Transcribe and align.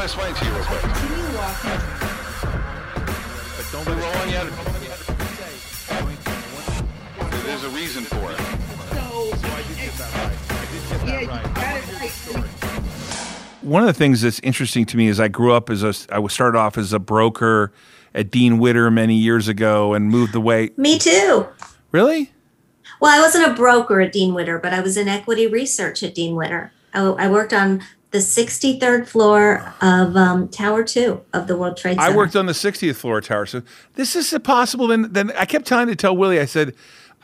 to 0.00 0.04
explain 0.04 0.34
to 0.34 0.44
you 0.46 0.50
real 0.52 0.64
quick. 0.64 0.80
Continue 0.80 1.36
walking. 1.36 1.80
But 3.56 3.66
don't 3.70 3.86
We're 3.86 4.00
rolling 4.00 4.30
yet. 4.30 4.46
There's 7.44 7.64
a 7.64 7.68
reason 7.70 8.04
for 8.04 8.32
it. 8.32 8.38
So, 8.38 9.30
So 9.36 9.48
I 9.48 9.62
did 9.62 9.76
get 9.76 9.92
that 9.98 10.14
right. 10.14 10.38
I 10.48 10.64
did 10.72 10.82
get 10.88 11.06
yeah, 11.06 11.06
that 11.06 11.20
you 11.20 11.26
got 11.26 11.76
it 11.76 12.00
right. 12.00 12.10
Story. 12.10 12.48
One 13.60 13.82
of 13.82 13.88
the 13.88 13.92
things 13.92 14.22
that's 14.22 14.40
interesting 14.40 14.86
to 14.86 14.96
me 14.96 15.08
is 15.08 15.20
I 15.20 15.28
grew 15.28 15.52
up 15.52 15.68
as 15.68 15.82
a 15.82 15.92
I 16.14 16.18
was 16.18 16.32
started 16.32 16.56
off 16.56 16.78
as 16.78 16.94
a 16.94 16.98
broker 16.98 17.70
at 18.14 18.30
Dean 18.30 18.58
Witter 18.58 18.90
many 18.90 19.16
years 19.16 19.48
ago 19.48 19.92
and 19.92 20.08
moved 20.08 20.34
away. 20.34 20.70
Me 20.78 20.98
too. 20.98 21.46
Really? 21.92 22.32
Well, 23.00 23.14
I 23.14 23.20
wasn't 23.20 23.50
a 23.50 23.54
broker 23.54 24.00
at 24.00 24.12
Dean 24.12 24.32
Witter, 24.32 24.58
but 24.58 24.72
I 24.72 24.80
was 24.80 24.96
in 24.96 25.08
equity 25.08 25.46
research 25.46 26.02
at 26.02 26.14
Dean 26.14 26.36
Witter. 26.36 26.72
I, 26.94 27.00
I 27.00 27.28
worked 27.28 27.52
on 27.52 27.82
the 28.10 28.18
63rd 28.18 29.06
floor 29.06 29.74
of 29.80 30.16
um, 30.16 30.48
Tower 30.48 30.82
2 30.82 31.20
of 31.32 31.46
the 31.46 31.56
World 31.56 31.76
Trade 31.76 31.96
Center. 31.96 32.12
I 32.12 32.16
worked 32.16 32.34
on 32.34 32.46
the 32.46 32.52
60th 32.52 32.96
floor 32.96 33.20
tower. 33.20 33.46
So 33.46 33.62
this 33.94 34.16
is 34.16 34.36
possible. 34.42 34.88
Then, 34.88 35.12
then 35.12 35.30
I 35.32 35.44
kept 35.46 35.66
trying 35.66 35.86
to 35.86 35.96
tell 35.96 36.16
Willie. 36.16 36.40
I 36.40 36.44
said, 36.44 36.74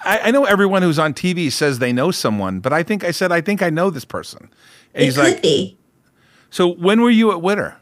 I, 0.05 0.19
I 0.24 0.30
know 0.30 0.45
everyone 0.45 0.83
who's 0.83 0.98
on 0.98 1.12
TV 1.15 1.51
says 1.51 1.79
they 1.80 1.93
know 1.93 2.10
someone, 2.10 2.60
but 2.60 2.73
I 2.73 2.83
think 2.83 3.02
I 3.02 3.10
said 3.10 3.33
I 3.33 3.41
think 3.41 3.62
I 3.62 3.70
know 3.70 3.91
this 3.91 4.05
person. 4.05 4.48
And 4.95 5.02
It 5.02 5.07
he's 5.07 5.16
could 5.16 5.24
like, 5.24 5.43
be. 5.43 5.77
so 6.51 6.69
when 6.69 7.01
were 7.01 7.10
you 7.10 7.32
at 7.32 7.43
Witter? 7.43 7.77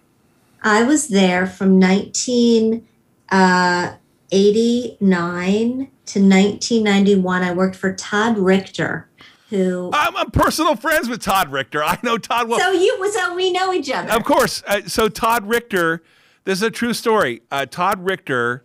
I 0.62 0.82
was 0.82 1.08
there 1.08 1.46
from 1.46 1.78
1989 1.78 2.82
to 6.06 6.20
1991. 6.20 7.42
I 7.42 7.52
worked 7.52 7.76
for 7.76 7.92
Todd 7.92 8.38
Richter, 8.38 9.08
who. 9.54 9.90
I'm, 9.92 10.16
I'm 10.16 10.30
personal 10.30 10.76
friends 10.76 11.08
with 11.08 11.22
Todd 11.22 11.50
Richter. 11.50 11.82
I 11.82 11.98
know 12.02 12.18
Todd 12.18 12.48
well. 12.48 12.58
so 12.58 12.70
you, 12.72 13.12
so 13.12 13.34
we 13.34 13.52
know 13.52 13.72
each 13.72 13.90
other. 13.90 14.12
Of 14.12 14.24
course. 14.24 14.62
Uh, 14.66 14.82
so 14.86 15.08
Todd 15.08 15.46
Richter, 15.48 16.02
this 16.44 16.58
is 16.58 16.62
a 16.62 16.70
true 16.70 16.92
story. 16.94 17.42
Uh, 17.50 17.66
Todd 17.66 18.04
Richter 18.04 18.64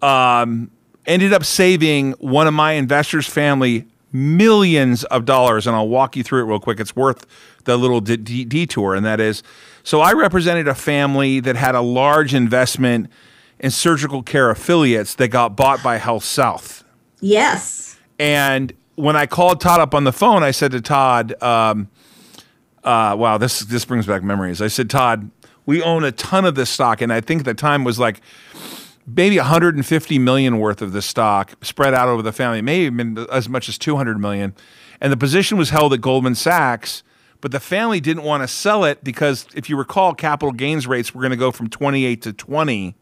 um, 0.00 0.70
ended 1.06 1.32
up 1.32 1.44
saving 1.44 2.12
one 2.12 2.46
of 2.46 2.54
my 2.54 2.72
investors' 2.72 3.26
family 3.26 3.86
millions 4.12 5.04
of 5.04 5.24
dollars, 5.24 5.66
and 5.66 5.74
I'll 5.74 5.88
walk 5.88 6.16
you 6.16 6.22
through 6.22 6.42
it 6.42 6.44
real 6.44 6.60
quick. 6.60 6.78
It's 6.80 6.94
worth 6.94 7.26
the 7.64 7.76
little 7.76 8.00
de- 8.00 8.18
de- 8.18 8.44
detour, 8.44 8.94
and 8.94 9.06
that 9.06 9.20
is, 9.20 9.42
so 9.82 10.00
I 10.00 10.12
represented 10.12 10.68
a 10.68 10.74
family 10.74 11.40
that 11.40 11.56
had 11.56 11.74
a 11.74 11.80
large 11.80 12.34
investment 12.34 13.08
in 13.58 13.70
surgical 13.70 14.22
care 14.22 14.50
affiliates 14.50 15.14
that 15.14 15.28
got 15.28 15.56
bought 15.56 15.82
by 15.82 15.96
Health 15.96 16.24
South. 16.24 16.84
Yes. 17.20 17.98
And 18.18 18.72
when 18.94 19.16
I 19.16 19.26
called 19.26 19.60
Todd 19.60 19.80
up 19.80 19.94
on 19.94 20.04
the 20.04 20.12
phone, 20.12 20.42
I 20.42 20.50
said 20.50 20.72
to 20.72 20.80
Todd, 20.80 21.40
um, 21.42 21.88
uh, 22.84 23.14
"Wow, 23.18 23.38
this 23.38 23.60
this 23.60 23.84
brings 23.84 24.06
back 24.06 24.22
memories." 24.22 24.60
I 24.60 24.68
said, 24.68 24.90
"Todd, 24.90 25.30
we 25.66 25.82
own 25.82 26.04
a 26.04 26.12
ton 26.12 26.44
of 26.44 26.54
this 26.54 26.70
stock, 26.70 27.00
and 27.00 27.12
I 27.12 27.20
think 27.20 27.44
the 27.44 27.54
time 27.54 27.84
was 27.84 27.98
like 27.98 28.20
maybe 29.06 29.36
150 29.36 30.18
million 30.18 30.58
worth 30.58 30.80
of 30.80 30.92
this 30.92 31.06
stock 31.06 31.52
spread 31.64 31.94
out 31.94 32.08
over 32.08 32.22
the 32.22 32.32
family, 32.32 32.62
maybe 32.62 32.84
even 32.84 33.26
as 33.32 33.48
much 33.48 33.68
as 33.68 33.76
200 33.78 34.18
million. 34.20 34.54
And 35.00 35.12
the 35.12 35.16
position 35.16 35.58
was 35.58 35.70
held 35.70 35.92
at 35.92 36.00
Goldman 36.00 36.34
Sachs." 36.34 37.02
But 37.40 37.50
the 37.50 37.58
family 37.58 37.98
didn't 37.98 38.22
want 38.22 38.44
to 38.44 38.48
sell 38.48 38.84
it 38.84 39.02
because, 39.02 39.46
if 39.52 39.68
you 39.68 39.76
recall, 39.76 40.14
capital 40.14 40.52
gains 40.52 40.86
rates 40.86 41.12
were 41.12 41.20
going 41.20 41.32
to 41.32 41.36
go 41.36 41.50
from 41.50 41.68
28 41.68 42.22
to 42.22 42.32
20. 42.32 42.94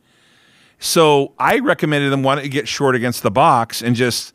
So 0.79 1.35
I 1.39 1.59
recommended 1.59 2.09
them 2.09 2.23
want 2.23 2.41
to 2.41 2.49
get 2.49 2.67
short 2.67 2.95
against 2.95 3.23
the 3.23 3.31
box 3.31 3.83
and 3.83 3.95
just, 3.95 4.33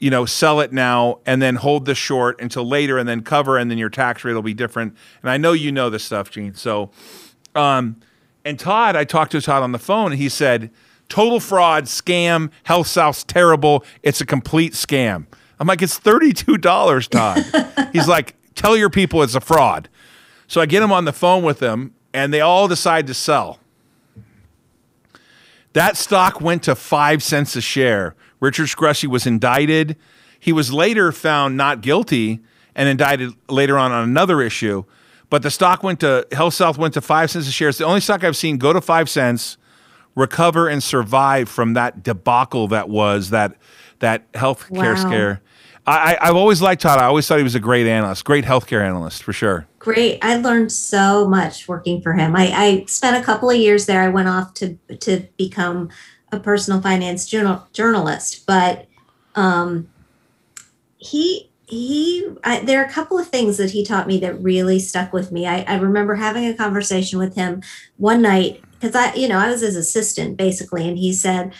you 0.00 0.10
know, 0.10 0.24
sell 0.24 0.60
it 0.60 0.72
now 0.72 1.20
and 1.26 1.40
then 1.40 1.56
hold 1.56 1.84
the 1.84 1.94
short 1.94 2.40
until 2.40 2.66
later 2.66 2.98
and 2.98 3.08
then 3.08 3.22
cover 3.22 3.58
and 3.58 3.70
then 3.70 3.78
your 3.78 3.90
tax 3.90 4.24
rate 4.24 4.32
will 4.32 4.42
be 4.42 4.54
different. 4.54 4.96
And 5.22 5.30
I 5.30 5.36
know 5.36 5.52
you 5.52 5.70
know 5.70 5.90
this 5.90 6.02
stuff, 6.02 6.30
Jean. 6.30 6.54
So, 6.54 6.90
um, 7.54 7.96
and 8.44 8.58
Todd, 8.58 8.96
I 8.96 9.04
talked 9.04 9.32
to 9.32 9.42
Todd 9.42 9.62
on 9.62 9.72
the 9.72 9.78
phone 9.78 10.12
and 10.12 10.20
he 10.20 10.30
said, 10.30 10.70
total 11.10 11.38
fraud, 11.38 11.84
scam, 11.84 12.50
Health 12.64 12.86
South's 12.86 13.22
terrible. 13.22 13.84
It's 14.02 14.22
a 14.22 14.26
complete 14.26 14.72
scam. 14.72 15.26
I'm 15.58 15.66
like, 15.66 15.82
it's 15.82 16.00
$32, 16.00 17.08
Todd. 17.08 17.90
He's 17.92 18.08
like, 18.08 18.34
tell 18.54 18.78
your 18.78 18.88
people 18.88 19.22
it's 19.22 19.34
a 19.34 19.40
fraud. 19.40 19.90
So 20.46 20.62
I 20.62 20.66
get 20.66 20.82
him 20.82 20.90
on 20.90 21.04
the 21.04 21.12
phone 21.12 21.44
with 21.44 21.58
them 21.58 21.94
and 22.14 22.32
they 22.32 22.40
all 22.40 22.68
decide 22.68 23.06
to 23.08 23.14
sell. 23.14 23.58
That 25.74 25.96
stock 25.98 26.40
went 26.40 26.62
to 26.64 26.74
five 26.74 27.22
cents 27.22 27.54
a 27.54 27.60
share. 27.60 28.16
Richard 28.40 28.66
Scrushy 28.68 29.06
was 29.06 29.26
indicted. 29.26 29.96
He 30.38 30.52
was 30.52 30.72
later 30.72 31.12
found 31.12 31.56
not 31.56 31.80
guilty 31.82 32.40
and 32.74 32.88
indicted 32.88 33.32
later 33.48 33.76
on 33.78 33.92
on 33.92 34.04
another 34.04 34.40
issue. 34.40 34.84
But 35.28 35.42
the 35.42 35.50
stock 35.50 35.82
went 35.82 36.00
to 36.00 36.26
Health 36.32 36.54
South 36.54 36.76
went 36.78 36.94
to 36.94 37.00
five 37.00 37.30
cents 37.30 37.46
a 37.46 37.52
share. 37.52 37.68
It's 37.68 37.78
the 37.78 37.84
only 37.84 38.00
stock 38.00 38.24
I've 38.24 38.36
seen 38.36 38.58
go 38.58 38.72
to 38.72 38.80
five 38.80 39.08
cents, 39.08 39.56
recover 40.16 40.68
and 40.68 40.82
survive 40.82 41.48
from 41.48 41.74
that 41.74 42.02
debacle 42.02 42.66
that 42.68 42.88
was 42.88 43.30
that 43.30 43.56
that 44.00 44.30
healthcare 44.32 44.94
Wow. 44.94 45.08
scare. 45.08 45.40
I, 45.86 46.14
I, 46.14 46.28
I've 46.28 46.36
always 46.36 46.60
liked 46.62 46.82
Todd. 46.82 46.98
I 46.98 47.04
always 47.04 47.26
thought 47.26 47.38
he 47.38 47.44
was 47.44 47.54
a 47.54 47.60
great 47.60 47.86
analyst, 47.86 48.24
great 48.24 48.44
healthcare 48.44 48.82
analyst 48.84 49.22
for 49.22 49.32
sure. 49.32 49.66
Great. 49.78 50.18
I 50.22 50.36
learned 50.36 50.72
so 50.72 51.28
much 51.28 51.68
working 51.68 52.02
for 52.02 52.12
him. 52.12 52.34
I, 52.36 52.50
I 52.52 52.84
spent 52.86 53.16
a 53.16 53.24
couple 53.24 53.50
of 53.50 53.56
years 53.56 53.86
there. 53.86 54.02
I 54.02 54.08
went 54.08 54.28
off 54.28 54.54
to 54.54 54.76
to 55.00 55.26
become 55.36 55.90
a 56.32 56.40
personal 56.40 56.80
finance 56.80 57.26
journal, 57.26 57.66
journalist, 57.72 58.46
but 58.46 58.86
um, 59.34 59.88
he 60.98 61.50
he 61.66 62.28
I, 62.42 62.60
there 62.60 62.82
are 62.82 62.86
a 62.86 62.92
couple 62.92 63.18
of 63.18 63.28
things 63.28 63.56
that 63.58 63.70
he 63.70 63.84
taught 63.84 64.08
me 64.08 64.18
that 64.20 64.40
really 64.40 64.78
stuck 64.78 65.12
with 65.12 65.30
me. 65.30 65.46
I, 65.46 65.62
I 65.62 65.76
remember 65.76 66.16
having 66.16 66.44
a 66.44 66.56
conversation 66.56 67.18
with 67.18 67.36
him 67.36 67.62
one 67.96 68.22
night 68.22 68.62
because 68.72 68.94
I 68.94 69.14
you 69.14 69.28
know 69.28 69.38
I 69.38 69.50
was 69.50 69.60
his 69.60 69.76
assistant 69.76 70.36
basically, 70.36 70.88
and 70.88 70.98
he 70.98 71.12
said 71.12 71.54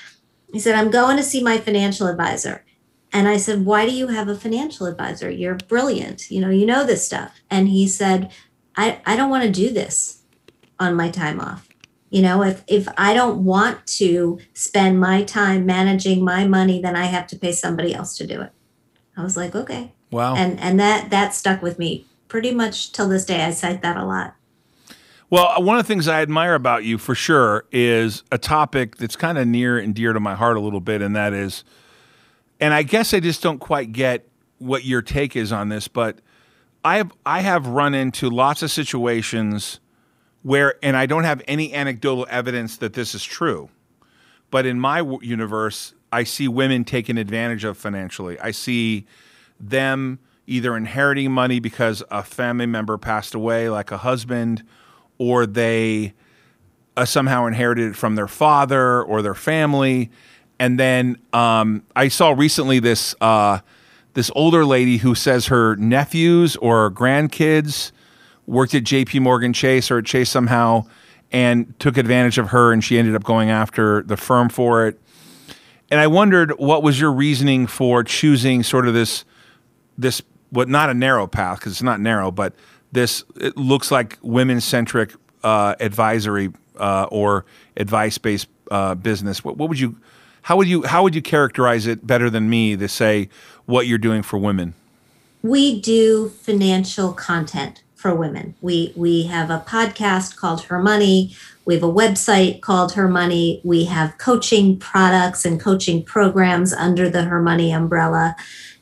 he 0.53 0.59
said 0.59 0.75
I'm 0.75 0.91
going 0.91 1.17
to 1.17 1.23
see 1.23 1.43
my 1.43 1.59
financial 1.59 2.07
advisor. 2.07 2.65
And 3.13 3.29
I 3.29 3.39
said, 3.39 3.65
Why 3.65 3.87
do 3.87 3.93
you 3.93 4.09
have 4.09 4.29
a 4.29 4.37
financial 4.37 4.87
advisor? 4.87 5.31
You're 5.31 5.57
brilliant. 5.57 6.31
You 6.31 6.41
know, 6.41 6.51
you 6.51 6.67
know 6.67 6.87
this 6.87 7.05
stuff. 7.05 7.41
And 7.51 7.69
he 7.69 7.89
said, 7.89 8.31
I, 8.77 9.01
I 9.05 9.17
don't 9.17 9.31
want 9.31 9.45
to 9.45 9.51
do 9.51 9.73
this 9.73 10.23
on 10.79 10.95
my 10.95 11.11
time 11.11 11.41
off. 11.41 11.69
You 12.11 12.23
know, 12.23 12.43
if 12.43 12.65
if 12.67 12.89
I 12.99 13.15
don't 13.15 13.45
want 13.45 13.87
to 13.99 14.39
spend 14.53 15.01
my 15.01 15.23
time 15.23 15.65
managing 15.65 16.25
my 16.25 16.47
money, 16.47 16.83
then 16.83 16.97
I 16.97 17.07
have 17.07 17.27
to 17.29 17.39
pay 17.39 17.53
somebody 17.53 17.95
else 17.95 18.17
to 18.19 18.27
do 18.27 18.41
it. 18.43 18.53
I 19.17 19.23
was 19.23 19.37
like, 19.37 19.55
okay. 19.55 19.93
Wow. 20.11 20.35
And 20.35 20.59
and 20.59 20.79
that 20.81 21.11
that 21.11 21.35
stuck 21.35 21.63
with 21.63 21.79
me 21.79 22.07
pretty 22.29 22.53
much 22.53 22.93
till 22.93 23.09
this 23.09 23.25
day. 23.25 23.43
I 23.45 23.53
cite 23.53 23.83
that 23.83 23.97
a 23.97 24.05
lot. 24.05 24.35
Well, 25.31 25.47
uh, 25.47 25.61
one 25.61 25.79
of 25.79 25.85
the 25.85 25.87
things 25.87 26.09
I 26.09 26.23
admire 26.23 26.55
about 26.55 26.83
you 26.83 26.99
for 26.99 27.15
sure 27.15 27.65
is 27.71 28.25
a 28.33 28.39
topic 28.39 28.97
that's 28.97 29.15
kind 29.15 29.39
of 29.39 29.47
near 29.47 29.79
and 29.79 29.95
dear 29.95 30.13
to 30.13 30.19
my 30.19 30.35
heart 30.35 30.57
a 30.57 30.61
little 30.61 30.81
bit, 30.81 31.03
and 31.03 31.15
that 31.15 31.33
is, 31.33 31.63
and 32.59 32.75
I 32.75 32.83
guess 32.83 33.15
I 33.15 33.21
just 33.21 33.41
don't 33.41 33.61
quite 33.61 33.93
get 33.93 34.27
what 34.59 34.85
your 34.85 35.03
take 35.03 35.37
is 35.37 35.53
on 35.53 35.69
this, 35.69 35.87
but 35.87 36.19
I 36.85 36.97
have 36.97 37.13
I 37.25 37.41
have 37.41 37.69
run 37.69 37.95
into 37.95 38.29
lots 38.29 38.63
of 38.63 38.73
situations 38.73 39.79
where, 40.43 40.75
and 40.83 40.97
I 40.97 41.07
don't 41.07 41.25
have 41.25 41.43
any 41.47 41.75
anecdotal 41.75 42.27
evidence 42.31 42.77
that 42.79 42.95
this 42.95 43.15
is 43.15 43.25
true, 43.25 43.69
but 44.51 44.67
in 44.67 44.81
my 44.81 44.99
w- 44.99 45.21
universe, 45.23 45.95
I 46.13 46.25
see 46.25 46.49
women 46.49 46.85
taken 46.85 47.19
advantage 47.19 47.65
of 47.65 47.77
financially. 47.77 48.39
I 48.41 48.51
see 48.51 49.07
them 49.61 50.19
either 50.47 50.77
inheriting 50.77 51.31
money 51.31 51.61
because 51.61 52.03
a 52.11 52.23
family 52.23 52.67
member 52.67 52.99
passed 52.99 53.35
away, 53.35 53.69
like 53.69 53.91
a 53.91 53.99
husband, 53.99 54.65
or 55.19 55.47
they 55.47 56.15
uh, 56.97 57.05
somehow 57.05 57.47
inherited 57.47 57.91
it 57.91 57.97
from 57.97 58.17
their 58.17 58.27
father 58.27 59.03
or 59.03 59.23
their 59.23 59.35
family. 59.35 60.11
And 60.59 60.79
then 60.79 61.19
um, 61.33 61.85
I 61.95 62.09
saw 62.09 62.31
recently 62.31 62.81
this 62.81 63.15
uh, 63.21 63.61
this 64.15 64.31
older 64.35 64.65
lady 64.65 64.97
who 64.97 65.15
says 65.15 65.47
her 65.47 65.77
nephews 65.77 66.57
or 66.57 66.91
grandkids 66.91 67.93
worked 68.51 68.75
at 68.75 68.85
J.P. 68.85 69.21
Morgan 69.21 69.53
Chase 69.53 69.91
or 69.91 69.99
at 69.99 70.05
Chase 70.05 70.29
somehow 70.29 70.85
and 71.33 71.79
took 71.79 71.97
advantage 71.97 72.39
of 72.39 72.49
her, 72.49 72.73
and 72.73 72.83
she 72.83 72.99
ended 72.99 73.15
up 73.15 73.23
going 73.23 73.51
after 73.51 74.03
the 74.03 74.17
firm 74.17 74.49
for 74.49 74.89
it. 74.89 75.01
And 75.91 76.01
I 76.01 76.09
wondered 76.09 76.53
what 76.59 76.83
was 76.83 77.01
your 77.01 77.13
reasoning 77.13 77.67
for 77.67 78.03
choosing 78.03 78.63
sort 78.63 78.87
of 78.87 78.95
this 78.95 79.25
this 79.97 80.23
what 80.51 80.69
not 80.69 80.91
a 80.91 80.95
narrow 80.95 81.27
path 81.27 81.61
because 81.61 81.73
it's 81.73 81.83
not 81.83 82.01
narrow, 82.01 82.31
but 82.31 82.55
this 82.93 83.25
it 83.37 83.57
looks 83.57 83.91
like 83.91 84.19
women 84.23 84.61
centric 84.61 85.15
uh, 85.45 85.77
advisory 85.81 86.53
uh, 86.79 87.07
or 87.11 87.45
advice 87.77 88.19
based 88.19 88.49
uh, 88.71 88.95
business. 88.95 89.45
What, 89.45 89.57
what 89.57 89.69
would 89.69 89.79
you 89.79 89.97
how 90.43 90.57
would 90.57 90.69
you 90.69 90.83
how 90.83 91.03
would 91.03 91.15
you 91.15 91.23
characterize 91.23 91.87
it 91.87 92.07
better 92.07 92.31
than 92.31 92.51
me 92.51 92.77
to 92.77 92.89
say 92.89 93.29
what 93.67 93.87
you're 93.87 93.99
doing 93.99 94.23
for 94.23 94.39
women? 94.39 94.75
we 95.43 95.81
do 95.81 96.29
financial 96.29 97.13
content 97.13 97.83
for 98.01 98.15
women. 98.15 98.55
We 98.63 98.95
we 98.97 99.25
have 99.25 99.51
a 99.51 99.63
podcast 99.67 100.37
called 100.37 100.63
Her 100.65 100.79
Money. 100.79 101.37
We 101.67 101.75
have 101.75 101.83
a 101.83 101.93
website 101.93 102.63
called 102.63 102.95
Her 102.95 103.09
Money. 103.09 103.61
We 103.63 103.85
have 103.85 104.17
coaching 104.17 104.79
products 104.79 105.45
and 105.45 105.61
coaching 105.61 106.03
programs 106.03 106.73
under 106.73 107.11
the 107.11 107.25
Her 107.25 107.43
Money 107.43 107.73
umbrella, 107.73 108.37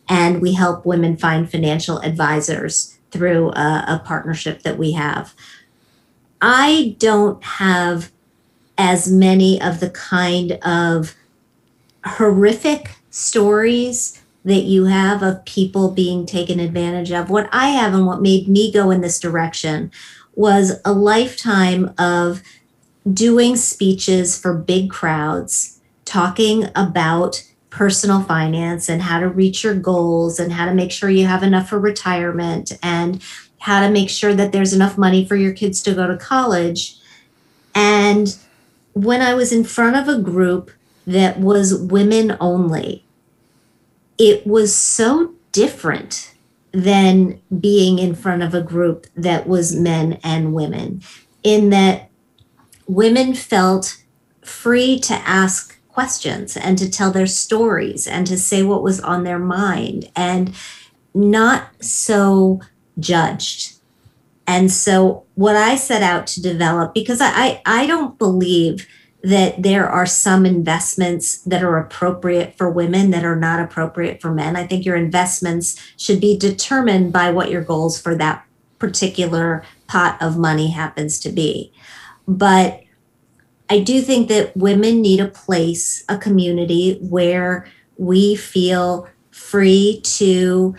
and 0.08 0.40
we 0.40 0.54
help 0.54 0.86
women 0.86 1.16
find 1.16 1.50
financial 1.50 1.98
advisors 1.98 2.96
through 3.10 3.50
a, 3.50 3.84
a 3.88 4.02
partnership 4.04 4.62
that 4.62 4.78
we 4.78 4.92
have. 4.92 5.34
I 6.40 6.94
don't 7.00 7.42
have 7.42 8.12
as 8.76 9.10
many 9.10 9.60
of 9.60 9.80
the 9.80 9.90
kind 9.90 10.52
of 10.62 11.16
horrific 12.04 12.92
stories 13.10 14.22
that 14.48 14.64
you 14.64 14.86
have 14.86 15.22
of 15.22 15.44
people 15.44 15.90
being 15.90 16.24
taken 16.24 16.58
advantage 16.58 17.12
of. 17.12 17.28
What 17.28 17.50
I 17.52 17.68
have 17.68 17.92
and 17.92 18.06
what 18.06 18.22
made 18.22 18.48
me 18.48 18.72
go 18.72 18.90
in 18.90 19.02
this 19.02 19.20
direction 19.20 19.92
was 20.34 20.80
a 20.86 20.92
lifetime 20.92 21.92
of 21.98 22.42
doing 23.12 23.56
speeches 23.56 24.38
for 24.38 24.54
big 24.54 24.90
crowds, 24.90 25.80
talking 26.06 26.64
about 26.74 27.44
personal 27.68 28.22
finance 28.22 28.88
and 28.88 29.02
how 29.02 29.20
to 29.20 29.28
reach 29.28 29.62
your 29.62 29.74
goals 29.74 30.40
and 30.40 30.50
how 30.50 30.64
to 30.64 30.72
make 30.72 30.92
sure 30.92 31.10
you 31.10 31.26
have 31.26 31.42
enough 31.42 31.68
for 31.68 31.78
retirement 31.78 32.72
and 32.82 33.22
how 33.58 33.86
to 33.86 33.90
make 33.90 34.08
sure 34.08 34.34
that 34.34 34.52
there's 34.52 34.72
enough 34.72 34.96
money 34.96 35.26
for 35.26 35.36
your 35.36 35.52
kids 35.52 35.82
to 35.82 35.94
go 35.94 36.06
to 36.06 36.16
college. 36.16 36.96
And 37.74 38.34
when 38.94 39.20
I 39.20 39.34
was 39.34 39.52
in 39.52 39.62
front 39.62 39.96
of 39.96 40.08
a 40.08 40.22
group 40.22 40.70
that 41.06 41.38
was 41.38 41.74
women 41.74 42.34
only, 42.40 43.04
it 44.18 44.46
was 44.46 44.74
so 44.74 45.34
different 45.52 46.34
than 46.72 47.40
being 47.60 47.98
in 47.98 48.14
front 48.14 48.42
of 48.42 48.54
a 48.54 48.60
group 48.60 49.06
that 49.16 49.46
was 49.46 49.74
men 49.74 50.18
and 50.22 50.52
women, 50.52 51.02
in 51.42 51.70
that 51.70 52.10
women 52.86 53.34
felt 53.34 54.02
free 54.42 54.98
to 54.98 55.14
ask 55.14 55.78
questions 55.88 56.56
and 56.56 56.78
to 56.78 56.90
tell 56.90 57.10
their 57.10 57.26
stories 57.26 58.06
and 58.06 58.26
to 58.26 58.38
say 58.38 58.62
what 58.62 58.82
was 58.82 59.00
on 59.00 59.24
their 59.24 59.38
mind 59.38 60.10
and 60.14 60.54
not 61.14 61.68
so 61.82 62.60
judged. 62.98 63.74
And 64.46 64.72
so, 64.72 65.24
what 65.34 65.56
I 65.56 65.76
set 65.76 66.02
out 66.02 66.26
to 66.28 66.42
develop, 66.42 66.94
because 66.94 67.20
I, 67.20 67.30
I, 67.30 67.62
I 67.66 67.86
don't 67.86 68.18
believe 68.18 68.88
that 69.22 69.62
there 69.62 69.88
are 69.88 70.06
some 70.06 70.46
investments 70.46 71.38
that 71.38 71.62
are 71.62 71.76
appropriate 71.76 72.56
for 72.56 72.70
women 72.70 73.10
that 73.10 73.24
are 73.24 73.36
not 73.36 73.60
appropriate 73.60 74.20
for 74.20 74.32
men. 74.32 74.54
I 74.54 74.66
think 74.66 74.84
your 74.84 74.96
investments 74.96 75.76
should 75.96 76.20
be 76.20 76.38
determined 76.38 77.12
by 77.12 77.32
what 77.32 77.50
your 77.50 77.62
goals 77.62 78.00
for 78.00 78.14
that 78.14 78.46
particular 78.78 79.64
pot 79.88 80.20
of 80.22 80.38
money 80.38 80.70
happens 80.70 81.18
to 81.20 81.30
be. 81.30 81.72
But 82.28 82.82
I 83.68 83.80
do 83.80 84.00
think 84.00 84.28
that 84.28 84.56
women 84.56 85.02
need 85.02 85.20
a 85.20 85.28
place, 85.28 86.04
a 86.08 86.16
community 86.16 86.98
where 87.00 87.66
we 87.96 88.36
feel 88.36 89.08
free 89.30 90.00
to 90.04 90.76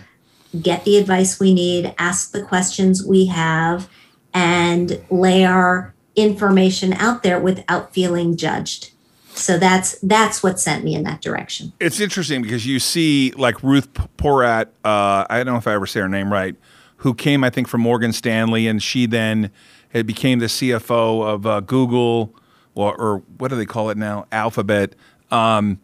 get 0.60 0.84
the 0.84 0.96
advice 0.96 1.38
we 1.38 1.54
need, 1.54 1.94
ask 1.98 2.32
the 2.32 2.42
questions 2.42 3.04
we 3.04 3.26
have, 3.26 3.88
and 4.32 5.04
lay 5.10 5.44
our 5.44 5.94
information 6.22 6.92
out 6.92 7.22
there 7.22 7.40
without 7.40 7.92
feeling 7.92 8.36
judged. 8.36 8.92
So 9.34 9.58
that's 9.58 9.98
that's 10.00 10.42
what 10.42 10.60
sent 10.60 10.84
me 10.84 10.94
in 10.94 11.04
that 11.04 11.20
direction. 11.20 11.72
It's 11.80 12.00
interesting 12.00 12.42
because 12.42 12.66
you 12.66 12.78
see 12.78 13.32
like 13.36 13.62
Ruth 13.62 13.92
Porat, 14.16 14.66
uh, 14.84 15.24
I 15.30 15.38
don't 15.38 15.46
know 15.46 15.56
if 15.56 15.66
I 15.66 15.74
ever 15.74 15.86
say 15.86 16.00
her 16.00 16.08
name 16.08 16.32
right, 16.32 16.56
who 16.96 17.14
came 17.14 17.44
I 17.44 17.50
think 17.50 17.68
from 17.68 17.80
Morgan 17.80 18.12
Stanley, 18.12 18.66
and 18.66 18.82
she 18.82 19.06
then 19.06 19.50
it 19.92 20.06
became 20.06 20.38
the 20.38 20.46
CFO 20.46 21.26
of 21.26 21.46
uh, 21.46 21.60
Google, 21.60 22.34
or, 22.74 22.94
or, 22.94 23.18
what 23.38 23.48
do 23.48 23.56
they 23.56 23.66
call 23.66 23.90
it 23.90 23.96
now, 23.96 24.26
Alphabet, 24.30 24.94
um, 25.30 25.80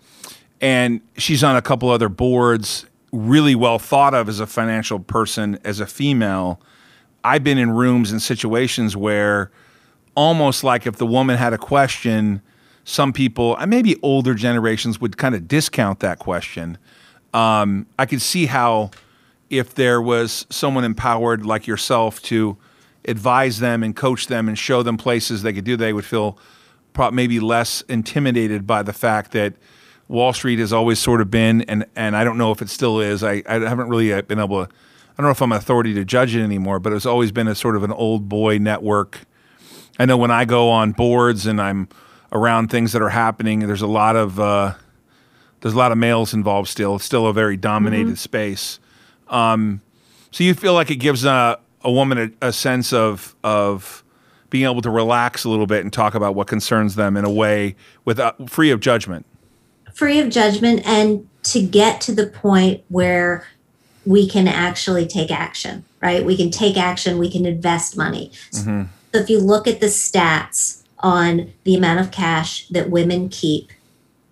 and 0.61 1.01
she's 1.17 1.43
on 1.43 1.57
a 1.57 1.63
couple 1.63 1.91
other 1.91 2.09
boards. 2.09 2.87
Really 3.13 3.55
well 3.55 3.79
thought 3.79 4.15
of 4.15 4.29
as 4.29 4.41
a 4.41 4.47
financial 4.47 4.99
person, 5.01 5.59
as 5.65 5.81
a 5.81 5.87
female. 5.87 6.61
I've 7.25 7.43
been 7.43 7.59
in 7.59 7.71
rooms 7.71 8.13
and 8.13 8.23
situations 8.23 8.97
where 8.97 9.51
almost 10.17 10.65
like 10.65 10.87
if 10.87 10.97
the 10.97 11.07
woman 11.07 11.37
had 11.37 11.53
a 11.53 11.59
question, 11.59 12.43
some 12.85 13.13
people, 13.13 13.57
uh, 13.59 13.67
maybe 13.67 13.97
older 14.03 14.35
generations, 14.35 15.01
would 15.01 15.17
kind 15.17 15.35
of 15.35 15.47
discount 15.47 16.01
that 16.01 16.19
question. 16.19 16.79
Um, 17.33 17.87
I 17.99 18.07
could 18.07 18.23
see 18.23 18.47
how 18.47 18.91
if 19.51 19.75
there 19.75 20.01
was 20.03 20.47
someone 20.51 20.83
empowered 20.83 21.47
like 21.47 21.67
yourself 21.67 22.21
to 22.23 22.57
advise 23.07 23.61
them 23.61 23.83
and 23.83 23.95
coach 23.95 24.27
them 24.27 24.49
and 24.49 24.59
show 24.59 24.83
them 24.83 24.97
places 24.97 25.43
they 25.43 25.53
could 25.53 25.65
do, 25.65 25.77
they 25.77 25.93
would 25.93 26.05
feel 26.05 26.39
maybe 27.13 27.39
less 27.39 27.83
intimidated 27.83 28.67
by 28.67 28.83
the 28.83 28.93
fact 28.93 29.33
that 29.33 29.55
Wall 30.09 30.33
Street 30.33 30.59
has 30.59 30.73
always 30.73 30.99
sort 30.99 31.21
of 31.21 31.31
been, 31.31 31.63
and, 31.63 31.85
and 31.95 32.17
I 32.17 32.25
don't 32.25 32.39
know 32.39 32.53
if 32.53 32.63
it 32.63 32.71
still 32.71 33.01
is. 33.01 33.23
I, 33.23 33.43
I 33.47 33.55
haven't 33.59 33.89
really 33.89 34.13
uh, 34.13 34.23
been 34.23 34.39
able 34.39 34.65
to, 34.65 34.73
I 34.73 35.15
don't 35.17 35.27
know 35.27 35.31
if 35.31 35.43
I'm 35.43 35.53
an 35.53 35.59
authority 35.59 35.93
to 35.95 36.05
judge 36.05 36.35
it 36.35 36.43
anymore, 36.43 36.79
but 36.79 36.93
it's 36.93 37.07
always 37.07 37.33
been 37.33 37.49
a 37.49 37.55
sort 37.55 37.77
of 37.77 37.83
an 37.83 37.93
old 37.93 38.29
boy 38.29 38.59
network 38.59 39.21
I 39.99 40.07
know 40.07 40.17
when 40.17 40.31
I 40.31 40.45
go 40.45 40.71
on 40.71 40.93
boards 40.93 41.47
and 41.47 41.61
I'm 41.61 41.89
around 42.33 42.71
things 42.71 42.93
that 42.93 43.03
are 43.03 43.09
happening, 43.11 43.61
there's 43.61 43.83
a 43.83 43.87
lot 43.87 44.17
of 44.17 44.39
uh, 44.39 44.75
there's 45.61 45.75
a 45.75 45.79
lot 45.79 45.93
of 45.93 45.99
males 45.99 46.35
involved 46.35 46.69
still. 46.69 46.97
It's 46.97 47.05
still 47.05 47.27
a 47.27 47.33
very 47.33 47.57
dominated 47.57 48.07
mm-hmm. 48.07 48.15
space. 48.15 48.79
Um, 49.29 49.81
so 50.31 50.45
you 50.45 50.55
feel 50.55 50.75
like 50.75 50.91
it 50.91 50.97
gives 50.97 51.25
a, 51.25 51.59
a 51.83 51.91
woman 51.91 52.37
a, 52.41 52.49
a, 52.49 52.53
sense 52.53 52.93
of 52.93 53.35
of 53.43 54.05
being 54.51 54.65
able 54.65 54.83
to 54.83 54.91
relax 54.91 55.45
a 55.45 55.49
little 55.49 55.67
bit 55.67 55.83
and 55.83 55.93
talk 55.93 56.15
about 56.15 56.35
what 56.35 56.47
concerns 56.47 56.95
them 56.95 57.17
in 57.17 57.25
a 57.25 57.31
way 57.31 57.75
without 58.05 58.49
free 58.51 58.71
of 58.71 58.81
judgment. 58.81 59.27
Free 59.93 60.21
of 60.21 60.29
judgment, 60.29 60.87
and 60.87 61.29
to 61.45 61.63
get 61.63 62.01
to 62.03 62.15
the 62.15 62.27
point 62.27 62.85
where 62.89 63.47
we 64.05 64.29
can 64.29 64.47
actually 64.47 65.07
take 65.07 65.31
action. 65.31 65.85
Right? 66.03 66.25
We 66.25 66.37
can 66.37 66.51
take 66.51 66.77
action. 66.77 67.19
We 67.19 67.31
can 67.31 67.47
invest 67.47 67.97
money. 67.97 68.31
Mm-hmm. 68.53 68.83
So 69.17 69.23
if 69.23 69.31
you 69.31 69.41
look 69.41 69.67
at 69.67 69.81
the 69.81 69.87
stats 69.87 70.83
on 70.99 71.51
the 71.65 71.75
amount 71.75 72.01
of 72.01 72.11
cash 72.11 72.69
that 72.69 72.91
women 72.91 73.31
keep 73.31 73.73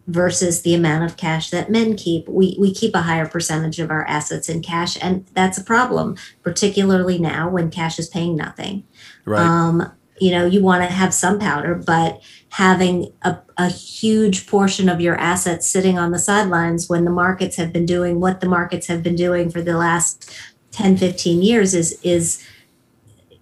versus 0.09 0.61
the 0.61 0.75
amount 0.75 1.05
of 1.05 1.17
cash 1.17 1.49
that 1.49 1.71
men 1.71 1.97
keep, 1.97 2.29
we, 2.29 2.55
we 2.61 2.75
keep 2.75 2.95
a 2.95 3.01
higher 3.01 3.27
percentage 3.27 3.81
of 3.81 3.91
our 3.91 4.07
assets 4.07 4.51
in 4.51 4.61
cash. 4.61 4.99
And 5.01 5.25
that's 5.33 5.57
a 5.57 5.65
problem, 5.65 6.17
particularly 6.43 7.19
now 7.19 7.49
when 7.49 7.71
cash 7.71 7.99
is 7.99 8.09
paying 8.09 8.37
nothing. 8.37 8.85
Right. 9.25 9.41
Um, 9.41 9.91
you 10.21 10.31
know, 10.31 10.45
you 10.45 10.63
want 10.63 10.83
to 10.83 10.95
have 10.95 11.15
some 11.15 11.39
powder, 11.39 11.75
but 11.75 12.21
having 12.51 13.11
a, 13.23 13.39
a 13.57 13.71
huge 13.71 14.47
portion 14.47 14.91
of 14.91 15.01
your 15.01 15.17
assets 15.17 15.67
sitting 15.67 15.99
on 15.99 16.11
the 16.11 16.19
sidelines 16.19 16.91
when 16.91 17.07
the 17.07 17.11
markets 17.11 17.57
have 17.57 17.73
been 17.73 17.87
doing 17.87 18.21
what 18.21 18.43
the 18.43 18.49
markets 18.49 18.89
have 18.89 19.03
been 19.03 19.17
doing 19.17 19.49
for 19.49 19.63
the 19.63 19.79
last 19.79 20.31
10, 20.73 20.99
15 20.99 21.41
years 21.41 21.73
is 21.73 21.99
is 22.03 22.45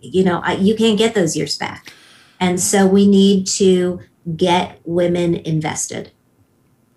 you 0.03 0.25
know, 0.25 0.41
I, 0.45 0.55
you 0.55 0.75
can't 0.75 0.99
get 0.99 1.15
those 1.15 1.37
years 1.37 1.57
back. 1.57 1.93
And 2.41 2.61
so 2.61 2.87
we 2.87 3.07
need 3.07 3.47
to 3.49 4.01
get 4.37 4.81
women 4.85 5.37
invested. 5.37 6.11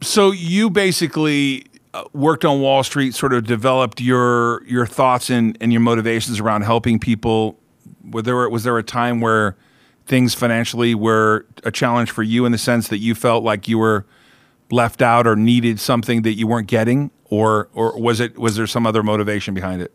So 0.02 0.32
you 0.32 0.70
basically 0.70 1.66
uh, 1.94 2.04
worked 2.14 2.44
on 2.44 2.62
Wall 2.62 2.84
Street, 2.84 3.16
sort 3.16 3.34
of 3.34 3.46
developed 3.46 4.02
your 4.02 4.66
your 4.68 4.86
thoughts 4.86 5.30
and, 5.30 5.58
and 5.62 5.72
your 5.72 5.82
motivations 5.82 6.40
around 6.40 6.64
helping 6.64 7.00
people. 7.00 7.60
Was 8.12 8.24
there 8.24 8.50
was 8.50 8.64
there 8.64 8.78
a 8.78 8.84
time 8.84 9.22
where 9.22 9.56
things 10.06 10.34
financially 10.34 10.94
were 10.94 11.46
a 11.64 11.72
challenge 11.72 12.12
for 12.12 12.24
you 12.24 12.46
in 12.46 12.52
the 12.52 12.58
sense 12.58 12.88
that 12.90 12.98
you 12.98 13.16
felt 13.16 13.44
like 13.44 13.68
you 13.68 13.78
were 13.78 14.06
left 14.72 15.02
out 15.02 15.26
or 15.26 15.36
needed 15.36 15.80
something 15.80 16.24
that 16.24 16.34
you 16.34 16.48
weren't 16.48 16.68
getting, 16.68 17.12
or 17.26 17.70
or 17.74 18.00
was 18.00 18.20
it 18.20 18.38
was 18.38 18.56
there 18.56 18.68
some 18.68 18.86
other 18.86 19.04
motivation 19.04 19.54
behind 19.54 19.82
it? 19.82 19.92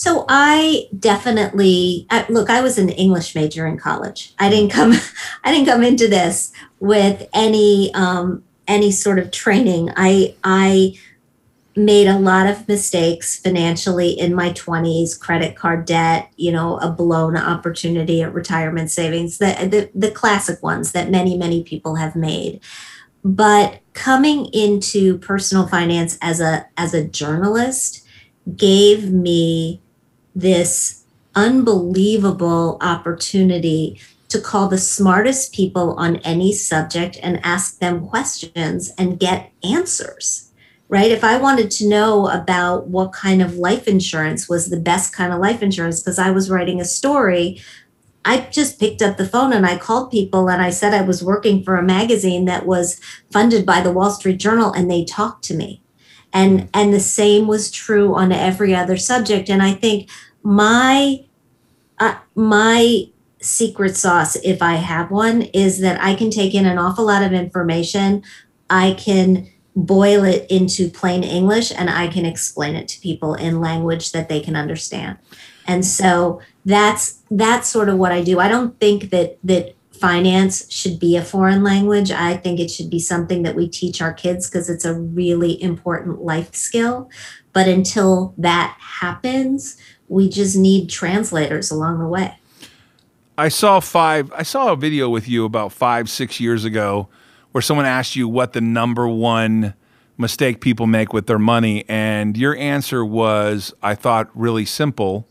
So 0.00 0.24
I 0.30 0.88
definitely 0.98 2.06
I, 2.08 2.24
look. 2.30 2.48
I 2.48 2.62
was 2.62 2.78
an 2.78 2.88
English 2.88 3.34
major 3.34 3.66
in 3.66 3.76
college. 3.76 4.32
I 4.38 4.48
didn't 4.48 4.70
come. 4.70 4.94
I 5.44 5.52
didn't 5.52 5.66
come 5.66 5.84
into 5.84 6.08
this 6.08 6.52
with 6.78 7.28
any 7.34 7.92
um, 7.92 8.42
any 8.66 8.92
sort 8.92 9.18
of 9.18 9.30
training. 9.30 9.90
I 9.98 10.34
I 10.42 10.98
made 11.76 12.06
a 12.06 12.18
lot 12.18 12.46
of 12.46 12.66
mistakes 12.66 13.38
financially 13.40 14.12
in 14.12 14.34
my 14.34 14.52
20s 14.54 15.20
credit 15.20 15.54
card 15.54 15.84
debt 15.84 16.30
you 16.36 16.50
know 16.50 16.78
a 16.78 16.90
blown 16.90 17.36
opportunity 17.36 18.22
at 18.22 18.34
retirement 18.34 18.90
savings 18.90 19.38
the, 19.38 19.54
the 19.70 19.90
the 19.94 20.10
classic 20.10 20.60
ones 20.62 20.92
that 20.92 21.10
many 21.10 21.38
many 21.38 21.62
people 21.62 21.94
have 21.94 22.16
made 22.16 22.60
but 23.22 23.80
coming 23.92 24.46
into 24.46 25.16
personal 25.18 25.68
finance 25.68 26.18
as 26.20 26.40
a 26.40 26.66
as 26.76 26.92
a 26.92 27.06
journalist 27.06 28.04
gave 28.56 29.12
me 29.12 29.80
this 30.34 31.04
unbelievable 31.34 32.78
opportunity 32.80 34.00
to 34.28 34.40
call 34.40 34.68
the 34.68 34.78
smartest 34.78 35.52
people 35.52 35.94
on 35.94 36.16
any 36.18 36.52
subject 36.52 37.18
and 37.22 37.44
ask 37.44 37.78
them 37.78 38.06
questions 38.06 38.92
and 38.96 39.18
get 39.18 39.52
answers. 39.64 40.46
Right? 40.88 41.12
If 41.12 41.22
I 41.22 41.36
wanted 41.36 41.70
to 41.72 41.88
know 41.88 42.28
about 42.28 42.88
what 42.88 43.12
kind 43.12 43.42
of 43.42 43.54
life 43.54 43.86
insurance 43.86 44.48
was 44.48 44.70
the 44.70 44.80
best 44.80 45.14
kind 45.14 45.32
of 45.32 45.38
life 45.38 45.62
insurance, 45.62 46.00
because 46.00 46.18
I 46.18 46.32
was 46.32 46.50
writing 46.50 46.80
a 46.80 46.84
story, 46.84 47.62
I 48.24 48.40
just 48.50 48.80
picked 48.80 49.00
up 49.00 49.16
the 49.16 49.26
phone 49.26 49.52
and 49.52 49.64
I 49.64 49.78
called 49.78 50.10
people 50.10 50.50
and 50.50 50.60
I 50.60 50.70
said 50.70 50.92
I 50.92 51.02
was 51.02 51.22
working 51.22 51.62
for 51.62 51.76
a 51.76 51.82
magazine 51.82 52.44
that 52.46 52.66
was 52.66 53.00
funded 53.30 53.64
by 53.64 53.80
the 53.80 53.92
Wall 53.92 54.10
Street 54.10 54.38
Journal 54.38 54.72
and 54.72 54.90
they 54.90 55.04
talked 55.04 55.44
to 55.44 55.54
me. 55.54 55.80
And 56.32 56.68
and 56.72 56.94
the 56.94 57.00
same 57.00 57.46
was 57.46 57.70
true 57.70 58.14
on 58.14 58.32
every 58.32 58.74
other 58.74 58.96
subject. 58.96 59.48
And 59.48 59.62
I 59.62 59.72
think 59.72 60.08
my 60.42 61.24
uh, 61.98 62.16
my 62.34 63.04
secret 63.40 63.96
sauce, 63.96 64.36
if 64.36 64.62
I 64.62 64.74
have 64.74 65.10
one, 65.10 65.42
is 65.42 65.80
that 65.80 66.02
I 66.02 66.14
can 66.14 66.30
take 66.30 66.54
in 66.54 66.66
an 66.66 66.78
awful 66.78 67.06
lot 67.06 67.22
of 67.22 67.32
information. 67.32 68.22
I 68.68 68.92
can 68.92 69.48
boil 69.74 70.24
it 70.24 70.46
into 70.50 70.90
plain 70.90 71.22
English 71.22 71.72
and 71.72 71.88
I 71.88 72.08
can 72.08 72.24
explain 72.24 72.74
it 72.74 72.88
to 72.88 73.00
people 73.00 73.34
in 73.34 73.60
language 73.60 74.12
that 74.12 74.28
they 74.28 74.40
can 74.40 74.56
understand. 74.56 75.18
And 75.66 75.84
so 75.84 76.40
that's 76.64 77.22
that's 77.30 77.68
sort 77.68 77.88
of 77.88 77.98
what 77.98 78.12
I 78.12 78.22
do. 78.22 78.40
I 78.40 78.48
don't 78.48 78.78
think 78.80 79.10
that 79.10 79.38
that 79.44 79.74
finance 80.00 80.70
should 80.72 80.98
be 80.98 81.16
a 81.16 81.22
foreign 81.22 81.62
language. 81.62 82.10
I 82.10 82.36
think 82.36 82.58
it 82.58 82.70
should 82.70 82.88
be 82.88 82.98
something 82.98 83.42
that 83.42 83.54
we 83.54 83.68
teach 83.68 84.00
our 84.00 84.12
kids 84.12 84.48
because 84.48 84.70
it's 84.70 84.84
a 84.84 84.94
really 84.94 85.62
important 85.62 86.22
life 86.22 86.54
skill. 86.54 87.10
But 87.52 87.68
until 87.68 88.34
that 88.38 88.76
happens, 88.80 89.76
we 90.08 90.28
just 90.28 90.56
need 90.56 90.88
translators 90.88 91.70
along 91.70 91.98
the 91.98 92.08
way. 92.08 92.36
I 93.36 93.48
saw 93.48 93.80
five. 93.80 94.32
I 94.32 94.42
saw 94.42 94.72
a 94.72 94.76
video 94.76 95.08
with 95.08 95.28
you 95.28 95.44
about 95.44 95.72
five, 95.72 96.08
six 96.10 96.40
years 96.40 96.64
ago, 96.64 97.08
where 97.52 97.62
someone 97.62 97.86
asked 97.86 98.16
you 98.16 98.28
what 98.28 98.52
the 98.52 98.60
number 98.60 99.08
one 99.08 99.74
mistake 100.18 100.60
people 100.60 100.86
make 100.86 101.12
with 101.12 101.26
their 101.26 101.38
money, 101.38 101.84
and 101.88 102.36
your 102.36 102.54
answer 102.56 103.04
was, 103.04 103.72
I 103.82 103.94
thought, 103.94 104.28
really 104.34 104.66
simple, 104.66 105.26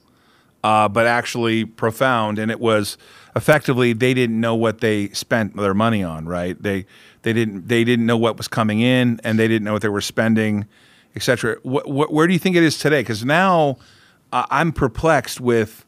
uh, 0.63 0.89
but 0.89 1.05
actually 1.05 1.65
profound, 1.65 2.39
and 2.39 2.49
it 2.49 2.59
was 2.59 2.97
effectively 3.36 3.93
they 3.93 4.13
didn't 4.13 4.39
know 4.39 4.55
what 4.55 4.79
they 4.79 5.09
spent 5.09 5.55
their 5.55 5.74
money 5.74 6.03
on. 6.03 6.25
Right? 6.25 6.62
They 6.62 6.86
they 7.21 7.33
didn't 7.33 7.67
they 7.67 7.83
didn't 7.83 8.05
know 8.05 8.17
what 8.17 8.38
was 8.38 8.48
coming 8.48 8.79
in, 8.79 9.19
and 9.24 9.38
they 9.38 9.48
didn't 9.48 9.65
know 9.65 9.74
what 9.74 9.81
they 9.81 9.89
were 9.89 10.01
spending, 10.01 10.65
etc. 11.15 11.57
Wh- 11.63 11.83
wh- 11.83 12.12
where 12.12 12.27
do 12.27 12.33
you 12.33 12.39
think 12.39 12.55
it 12.55 12.63
is 12.63 12.79
today? 12.79 13.01
Because 13.01 13.25
now 13.25 13.77
uh, 14.31 14.45
I'm 14.50 14.71
perplexed 14.71 15.41
with 15.41 15.86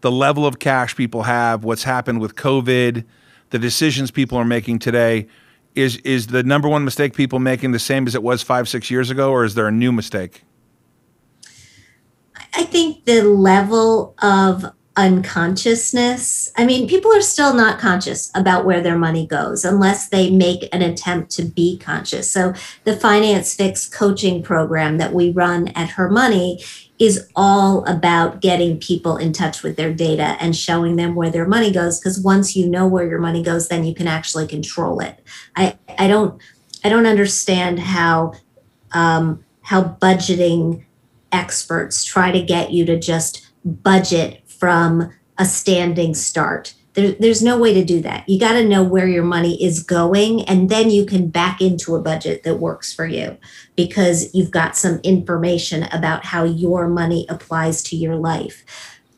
the 0.00 0.10
level 0.10 0.46
of 0.46 0.58
cash 0.58 0.94
people 0.96 1.22
have, 1.22 1.64
what's 1.64 1.84
happened 1.84 2.20
with 2.20 2.34
COVID, 2.36 3.04
the 3.50 3.58
decisions 3.58 4.10
people 4.10 4.36
are 4.36 4.44
making 4.44 4.78
today. 4.78 5.26
Is 5.74 5.96
is 5.98 6.28
the 6.28 6.42
number 6.42 6.68
one 6.68 6.84
mistake 6.84 7.14
people 7.14 7.38
making 7.38 7.72
the 7.72 7.78
same 7.78 8.06
as 8.06 8.14
it 8.14 8.22
was 8.22 8.42
five 8.42 8.68
six 8.68 8.90
years 8.90 9.10
ago, 9.10 9.30
or 9.30 9.44
is 9.44 9.54
there 9.54 9.66
a 9.66 9.72
new 9.72 9.90
mistake? 9.90 10.44
I 12.54 12.64
think 12.64 13.04
the 13.06 13.22
level 13.22 14.14
of 14.22 14.66
unconsciousness. 14.96 16.52
I 16.56 16.64
mean, 16.64 16.88
people 16.88 17.12
are 17.12 17.20
still 17.20 17.52
not 17.52 17.80
conscious 17.80 18.30
about 18.34 18.64
where 18.64 18.80
their 18.80 18.96
money 18.96 19.26
goes 19.26 19.64
unless 19.64 20.08
they 20.08 20.30
make 20.30 20.68
an 20.72 20.82
attempt 20.82 21.30
to 21.32 21.42
be 21.42 21.78
conscious. 21.78 22.30
So, 22.30 22.52
the 22.84 22.96
Finance 22.96 23.54
Fix 23.54 23.88
coaching 23.88 24.42
program 24.42 24.98
that 24.98 25.12
we 25.12 25.30
run 25.30 25.68
at 25.68 25.90
Her 25.90 26.08
Money 26.08 26.62
is 26.98 27.28
all 27.34 27.84
about 27.86 28.40
getting 28.40 28.78
people 28.78 29.16
in 29.16 29.32
touch 29.32 29.62
with 29.62 29.76
their 29.76 29.92
data 29.92 30.36
and 30.40 30.54
showing 30.54 30.96
them 30.96 31.14
where 31.14 31.30
their 31.30 31.46
money 31.46 31.72
goes 31.72 31.98
because 31.98 32.20
once 32.20 32.54
you 32.54 32.68
know 32.68 32.86
where 32.86 33.06
your 33.06 33.18
money 33.18 33.42
goes 33.42 33.66
then 33.66 33.84
you 33.84 33.92
can 33.92 34.06
actually 34.06 34.46
control 34.46 35.00
it 35.00 35.20
i 35.56 35.76
i 35.98 36.06
don't 36.06 36.40
i 36.84 36.88
don't 36.88 37.06
understand 37.06 37.80
how 37.80 38.32
um, 38.92 39.44
how 39.62 39.82
budgeting 39.82 40.84
experts 41.32 42.04
try 42.04 42.30
to 42.30 42.40
get 42.40 42.70
you 42.70 42.84
to 42.86 42.96
just 42.96 43.50
budget 43.64 44.43
from 44.64 45.12
a 45.36 45.44
standing 45.44 46.14
start 46.14 46.74
there, 46.94 47.12
there's 47.12 47.42
no 47.42 47.58
way 47.58 47.74
to 47.74 47.84
do 47.84 48.00
that. 48.02 48.28
You 48.28 48.40
got 48.40 48.52
to 48.52 48.66
know 48.66 48.82
where 48.82 49.06
your 49.06 49.24
money 49.24 49.62
is 49.62 49.82
going, 49.82 50.44
and 50.44 50.70
then 50.70 50.90
you 50.90 51.04
can 51.04 51.28
back 51.28 51.60
into 51.60 51.96
a 51.96 52.00
budget 52.00 52.44
that 52.44 52.60
works 52.60 52.92
for 52.92 53.06
you 53.06 53.36
because 53.76 54.32
you've 54.32 54.52
got 54.52 54.76
some 54.76 55.00
information 55.02 55.82
about 55.92 56.24
how 56.24 56.44
your 56.44 56.88
money 56.88 57.26
applies 57.28 57.82
to 57.84 57.96
your 57.96 58.16
life. 58.16 58.64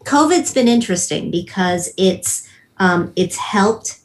COVID's 0.05 0.55
been 0.55 0.69
interesting 0.69 1.31
because 1.31 1.93
it's 1.97 2.49
um, 2.79 3.13
it's 3.15 3.37
helped 3.37 4.01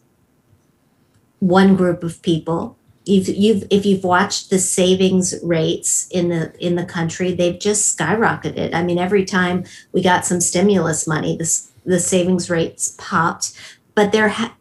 one 1.39 1.75
group 1.75 2.03
of 2.03 2.21
people. 2.21 2.77
You've, 3.05 3.29
you've 3.29 3.63
if 3.72 3.86
you've 3.86 4.03
watched 4.03 4.51
the 4.51 4.60
savings 4.60 5.34
rates 5.41 6.08
in 6.12 6.29
the 6.29 6.53
in 6.63 6.75
the 6.75 6.86
country, 6.86 7.34
they've 7.34 7.60
just 7.60 7.98
skyrocketed. 7.98 8.75
I 8.75 8.84
mean, 8.84 9.00
every 9.00 9.25
time 9.25 9.65
we 9.91 10.03
got 10.03 10.25
some 10.25 10.39
stimulus 10.39 11.08
money, 11.08 11.36
this 11.36 11.72
the 11.84 12.00
savings 12.00 12.50
rates 12.50 12.96
popped, 13.00 13.53
but 13.96 14.12
they're 14.12 14.29
ha- 14.29 14.55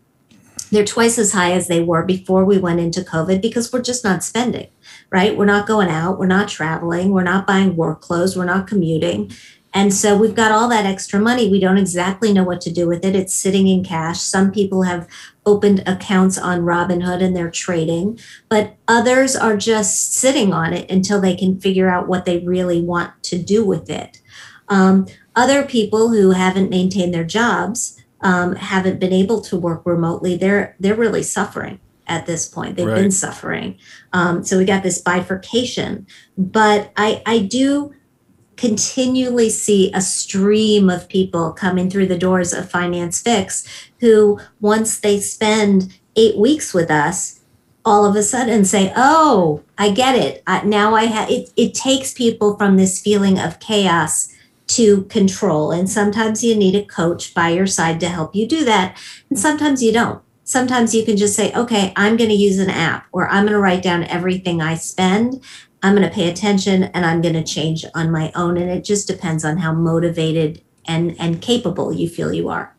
they're 0.71 0.85
twice 0.85 1.19
as 1.19 1.33
high 1.33 1.53
as 1.53 1.69
they 1.69 1.83
were 1.83 2.05
before 2.05 2.45
we 2.45 2.59
went 2.59 2.81
into 2.81 3.01
COVID 3.01 3.43
because 3.43 3.73
we're 3.73 3.83
just 3.83 4.05
not 4.05 4.23
spending, 4.23 4.69
right? 5.11 5.37
We're 5.37 5.45
not 5.45 5.67
going 5.67 5.89
out, 5.89 6.19
we're 6.19 6.27
not 6.27 6.49
traveling, 6.49 7.11
we're 7.11 7.25
not 7.25 7.47
buying 7.47 7.77
work 7.77 8.01
clothes, 8.01 8.37
we're 8.37 8.45
not 8.45 8.67
commuting. 8.67 9.33
And 9.73 9.95
so 9.95 10.17
we've 10.17 10.35
got 10.35 10.51
all 10.51 10.69
that 10.69 10.85
extra 10.85 11.21
money. 11.21 11.49
We 11.49 11.61
don't 11.61 11.79
exactly 11.79 12.33
know 12.33 12.43
what 12.43 12.61
to 12.63 12.73
do 12.73 12.89
with 12.89 13.05
it. 13.05 13.15
It's 13.15 13.35
sitting 13.35 13.69
in 13.69 13.85
cash. 13.85 14.21
Some 14.21 14.51
people 14.51 14.83
have 14.83 15.09
opened 15.47 15.83
accounts 15.87 16.37
on 16.37 16.63
Robinhood 16.63 17.23
and 17.23 17.37
they're 17.37 17.51
trading, 17.51 18.19
but 18.49 18.77
others 18.89 19.37
are 19.37 19.57
just 19.57 20.13
sitting 20.13 20.53
on 20.53 20.73
it 20.73 20.91
until 20.91 21.21
they 21.21 21.37
can 21.37 21.61
figure 21.61 21.89
out 21.89 22.09
what 22.09 22.25
they 22.25 22.39
really 22.41 22.83
want 22.83 23.23
to 23.25 23.39
do 23.39 23.65
with 23.65 23.89
it. 23.89 24.21
Um, 24.69 25.07
other 25.37 25.63
people 25.63 26.11
who 26.11 26.33
haven't 26.33 26.71
maintained 26.71 27.15
their 27.15 27.25
jobs, 27.25 28.01
um, 28.21 28.57
haven't 28.57 29.01
been 29.01 29.13
able 29.13 29.41
to 29.43 29.57
work 29.57 29.83
remotely, 29.85 30.37
they're 30.37 30.77
they're 30.79 30.95
really 30.95 31.23
suffering 31.23 31.81
at 32.07 32.27
this 32.27 32.49
point. 32.49 32.77
They've 32.77 32.87
right. 32.87 32.97
been 32.97 33.11
suffering. 33.11 33.79
Um, 34.13 34.45
so 34.45 34.59
we 34.59 34.65
got 34.65 34.83
this 34.83 35.01
bifurcation. 35.01 36.07
But 36.37 36.93
I 36.97 37.23
I 37.25 37.39
do 37.39 37.95
continually 38.61 39.49
see 39.49 39.91
a 39.95 40.03
stream 40.03 40.91
of 40.91 41.09
people 41.09 41.51
coming 41.51 41.89
through 41.89 42.07
the 42.07 42.19
doors 42.19 42.53
of 42.53 42.71
Finance 42.71 43.23
Fix 43.23 43.67
who, 44.01 44.39
once 44.61 45.01
they 45.01 45.19
spend 45.19 45.99
eight 46.15 46.37
weeks 46.37 46.75
with 46.75 46.91
us, 46.91 47.41
all 47.87 48.05
of 48.05 48.15
a 48.15 48.23
sudden 48.23 48.63
say, 48.67 48.93
"Oh, 48.95 49.63
I 49.79 49.91
get 49.91 50.15
it. 50.15 50.43
I, 50.47 50.63
now 50.65 50.95
I 50.95 51.05
have." 51.05 51.31
It, 51.31 51.49
it 51.57 51.73
takes 51.73 52.13
people 52.13 52.59
from 52.59 52.77
this 52.77 53.01
feeling 53.01 53.39
of 53.39 53.61
chaos 53.61 54.29
to 54.67 55.05
control. 55.05 55.73
And 55.73 55.89
sometimes 55.89 56.45
you 56.45 56.55
need 56.55 56.75
a 56.75 56.85
coach 56.85 57.33
by 57.33 57.49
your 57.49 57.67
side 57.67 57.99
to 58.01 58.09
help 58.11 58.35
you 58.35 58.47
do 58.47 58.65
that. 58.67 58.97
And 59.31 59.39
sometimes 59.39 59.83
you 59.83 59.91
don't. 59.91 60.23
Sometimes 60.45 60.95
you 60.95 61.05
can 61.05 61.17
just 61.17 61.35
say, 61.35 61.53
okay, 61.55 61.93
I'm 61.97 62.17
going 62.17 62.31
to 62.31 62.37
use 62.37 62.59
an 62.59 62.71
app 62.71 63.07
or 63.13 63.29
I'm 63.29 63.45
going 63.45 63.53
to 63.53 63.61
write 63.61 63.83
down 63.83 64.05
everything 64.05 64.61
I 64.61 64.75
spend. 64.75 65.43
I'm 65.83 65.95
going 65.95 66.09
to 66.09 66.15
pay 66.15 66.29
attention 66.29 66.85
and 66.85 67.07
I'm 67.07 67.23
going 67.23 67.35
to 67.35 67.43
change 67.45 67.85
on 67.95 68.11
my 68.11 68.33
own. 68.35 68.57
And 68.57 68.71
it 68.71 68.85
just 68.85 69.07
depends 69.07 69.45
on 69.45 69.59
how 69.59 69.73
motivated 69.73 70.63
and, 70.87 71.17
and 71.19 71.41
capable 71.41 71.93
you 71.93 72.09
feel 72.09 72.33
you 72.33 72.49
are. 72.49 72.75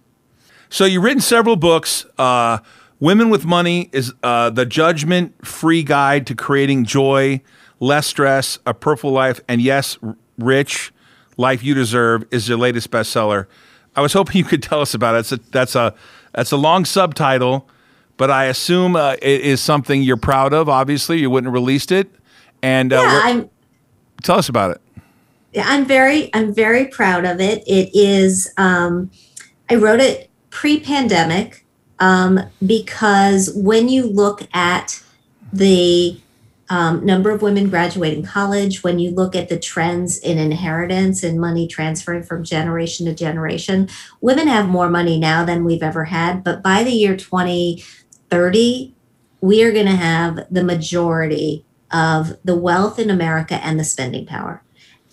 So 0.69 0.85
you've 0.85 1.03
written 1.03 1.21
several 1.21 1.55
books. 1.55 2.05
Uh, 2.17 2.59
Women 2.99 3.31
with 3.31 3.45
Money 3.45 3.89
is 3.91 4.13
uh, 4.21 4.51
the 4.51 4.65
judgment 4.65 5.45
free 5.45 5.81
guide 5.81 6.27
to 6.27 6.35
creating 6.35 6.85
joy, 6.85 7.41
less 7.79 8.05
stress, 8.05 8.59
a 8.65 8.75
purple 8.75 9.11
life, 9.11 9.39
and 9.47 9.59
yes, 9.59 9.97
rich. 10.37 10.93
Life 11.37 11.63
You 11.63 11.73
Deserve 11.73 12.25
is 12.29 12.47
your 12.47 12.59
latest 12.59 12.91
bestseller. 12.91 13.47
I 13.95 14.01
was 14.01 14.13
hoping 14.13 14.37
you 14.37 14.43
could 14.43 14.61
tell 14.61 14.81
us 14.81 14.93
about 14.93 15.15
it. 15.15 15.19
It's 15.19 15.31
a, 15.31 15.37
that's 15.49 15.75
a 15.75 15.95
that's 16.33 16.51
a 16.51 16.57
long 16.57 16.85
subtitle, 16.85 17.67
but 18.17 18.29
I 18.29 18.45
assume 18.45 18.95
uh, 18.95 19.15
it 19.21 19.41
is 19.41 19.61
something 19.61 20.03
you're 20.03 20.17
proud 20.17 20.53
of. 20.53 20.69
Obviously, 20.69 21.19
you 21.19 21.29
wouldn't 21.29 21.47
have 21.47 21.53
released 21.53 21.91
it. 21.91 22.13
And 22.61 22.93
uh, 22.93 23.01
yeah, 23.01 23.21
I'm, 23.23 23.49
tell 24.23 24.37
us 24.37 24.49
about 24.49 24.71
it. 24.71 24.81
Yeah, 25.53 25.65
I'm 25.67 25.85
very 25.85 26.33
I'm 26.33 26.53
very 26.53 26.85
proud 26.85 27.25
of 27.25 27.41
it. 27.41 27.63
It 27.67 27.89
is 27.93 28.53
um, 28.57 29.11
I 29.69 29.75
wrote 29.75 29.99
it 29.99 30.29
pre-pandemic 30.49 31.65
um, 31.99 32.39
because 32.65 33.51
when 33.55 33.89
you 33.89 34.07
look 34.07 34.47
at 34.53 35.01
the 35.53 36.19
um, 36.69 37.05
number 37.05 37.31
of 37.31 37.41
women 37.41 37.69
graduating 37.69 38.23
college, 38.23 38.81
when 38.81 38.97
you 38.97 39.11
look 39.11 39.35
at 39.35 39.49
the 39.49 39.59
trends 39.59 40.17
in 40.17 40.37
inheritance 40.37 41.21
and 41.21 41.39
money 41.39 41.67
transferring 41.67 42.23
from 42.23 42.45
generation 42.45 43.05
to 43.07 43.13
generation, 43.13 43.89
women 44.21 44.47
have 44.47 44.69
more 44.69 44.89
money 44.89 45.19
now 45.19 45.43
than 45.43 45.65
we've 45.65 45.83
ever 45.83 46.05
had. 46.05 46.45
But 46.45 46.63
by 46.63 46.83
the 46.83 46.91
year 46.91 47.17
2030, 47.17 48.95
we 49.41 49.63
are 49.63 49.73
going 49.73 49.85
to 49.85 49.95
have 49.95 50.45
the 50.49 50.63
majority 50.63 51.65
of 51.93 52.37
the 52.43 52.55
wealth 52.55 52.99
in 52.99 53.09
America 53.09 53.55
and 53.55 53.79
the 53.79 53.83
spending 53.83 54.25
power. 54.25 54.63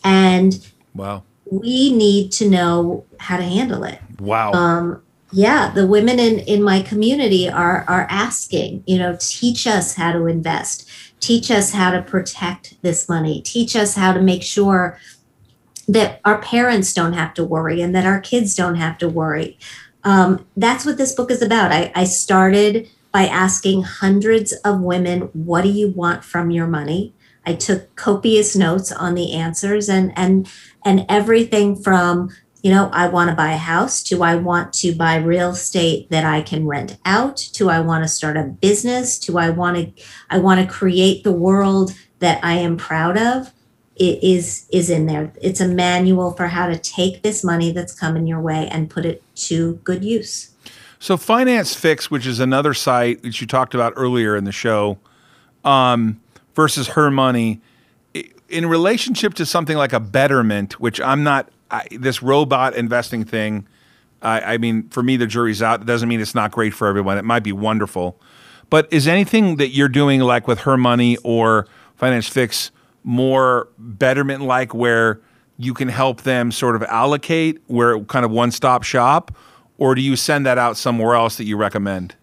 And 0.05 0.67
wow. 0.95 1.23
we 1.51 1.93
need 1.93 2.33
to 2.33 2.49
know 2.49 3.05
how 3.19 3.37
to 3.37 3.43
handle 3.43 3.85
it. 3.85 4.01
Wow. 4.21 4.53
Um, 4.53 5.03
yeah, 5.31 5.71
the 5.71 5.87
women 5.87 6.19
in, 6.19 6.39
in 6.41 6.63
my 6.63 6.81
community 6.81 7.51
are 7.51 7.85
are 7.87 8.07
asking, 8.09 8.83
you 8.87 8.97
know, 8.97 9.17
teach 9.21 9.67
us 9.67 9.95
how 9.95 10.13
to 10.13 10.27
invest 10.27 10.89
teach 11.21 11.51
us 11.51 11.73
how 11.73 11.91
to 11.91 12.03
protect 12.03 12.81
this 12.83 13.09
money, 13.09 13.41
teach 13.43 13.75
us 13.75 13.95
how 13.95 14.13
to 14.13 14.21
make 14.21 14.43
sure 14.43 14.99
that 15.87 16.21
our 16.25 16.41
parents 16.41 16.93
don't 16.93 17.15
have 17.15 17.35
to 17.35 17.45
worry 17.45 17.81
and 17.81 17.95
that 17.95 18.07
our 18.07 18.21
kids 18.21 18.55
don't 18.55 18.77
have 18.77 18.99
to 18.99 19.09
worry. 19.09 19.59
Um, 20.05 20.47
that's 20.57 20.85
what 20.85 20.99
this 20.99 21.15
book 21.15 21.31
is 21.31 21.43
about. 21.43 21.73
I, 21.73 21.91
I 21.95 22.05
started 22.05 22.89
by 23.13 23.27
asking 23.27 23.83
hundreds 23.83 24.53
of 24.65 24.81
women, 24.81 25.23
What 25.33 25.63
do 25.63 25.71
you 25.71 25.89
want 25.89 26.25
from 26.25 26.51
your 26.51 26.67
money? 26.67 27.15
I 27.47 27.55
took 27.55 27.95
copious 27.97 28.55
notes 28.55 28.93
on 28.93 29.15
the 29.15 29.33
answers 29.33 29.89
and 29.89 30.13
and 30.17 30.51
and 30.85 31.07
everything 31.09 31.77
from 31.77 32.31
You 32.63 32.73
know, 32.73 32.91
I 32.93 33.07
want 33.09 33.31
to 33.31 33.37
buy 33.37 33.53
a 33.53 33.57
house. 33.57 34.03
to 34.05 34.23
I 34.23 34.35
want 34.35 34.73
to 34.75 34.93
buy 34.95 35.17
real 35.17 35.51
estate 35.51 36.11
that 36.11 36.25
I 36.25 36.43
can 36.43 36.67
rent 36.67 36.99
out? 37.05 37.37
to 37.55 37.71
I 37.71 37.81
want 37.81 38.05
to 38.05 38.09
start 38.09 38.37
a 38.37 38.43
business? 38.43 39.19
to 39.21 39.39
I 39.39 39.51
want 39.51 39.77
to 39.77 40.05
I 40.29 40.39
want 40.39 40.61
to 40.61 40.67
create 40.67 41.25
the 41.25 41.33
world 41.33 41.95
that 42.19 42.45
I 42.45 42.55
am 42.55 42.77
proud 42.77 43.17
of? 43.17 43.53
It 43.97 44.23
is 44.23 44.67
is 44.71 44.91
in 44.91 45.07
there. 45.07 45.33
It's 45.41 45.61
a 45.61 45.69
manual 45.69 46.33
for 46.33 46.49
how 46.49 46.67
to 46.69 46.79
take 46.79 47.23
this 47.23 47.43
money 47.43 47.73
that's 47.73 47.99
coming 47.99 48.27
your 48.27 48.41
way 48.41 48.69
and 48.71 48.91
put 48.91 49.07
it 49.07 49.23
to 49.47 49.75
good 49.85 50.05
use. 50.05 50.51
So 50.99 51.17
Finance 51.17 51.75
Fix, 51.75 52.11
which 52.11 52.27
is 52.27 52.41
another 52.41 52.75
site 52.75 53.23
that 53.23 53.41
you 53.41 53.47
talked 53.47 53.75
about 53.75 53.93
earlier 53.97 54.37
in 54.37 54.45
the 54.45 54.53
show, 54.53 54.99
um, 55.65 56.21
versus 56.55 56.89
Her 56.89 57.11
Money, 57.11 57.61
in 58.49 58.67
relationship 58.67 59.35
to 59.35 59.47
something 59.47 59.77
like 59.77 59.93
a 59.93 60.01
Betterment, 60.01 60.81
which 60.81 61.01
I'm 61.01 61.23
not 61.23 61.51
I, 61.71 61.87
this 61.93 62.23
robot 62.23 62.75
investing 62.75 63.25
thing. 63.25 63.67
I, 64.23 64.55
I 64.55 64.59
mean, 64.59 64.89
for 64.89 65.03
me, 65.03 65.17
the 65.17 65.27
jury's 65.27 65.63
out. 65.63 65.83
It 65.83 65.87
doesn't 65.87 66.09
mean 66.09 66.21
it's 66.21 66.35
not 66.35 66.51
great 66.51 66.75
for 66.75 66.89
everyone. 66.89 67.19
It 67.19 67.25
might 67.25 67.45
be 67.45 67.53
wonderful, 67.53 68.19
but 68.71 68.93
is 68.93 69.07
anything 69.07 69.57
that 69.57 69.69
you're 69.69 69.89
doing 69.89 70.21
like 70.21 70.49
with 70.49 70.61
Her 70.61 70.77
Money 70.77 71.17
or 71.23 71.69
Finance 71.97 72.29
Fix 72.29 72.71
more 73.05 73.69
Betterment 73.79 74.43
like, 74.43 74.75
where 74.75 75.21
you 75.57 75.75
can 75.75 75.89
help 75.89 76.23
them 76.23 76.51
sort 76.51 76.75
of 76.75 76.83
allocate, 76.85 77.61
where 77.67 78.01
kind 78.01 78.25
of 78.25 78.31
one 78.31 78.51
stop 78.51 78.83
shop, 78.83 79.37
or 79.79 79.95
do 79.95 80.03
you 80.03 80.17
send 80.17 80.45
that 80.45 80.59
out 80.59 80.77
somewhere 80.77 81.15
else 81.15 81.37
that 81.37 81.45
you 81.45 81.57
recommend? 81.57 82.15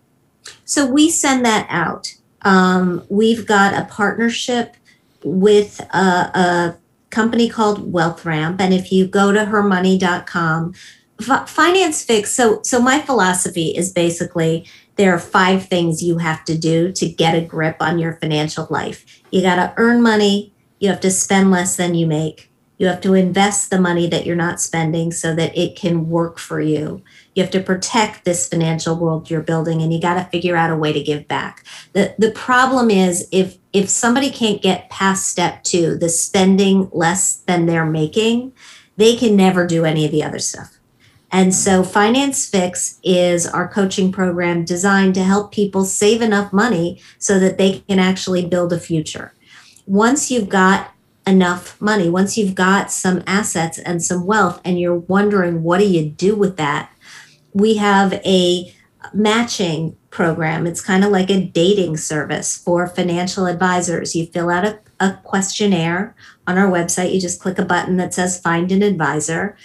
So 0.66 0.86
we 0.86 1.10
send 1.10 1.46
that 1.46 1.66
out. 1.70 2.14
Um, 2.42 3.04
we've 3.10 3.48
got 3.48 3.74
a 3.74 3.86
partnership 3.86 4.76
with 5.24 5.80
a, 5.94 5.98
a 5.98 6.78
company 7.10 7.50
called 7.50 7.92
WealthRamp, 7.92 8.60
and 8.60 8.74
if 8.74 8.92
you 8.92 9.08
go 9.08 9.32
to 9.32 9.46
hermoney.com, 9.46 10.74
F- 11.20 11.50
Finance 11.50 12.04
Fix. 12.04 12.32
So, 12.32 12.62
so 12.64 12.82
my 12.82 13.00
philosophy 13.00 13.70
is 13.76 13.92
basically 13.92 14.68
there 14.98 15.14
are 15.14 15.20
five 15.20 15.68
things 15.68 16.04
you 16.04 16.18
have 16.20 16.44
to 16.46 16.58
do 16.58 16.92
to 16.92 17.08
get 17.08 17.36
a 17.36 17.42
grip 17.42 17.78
on 17.80 18.00
your 18.00 18.14
financial 18.14 18.68
life. 18.70 19.24
You 19.32 19.42
got 19.42 19.56
to 19.56 19.74
earn 19.78 20.02
money. 20.02 20.54
You 20.80 20.90
have 20.90 21.00
to 21.02 21.12
spend 21.12 21.52
less 21.52 21.76
than 21.76 21.96
you 21.96 22.06
make. 22.06 22.52
You 22.78 22.88
have 22.88 23.02
to 23.02 23.14
invest 23.14 23.70
the 23.70 23.80
money 23.80 24.08
that 24.08 24.26
you're 24.26 24.36
not 24.36 24.60
spending 24.60 25.12
so 25.12 25.34
that 25.36 25.58
it 25.58 25.76
can 25.78 26.10
work 26.10 26.38
for 26.38 26.60
you. 26.60 27.02
You 27.34 27.44
have 27.44 27.52
to 27.52 27.62
protect 27.62 28.26
this 28.26 28.50
financial 28.50 28.98
world 28.98 29.30
you're 29.30 29.42
building 29.42 29.82
and 29.82 29.94
you 29.94 30.02
got 30.02 30.16
to 30.16 30.30
figure 30.30 30.58
out 30.58 30.72
a 30.72 30.76
way 30.76 30.92
to 30.92 31.02
give 31.02 31.28
back. 31.28 31.66
The 31.94 32.16
the 32.18 32.32
problem 32.32 32.90
is 32.90 33.28
if 33.32 33.58
if 33.72 33.90
somebody 33.90 34.30
can't 34.30 34.62
get 34.62 34.90
past 34.90 35.28
step 35.28 35.64
2, 35.64 35.98
the 35.98 36.10
spending 36.10 36.90
less 36.92 37.36
than 37.36 37.66
they're 37.66 37.86
making, 37.86 38.54
they 38.98 39.16
can 39.16 39.36
never 39.36 39.66
do 39.66 39.86
any 39.86 40.06
of 40.06 40.12
the 40.12 40.24
other 40.24 40.40
stuff. 40.40 40.78
And 41.32 41.54
so 41.54 41.84
Finance 41.84 42.48
Fix 42.48 43.00
is 43.04 43.46
our 43.46 43.68
coaching 43.68 44.12
program 44.12 44.64
designed 44.64 45.16
to 45.16 45.24
help 45.24 45.52
people 45.52 45.84
save 45.84 46.22
enough 46.22 46.54
money 46.54 47.02
so 47.20 47.40
that 47.40 47.58
they 47.58 47.80
can 47.90 48.00
actually 48.00 48.46
build 48.46 48.72
a 48.72 48.80
future. 48.80 49.34
Once 49.86 50.32
you've 50.32 50.50
got 50.50 50.95
enough 51.28 51.80
money, 51.82 52.10
once 52.10 52.38
you've 52.38 52.56
got 52.56 52.92
some 52.92 53.24
assets 53.26 53.78
and 53.80 54.04
some 54.04 54.26
wealth 54.26 54.62
and 54.64 54.80
you're 54.80 54.96
wondering 54.96 55.64
what 55.64 55.80
do 55.80 55.86
you 55.86 56.10
do 56.10 56.36
with 56.36 56.58
that? 56.58 56.92
We 57.54 57.78
have 57.78 58.14
a 58.14 58.74
matching 59.14 59.96
program. 60.10 60.66
It's 60.68 60.82
kind 60.82 61.04
of 61.04 61.12
like 61.12 61.30
a 61.30 61.44
dating 61.44 61.98
service 61.98 62.58
for 62.58 62.88
financial 62.88 63.46
advisors. 63.48 64.16
You 64.16 64.28
fill 64.28 64.50
out 64.50 64.66
a, 64.66 64.80
a 65.00 65.20
questionnaire 65.24 66.16
on 66.48 66.58
our 66.58 66.70
website. 66.70 67.14
You 67.14 67.20
just 67.20 67.42
click 67.42 67.60
a 67.60 67.66
button 67.66 67.98
that 67.98 68.14
says 68.14 68.40
find 68.40 68.72
an 68.72 68.82
advisor 68.82 69.58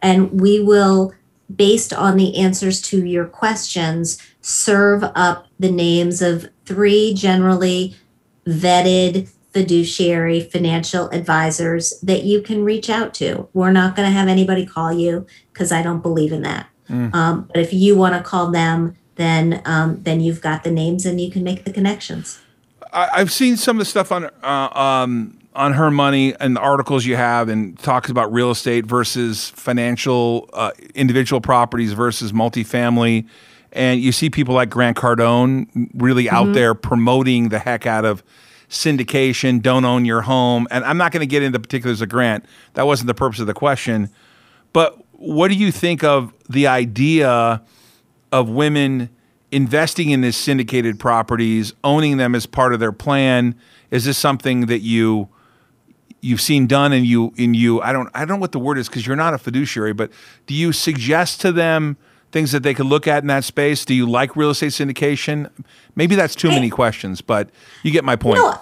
and 0.00 0.40
we 0.40 0.60
will 0.60 1.12
based 1.54 1.92
on 1.92 2.16
the 2.16 2.36
answers 2.36 2.82
to 2.82 3.04
your 3.04 3.26
questions 3.26 4.20
serve 4.40 5.04
up 5.14 5.46
the 5.58 5.70
names 5.70 6.20
of 6.20 6.48
three 6.64 7.14
generally 7.14 7.96
vetted 8.46 9.28
fiduciary 9.56 10.40
financial 10.40 11.08
advisors 11.10 11.98
that 12.00 12.24
you 12.24 12.42
can 12.42 12.62
reach 12.62 12.90
out 12.90 13.14
to. 13.14 13.48
We're 13.54 13.72
not 13.72 13.96
going 13.96 14.06
to 14.06 14.12
have 14.12 14.28
anybody 14.28 14.66
call 14.66 14.92
you 14.92 15.26
because 15.52 15.72
i 15.72 15.82
don't 15.82 16.02
believe 16.02 16.30
in 16.30 16.42
that. 16.42 16.68
Um, 16.88 17.48
but 17.52 17.56
if 17.56 17.72
you 17.72 17.96
want 17.96 18.14
to 18.14 18.22
call 18.22 18.50
them 18.50 18.96
then 19.16 19.62
um, 19.64 20.02
then 20.02 20.20
you've 20.20 20.40
got 20.40 20.62
the 20.62 20.70
names 20.70 21.04
and 21.04 21.20
you 21.20 21.30
can 21.30 21.42
make 21.42 21.64
the 21.64 21.72
connections. 21.72 22.38
I, 22.92 23.08
I've 23.14 23.32
seen 23.32 23.56
some 23.56 23.76
of 23.76 23.80
the 23.80 23.84
stuff 23.84 24.12
on 24.12 24.30
uh, 24.42 24.78
um, 24.78 25.38
on 25.54 25.72
her 25.72 25.90
money 25.90 26.34
and 26.38 26.54
the 26.54 26.60
articles 26.60 27.04
you 27.04 27.16
have, 27.16 27.48
and 27.48 27.78
talks 27.78 28.10
about 28.10 28.32
real 28.32 28.50
estate 28.50 28.86
versus 28.86 29.50
financial 29.50 30.48
uh, 30.52 30.70
individual 30.94 31.40
properties 31.40 31.92
versus 31.92 32.32
multifamily. 32.32 33.26
And 33.72 34.00
you 34.00 34.12
see 34.12 34.30
people 34.30 34.54
like 34.54 34.70
Grant 34.70 34.96
Cardone 34.96 35.90
really 35.94 36.30
out 36.30 36.54
there 36.54 36.74
promoting 36.74 37.50
the 37.50 37.58
heck 37.58 37.84
out 37.84 38.06
of 38.06 38.22
syndication, 38.68 39.62
don't 39.62 39.84
own 39.84 40.04
your 40.04 40.22
home. 40.22 40.66
And 40.70 40.84
I'm 40.84 40.96
not 40.96 41.12
going 41.12 41.20
to 41.20 41.26
get 41.26 41.42
into 41.42 41.58
particulars 41.58 42.00
of 42.00 42.08
Grant. 42.08 42.44
That 42.74 42.86
wasn't 42.86 43.06
the 43.06 43.14
purpose 43.14 43.40
of 43.40 43.46
the 43.46 43.54
question. 43.54 44.10
But 44.72 44.98
what 45.12 45.48
do 45.48 45.54
you 45.54 45.72
think 45.72 46.04
of 46.04 46.32
the 46.48 46.66
idea 46.66 47.62
of 48.32 48.48
women 48.48 49.08
investing 49.50 50.10
in 50.10 50.20
these 50.20 50.36
syndicated 50.36 50.98
properties, 50.98 51.72
owning 51.84 52.16
them 52.16 52.34
as 52.34 52.46
part 52.46 52.74
of 52.74 52.80
their 52.80 52.92
plan? 52.92 53.54
Is 53.90 54.04
this 54.04 54.18
something 54.18 54.66
that 54.66 54.80
you 54.80 55.28
you've 56.20 56.40
seen 56.40 56.66
done 56.66 56.92
and 56.92 57.06
you 57.06 57.32
in 57.36 57.54
you 57.54 57.80
I 57.82 57.92
don't 57.92 58.10
I 58.14 58.20
don't 58.20 58.38
know 58.38 58.40
what 58.40 58.52
the 58.52 58.58
word 58.58 58.78
is 58.78 58.88
because 58.88 59.06
you're 59.06 59.16
not 59.16 59.34
a 59.34 59.38
fiduciary, 59.38 59.92
but 59.92 60.10
do 60.46 60.54
you 60.54 60.72
suggest 60.72 61.40
to 61.42 61.52
them 61.52 61.96
things 62.32 62.52
that 62.52 62.62
they 62.62 62.74
could 62.74 62.86
look 62.86 63.06
at 63.06 63.22
in 63.22 63.28
that 63.28 63.44
space? 63.44 63.84
Do 63.84 63.94
you 63.94 64.08
like 64.08 64.36
real 64.36 64.50
estate 64.50 64.72
syndication? 64.72 65.50
Maybe 65.94 66.14
that's 66.14 66.34
too 66.34 66.48
many 66.48 66.70
questions, 66.70 67.20
but 67.20 67.48
you 67.82 67.90
get 67.90 68.04
my 68.04 68.16
point. 68.16 68.38
No, 68.38 68.60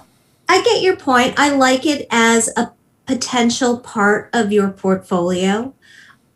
I 0.48 0.62
get 0.62 0.83
your 0.83 0.96
point. 0.96 1.35
I 1.38 1.50
like 1.50 1.87
it 1.87 2.07
as 2.11 2.50
a 2.57 2.72
potential 3.07 3.79
part 3.79 4.31
of 4.33 4.53
your 4.53 4.70
portfolio. 4.70 5.74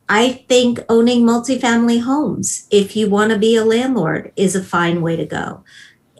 I 0.09 0.45
think 0.49 0.81
owning 0.89 1.25
multifamily 1.25 2.03
homes, 2.03 2.67
if 2.71 2.97
you 2.97 3.11
want 3.11 3.31
to 3.31 3.39
be 3.39 3.57
a 3.57 3.65
landlord, 3.65 4.33
is 4.37 4.57
a 4.57 4.65
fine 4.65 5.03
way 5.03 5.17
to 5.17 5.27
go. 5.27 5.63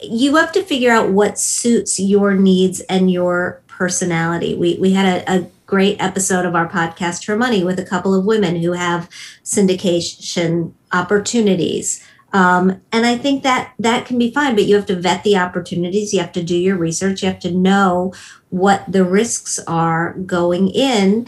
You 0.03 0.37
have 0.37 0.53
to 0.53 0.63
figure 0.63 0.93
out 0.93 1.11
what 1.11 1.39
suits 1.39 1.99
your 1.99 2.35
needs 2.35 2.81
and 2.81 3.11
your 3.11 3.63
personality. 3.67 4.55
We 4.55 4.77
we 4.79 4.93
had 4.93 5.23
a, 5.27 5.33
a 5.33 5.51
great 5.69 6.01
episode 6.01 6.47
of 6.47 6.55
our 6.55 6.67
podcast 6.67 7.27
Her 7.27 7.37
Money 7.37 7.63
with 7.63 7.79
a 7.79 7.85
couple 7.85 8.15
of 8.15 8.25
women 8.25 8.57
who 8.57 8.73
have 8.73 9.09
syndication 9.45 10.73
opportunities. 10.93 12.03
Um, 12.33 12.81
and 12.91 13.05
I 13.05 13.19
think 13.19 13.43
that 13.43 13.75
that 13.79 14.07
can 14.07 14.19
be 14.19 14.33
fine, 14.33 14.55
but 14.55 14.65
you 14.65 14.75
have 14.77 14.87
to 14.87 14.97
vet 14.97 15.25
the 15.25 15.37
opportunities. 15.37 16.15
You 16.15 16.21
have 16.21 16.33
to 16.33 16.43
do 16.43 16.57
your 16.57 16.77
research. 16.77 17.23
You 17.23 17.29
have 17.29 17.39
to 17.41 17.53
know 17.53 18.15
what 18.49 18.91
the 18.91 19.05
risks 19.05 19.59
are 19.67 20.15
going 20.15 20.69
in 20.69 21.27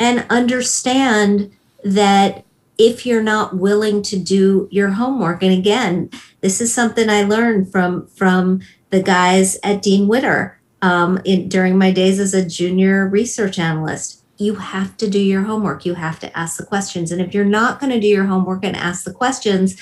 and 0.00 0.26
understand 0.30 1.52
that 1.84 2.44
if 2.78 3.06
you're 3.06 3.22
not 3.22 3.56
willing 3.56 4.02
to 4.02 4.18
do 4.18 4.68
your 4.70 4.90
homework 4.90 5.42
and 5.42 5.52
again 5.52 6.10
this 6.42 6.60
is 6.60 6.74
something 6.74 7.08
i 7.08 7.22
learned 7.22 7.72
from 7.72 8.06
from 8.08 8.60
the 8.90 9.02
guys 9.02 9.58
at 9.62 9.80
dean 9.80 10.06
witter 10.06 10.55
um, 10.82 11.20
in, 11.24 11.48
during 11.48 11.78
my 11.78 11.90
days 11.90 12.20
as 12.20 12.34
a 12.34 12.46
junior 12.46 13.08
research 13.08 13.58
analyst 13.58 14.22
you 14.38 14.56
have 14.56 14.96
to 14.98 15.08
do 15.08 15.18
your 15.18 15.42
homework 15.42 15.86
you 15.86 15.94
have 15.94 16.20
to 16.20 16.38
ask 16.38 16.58
the 16.58 16.66
questions 16.66 17.10
and 17.10 17.20
if 17.22 17.32
you're 17.32 17.44
not 17.44 17.80
going 17.80 17.90
to 17.90 18.00
do 18.00 18.06
your 18.06 18.26
homework 18.26 18.64
and 18.64 18.76
ask 18.76 19.04
the 19.04 19.12
questions 19.12 19.80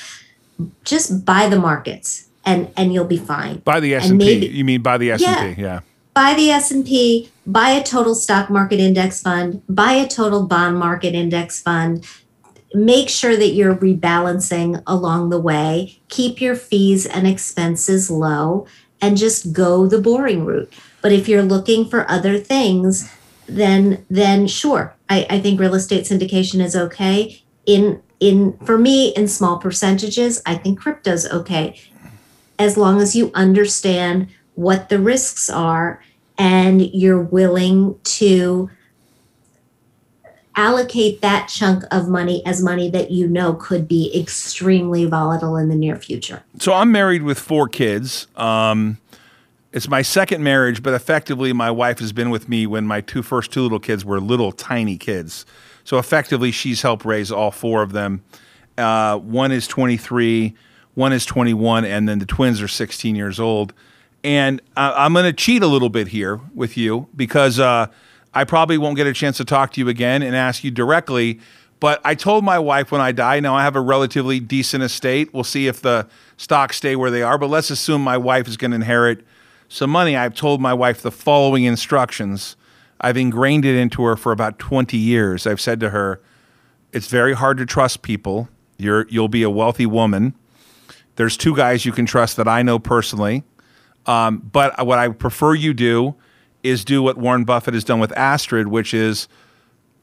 just 0.85 1.25
buy 1.25 1.49
the 1.49 1.59
markets 1.59 2.29
and 2.45 2.71
and 2.77 2.93
you'll 2.93 3.05
be 3.05 3.17
fine 3.17 3.59
By 3.59 3.81
the 3.81 3.95
S 3.95 4.05
And 4.05 4.13
and 4.13 4.21
P, 4.21 4.47
you 4.47 4.65
mean 4.65 4.83
by 4.83 4.99
the 4.99 5.11
S 5.13 5.23
and 5.23 5.57
P? 5.57 5.63
Yeah. 5.63 5.81
buy 6.15 6.35
the 6.35 6.51
S&P, 6.51 7.31
buy 7.45 7.71
a 7.71 7.83
total 7.83 8.15
stock 8.15 8.49
market 8.49 8.79
index 8.79 9.21
fund, 9.21 9.63
buy 9.69 9.93
a 9.95 10.07
total 10.07 10.47
bond 10.47 10.79
market 10.79 11.15
index 11.15 11.61
fund. 11.61 12.07
Make 12.73 13.09
sure 13.09 13.37
that 13.37 13.51
you're 13.51 13.75
rebalancing 13.77 14.83
along 14.87 15.31
the 15.31 15.41
way. 15.41 16.01
Keep 16.09 16.41
your 16.41 16.57
fees 16.57 17.07
and 17.07 17.27
expenses 17.27 18.11
low 18.11 18.67
and 19.05 19.19
just 19.19 19.53
go 19.53 19.87
the 19.87 20.01
boring 20.01 20.47
route. 20.47 20.73
But 21.03 21.13
if 21.13 21.29
you're 21.29 21.43
looking 21.43 21.85
for 21.87 22.11
other 22.11 22.39
things, 22.39 23.11
then 23.47 24.05
then 24.09 24.47
sure. 24.47 24.95
I, 25.11 25.27
I 25.29 25.41
think 25.41 25.61
real 25.61 25.75
estate 25.75 26.05
syndication 26.05 26.65
is 26.65 26.75
okay. 26.75 27.43
In 27.67 28.03
in 28.19 28.57
for 28.65 28.79
me 28.79 29.09
in 29.15 29.29
small 29.29 29.59
percentages, 29.59 30.41
I 30.47 30.55
think 30.55 30.81
crypto's 30.81 31.31
okay 31.31 31.79
as 32.59 32.77
long 32.79 33.01
as 33.01 33.15
you 33.15 33.31
understand 33.35 34.29
what 34.55 34.89
the 34.89 34.99
risks 34.99 35.51
are 35.51 36.03
and 36.39 36.81
you're 36.95 37.21
willing 37.21 37.99
to 38.05 38.71
allocate 40.57 41.21
that 41.21 41.49
chunk 41.49 41.85
of 41.91 42.09
money 42.09 42.45
as 42.47 42.63
money 42.63 42.91
that 42.91 43.11
you 43.11 43.27
know 43.27 43.55
could 43.55 43.89
be 43.89 44.11
extremely 44.19 45.05
volatile 45.05 45.57
in 45.57 45.69
the 45.69 45.75
near 45.75 45.97
future. 45.97 46.43
So 46.59 46.73
I'm 46.73 46.93
married 46.93 47.23
with 47.23 47.39
four 47.39 47.69
kids. 47.69 48.27
Um, 48.37 48.99
it's 49.73 49.89
my 49.89 50.03
second 50.03 50.45
marriage, 50.45 50.83
but 50.83 50.95
effectively, 50.95 51.53
my 51.53 51.71
wife 51.71 51.99
has 51.99 52.13
been 52.13 52.31
with 52.31 52.49
me 52.49 52.67
when 52.67 52.87
my 52.87 53.01
two 53.01 53.23
first 53.23 53.51
two 53.51 53.63
little 53.63 53.81
kids 53.81 54.05
were 54.05 54.21
little 54.21 54.53
tiny 54.53 54.97
kids. 54.97 55.45
So 55.83 55.99
effectively, 55.99 56.53
she's 56.53 56.83
helped 56.83 57.05
raise 57.05 57.33
all 57.33 57.51
four 57.51 57.83
of 57.83 57.93
them. 57.93 58.23
Uh, 58.79 59.19
one 59.19 59.51
is 59.51 59.67
23, 59.67 60.55
one 60.95 61.13
is 61.13 61.27
21, 61.27 61.85
and 61.85 62.09
then 62.09 62.21
the 62.21 62.27
twins 62.27 62.63
are 62.63 62.69
16 62.69 63.17
years 63.17 63.41
old. 63.41 63.73
And 64.23 64.63
uh, 64.77 64.95
I'm 64.97 65.13
going 65.13 65.27
to 65.27 65.33
cheat 65.33 65.63
a 65.63 65.67
little 65.67 65.91
bit 65.91 66.09
here 66.09 66.41
with 66.55 66.77
you 66.77 67.09
because 67.15 67.59
uh, 67.59 67.89
I 68.35 68.45
probably 68.45 68.77
won't 68.79 68.97
get 68.97 69.07
a 69.07 69.13
chance 69.13 69.37
to 69.37 69.45
talk 69.45 69.73
to 69.73 69.81
you 69.81 69.89
again 69.89 70.23
and 70.23 70.35
ask 70.35 70.65
you 70.65 70.71
directly. 70.71 71.41
But 71.81 72.01
I 72.05 72.15
told 72.15 72.45
my 72.45 72.59
wife 72.59 72.91
when 72.91 73.01
I 73.01 73.13
die, 73.13 73.41
now 73.41 73.55
I 73.55 73.63
have 73.63 73.77
a 73.77 73.81
relatively 73.81 74.41
decent 74.41 74.83
estate. 74.83 75.33
We'll 75.33 75.45
see 75.45 75.67
if 75.67 75.83
the 75.83 76.09
stocks 76.37 76.77
stay 76.77 76.97
where 76.97 77.11
they 77.11 77.23
are, 77.23 77.39
but 77.39 77.49
let's 77.49 77.71
assume 77.71 78.03
my 78.03 78.17
wife 78.17 78.49
is 78.49 78.57
going 78.57 78.73
to 78.73 78.77
inherit 78.77 79.25
some 79.69 79.91
money. 79.91 80.17
I've 80.17 80.35
told 80.35 80.61
my 80.61 80.73
wife 80.73 81.03
the 81.03 81.11
following 81.11 81.65
instructions. 81.65 82.57
I've 83.01 83.17
ingrained 83.17 83.65
it 83.65 83.77
into 83.77 84.03
her 84.05 84.17
for 84.17 84.33
about 84.33 84.59
20 84.59 84.97
years. 84.97 85.47
I've 85.47 85.61
said 85.61 85.79
to 85.81 85.91
her, 85.91 86.21
it's 86.93 87.09
very 87.09 87.35
hard 87.35 87.59
to 87.59 87.67
trust 87.67 88.03
people. 88.03 88.49
You're, 88.79 89.07
you'll 89.09 89.29
be 89.29 89.43
a 89.43 89.51
wealthy 89.51 89.87
woman. 89.87 90.35
There's 91.17 91.37
two 91.37 91.55
guys 91.55 91.85
you 91.85 91.93
can 91.93 92.07
trust 92.07 92.37
that 92.37 92.49
I 92.49 92.63
know 92.63 92.79
personally. 92.79 93.45
Um, 94.07 94.39
but 94.39 94.87
what 94.87 94.99
I 94.99 95.09
prefer 95.09 95.55
you 95.55 95.75
do 95.75 96.15
is 96.65 96.85
do 96.85 97.03
what 97.03 97.17
Warren 97.17 97.45
Buffett 97.45 97.75
has 97.75 97.85
done 97.85 98.01
with 98.01 98.17
Astrid, 98.17 98.69
which 98.69 98.93
is 98.93 99.29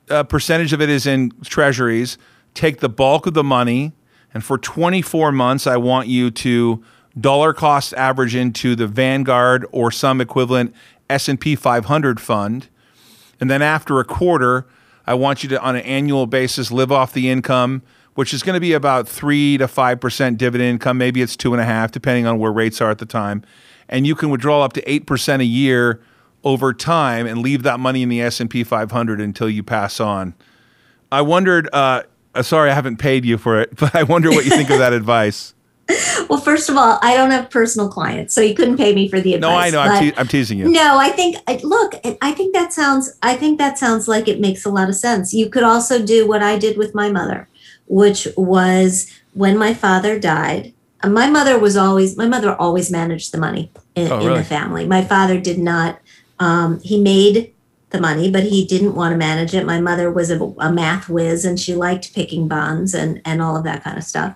a 0.10 0.24
percentage 0.24 0.72
of 0.72 0.82
it 0.82 0.90
is 0.90 1.06
in 1.06 1.32
treasuries. 1.44 2.18
Take 2.54 2.80
the 2.80 2.90
bulk 2.90 3.28
of 3.28 3.34
the 3.34 3.44
money, 3.44 3.94
and 4.34 4.44
for 4.44 4.58
24 4.58 5.32
months, 5.32 5.68
I 5.68 5.78
want 5.78 6.08
you 6.08 6.32
to 6.32 6.84
dollar 7.20 7.54
cost 7.54 7.94
average 7.96 8.36
into 8.36 8.76
the 8.76 8.88
Vanguard 8.88 9.66
or 9.72 9.92
some 9.92 10.22
equivalent 10.22 10.74
S&P 11.10 11.56
500 11.56 12.20
fund. 12.20 12.70
And 13.40 13.50
then 13.50 13.62
after 13.62 14.00
a 14.00 14.06
quarter, 14.06 14.68
I 15.06 15.16
want 15.16 15.44
you 15.44 15.50
to, 15.50 15.62
on 15.62 15.76
an 15.76 15.82
annual 15.82 16.28
basis, 16.28 16.72
live 16.72 16.92
off 16.92 17.12
the 17.12 17.30
income, 17.30 17.82
which 18.14 18.34
is 18.34 18.44
going 18.44 18.54
to 18.54 18.62
be 18.62 18.74
about 18.74 19.10
three 19.10 19.58
to 19.58 19.68
five 19.68 20.00
percent 20.00 20.38
dividend 20.38 20.70
income. 20.70 20.98
Maybe 20.98 21.22
it's 21.22 21.36
two 21.36 21.54
and 21.54 21.62
a 21.62 21.66
half, 21.66 21.92
depending 21.92 22.28
on 22.28 22.40
where 22.40 22.52
rates 22.52 22.80
are 22.80 22.92
at 22.92 23.00
the 23.00 23.06
time 23.06 23.44
and 23.92 24.08
you 24.08 24.16
can 24.16 24.30
withdraw 24.30 24.64
up 24.64 24.74
to 24.74 24.82
8% 24.84 25.42
a 25.42 25.46
year 25.46 26.02
over 26.44 26.74
time 26.74 27.28
and 27.28 27.42
leave 27.42 27.64
that 27.64 27.80
money 27.80 28.02
in 28.02 28.10
the 28.10 28.22
S&P 28.22 28.64
500 28.64 29.22
until 29.22 29.50
you 29.50 29.64
pass 29.64 30.00
on. 30.00 30.34
I 31.12 31.22
wondered 31.22 31.70
uh, 31.74 32.04
uh, 32.34 32.42
sorry 32.42 32.72
I 32.72 32.74
haven't 32.74 32.98
paid 32.98 33.26
you 33.26 33.38
for 33.38 33.60
it, 33.60 33.76
but 33.76 33.96
I 33.96 34.04
wonder 34.04 34.30
what 34.30 34.46
you 34.46 34.52
think 34.52 34.70
of 34.70 34.80
that 34.80 34.94
advice. 35.02 35.54
Well, 36.30 36.40
first 36.40 36.70
of 36.70 36.78
all, 36.78 37.00
I 37.02 37.18
don't 37.18 37.32
have 37.32 37.50
personal 37.50 37.90
clients, 37.90 38.34
so 38.34 38.40
you 38.40 38.56
couldn't 38.56 38.78
pay 38.78 38.96
me 38.96 39.10
for 39.10 39.20
the 39.20 39.34
advice. 39.34 39.50
No, 39.50 39.58
I 39.58 39.70
know. 39.86 39.92
I'm, 39.92 40.02
te- 40.02 40.18
I'm, 40.18 40.28
teasing 40.28 40.58
you. 40.58 40.70
No, 40.70 40.98
I 40.98 41.10
think 41.10 41.36
look, 41.64 41.96
I 42.22 42.32
think 42.32 42.54
that 42.54 42.72
sounds 42.72 43.18
I 43.22 43.36
think 43.36 43.58
that 43.58 43.78
sounds 43.78 44.08
like 44.08 44.30
it 44.30 44.40
makes 44.40 44.64
a 44.64 44.70
lot 44.70 44.88
of 44.88 44.96
sense. 44.96 45.34
You 45.34 45.50
could 45.50 45.64
also 45.64 46.04
do 46.04 46.26
what 46.26 46.42
I 46.42 46.58
did 46.58 46.78
with 46.78 46.96
my 46.96 47.12
mother, 47.12 47.50
which 47.88 48.26
was 48.38 49.12
when 49.34 49.58
my 49.58 49.74
father 49.74 50.18
died, 50.18 50.74
my 51.04 51.30
mother 51.30 51.58
was 51.60 51.76
always 51.76 52.16
my 52.16 52.28
mother 52.28 52.56
always 52.56 52.92
managed 52.92 53.34
the 53.34 53.38
money 53.38 53.72
in, 53.96 54.12
oh, 54.12 54.18
really? 54.18 54.32
in 54.32 54.38
the 54.38 54.44
family 54.44 54.88
my 54.88 55.04
father 55.04 55.40
did 55.40 55.58
not 55.58 56.00
um, 56.42 56.82
he 56.82 57.00
made 57.00 57.54
the 57.92 58.02
money 58.02 58.32
but 58.32 58.44
he 58.44 58.66
didn't 58.66 58.96
want 58.96 59.12
to 59.14 59.18
manage 59.18 59.54
it 59.54 59.66
my 59.66 59.80
mother 59.80 60.10
was 60.12 60.32
a, 60.32 60.40
a, 60.60 60.72
math 60.72 61.10
whiz 61.10 61.44
and 61.44 61.60
she 61.60 61.76
liked 61.76 62.14
picking 62.14 62.48
bonds 62.48 62.94
and 62.94 63.22
and 63.26 63.42
all 63.42 63.58
of 63.58 63.64
that 63.64 63.84
kind 63.84 63.98
of 63.98 64.04
stuff 64.04 64.36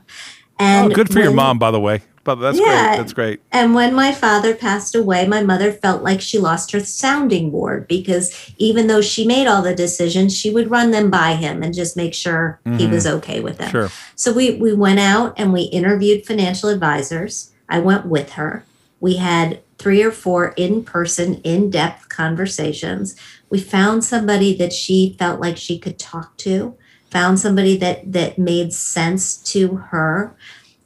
and 0.59 0.91
oh, 0.91 0.95
good 0.95 1.07
for 1.07 1.15
when, 1.15 1.23
your 1.23 1.33
mom 1.33 1.57
by 1.57 1.71
the 1.71 1.79
way 1.79 2.01
but 2.25 2.35
that's 2.35 2.59
yeah, 2.59 2.87
great. 2.87 2.97
That's 2.97 3.13
great. 3.13 3.41
And 3.51 3.75
when 3.75 3.93
my 3.93 4.11
father 4.11 4.55
passed 4.55 4.95
away, 4.95 5.27
my 5.27 5.43
mother 5.43 5.71
felt 5.71 6.01
like 6.01 6.21
she 6.21 6.39
lost 6.39 6.71
her 6.71 6.79
sounding 6.79 7.51
board 7.51 7.87
because 7.87 8.51
even 8.57 8.87
though 8.87 8.99
she 8.99 9.27
made 9.27 9.45
all 9.45 9.61
the 9.61 9.75
decisions, 9.75 10.35
she 10.35 10.51
would 10.51 10.71
run 10.71 10.89
them 10.89 11.11
by 11.11 11.35
him 11.35 11.61
and 11.61 11.71
just 11.71 11.95
make 11.95 12.15
sure 12.15 12.59
mm-hmm. 12.65 12.79
he 12.79 12.87
was 12.87 13.05
okay 13.05 13.41
with 13.41 13.59
them. 13.59 13.69
Sure. 13.69 13.91
So 14.15 14.33
we 14.33 14.55
we 14.55 14.73
went 14.73 14.99
out 14.99 15.35
and 15.37 15.53
we 15.53 15.61
interviewed 15.65 16.25
financial 16.25 16.69
advisors. 16.69 17.53
I 17.69 17.77
went 17.77 18.07
with 18.07 18.31
her. 18.31 18.65
We 18.99 19.17
had 19.17 19.61
three 19.77 20.01
or 20.03 20.11
four 20.11 20.49
in-person, 20.57 21.35
in-depth 21.41 22.09
conversations. 22.09 23.15
We 23.49 23.59
found 23.59 24.03
somebody 24.03 24.55
that 24.57 24.73
she 24.73 25.15
felt 25.19 25.39
like 25.39 25.57
she 25.57 25.77
could 25.77 25.99
talk 25.99 26.37
to, 26.37 26.77
found 27.11 27.39
somebody 27.39 27.77
that 27.77 28.11
that 28.11 28.37
made 28.37 28.73
sense 28.73 29.37
to 29.53 29.75
her. 29.75 30.35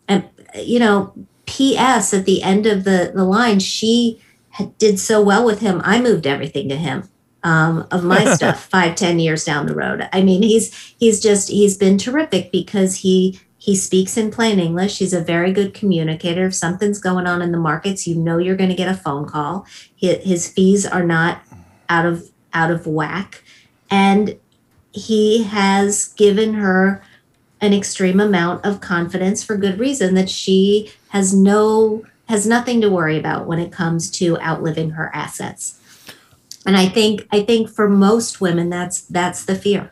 And 0.08 0.28
you 0.56 0.80
know, 0.80 1.13
P.S. 1.45 2.13
at 2.13 2.25
the 2.25 2.43
end 2.43 2.65
of 2.65 2.84
the, 2.84 3.12
the 3.15 3.23
line, 3.23 3.60
she 3.60 4.21
had, 4.49 4.78
did 4.78 4.99
so 4.99 5.21
well 5.21 5.45
with 5.45 5.62
him. 5.62 5.82
I 5.84 5.99
moved 5.99 6.28
everything 6.28 6.69
to 6.69 6.75
him 6.75 7.10
um, 7.43 7.88
of 7.91 8.04
my 8.04 8.25
stuff 8.36 8.65
five, 8.65 8.95
ten 8.95 9.19
years 9.19 9.45
down 9.45 9.65
the 9.65 9.75
road. 9.75 10.08
I 10.13 10.21
mean, 10.21 10.41
he's 10.41 10.73
he's 10.99 11.19
just 11.19 11.49
he's 11.49 11.78
been 11.78 11.97
terrific 11.97 12.52
because 12.52 12.97
he 12.97 13.39
he 13.69 13.75
speaks 13.75 14.17
in 14.17 14.32
plain 14.32 14.60
English. 14.60 14.97
He's 14.97 15.13
a 15.13 15.21
very 15.21 15.53
good 15.53 15.75
communicator. 15.75 16.47
If 16.47 16.55
something's 16.55 16.97
going 16.97 17.27
on 17.27 17.43
in 17.43 17.51
the 17.51 17.60
markets, 17.60 18.08
you 18.08 18.15
know 18.15 18.39
you're 18.39 18.55
going 18.55 18.71
to 18.71 18.75
get 18.75 18.89
a 18.89 18.97
phone 18.97 19.27
call. 19.27 19.67
His, 19.95 20.51
fees 20.51 20.88
are 20.88 21.03
not 21.03 21.43
out 21.88 22.08
of 22.08 22.32
out 22.51 22.71
of 22.71 22.88
whack, 22.88 23.43
and 23.91 24.39
he 24.91 25.43
has 25.43 26.08
given 26.08 26.55
her 26.55 27.03
an 27.62 27.71
extreme 27.71 28.19
amount 28.19 28.65
of 28.65 28.82
confidence 28.82 29.43
for 29.43 29.55
good 29.55 29.77
reason 29.77 30.15
that 30.15 30.32
she 30.32 30.91
has 31.10 31.32
no 31.32 32.03
has 32.27 32.47
nothing 32.47 32.82
to 32.82 32.89
worry 32.89 33.19
about 33.19 33.45
when 33.45 33.60
it 33.60 33.71
comes 33.71 34.10
to 34.10 34.36
outliving 34.39 34.91
her 34.91 35.13
assets 35.13 35.79
and 36.65 36.77
i 36.77 36.88
think 36.88 37.27
i 37.32 37.43
think 37.43 37.69
for 37.69 37.89
most 37.89 38.39
women 38.39 38.69
that's 38.69 39.01
that's 39.01 39.45
the 39.45 39.55
fear 39.55 39.91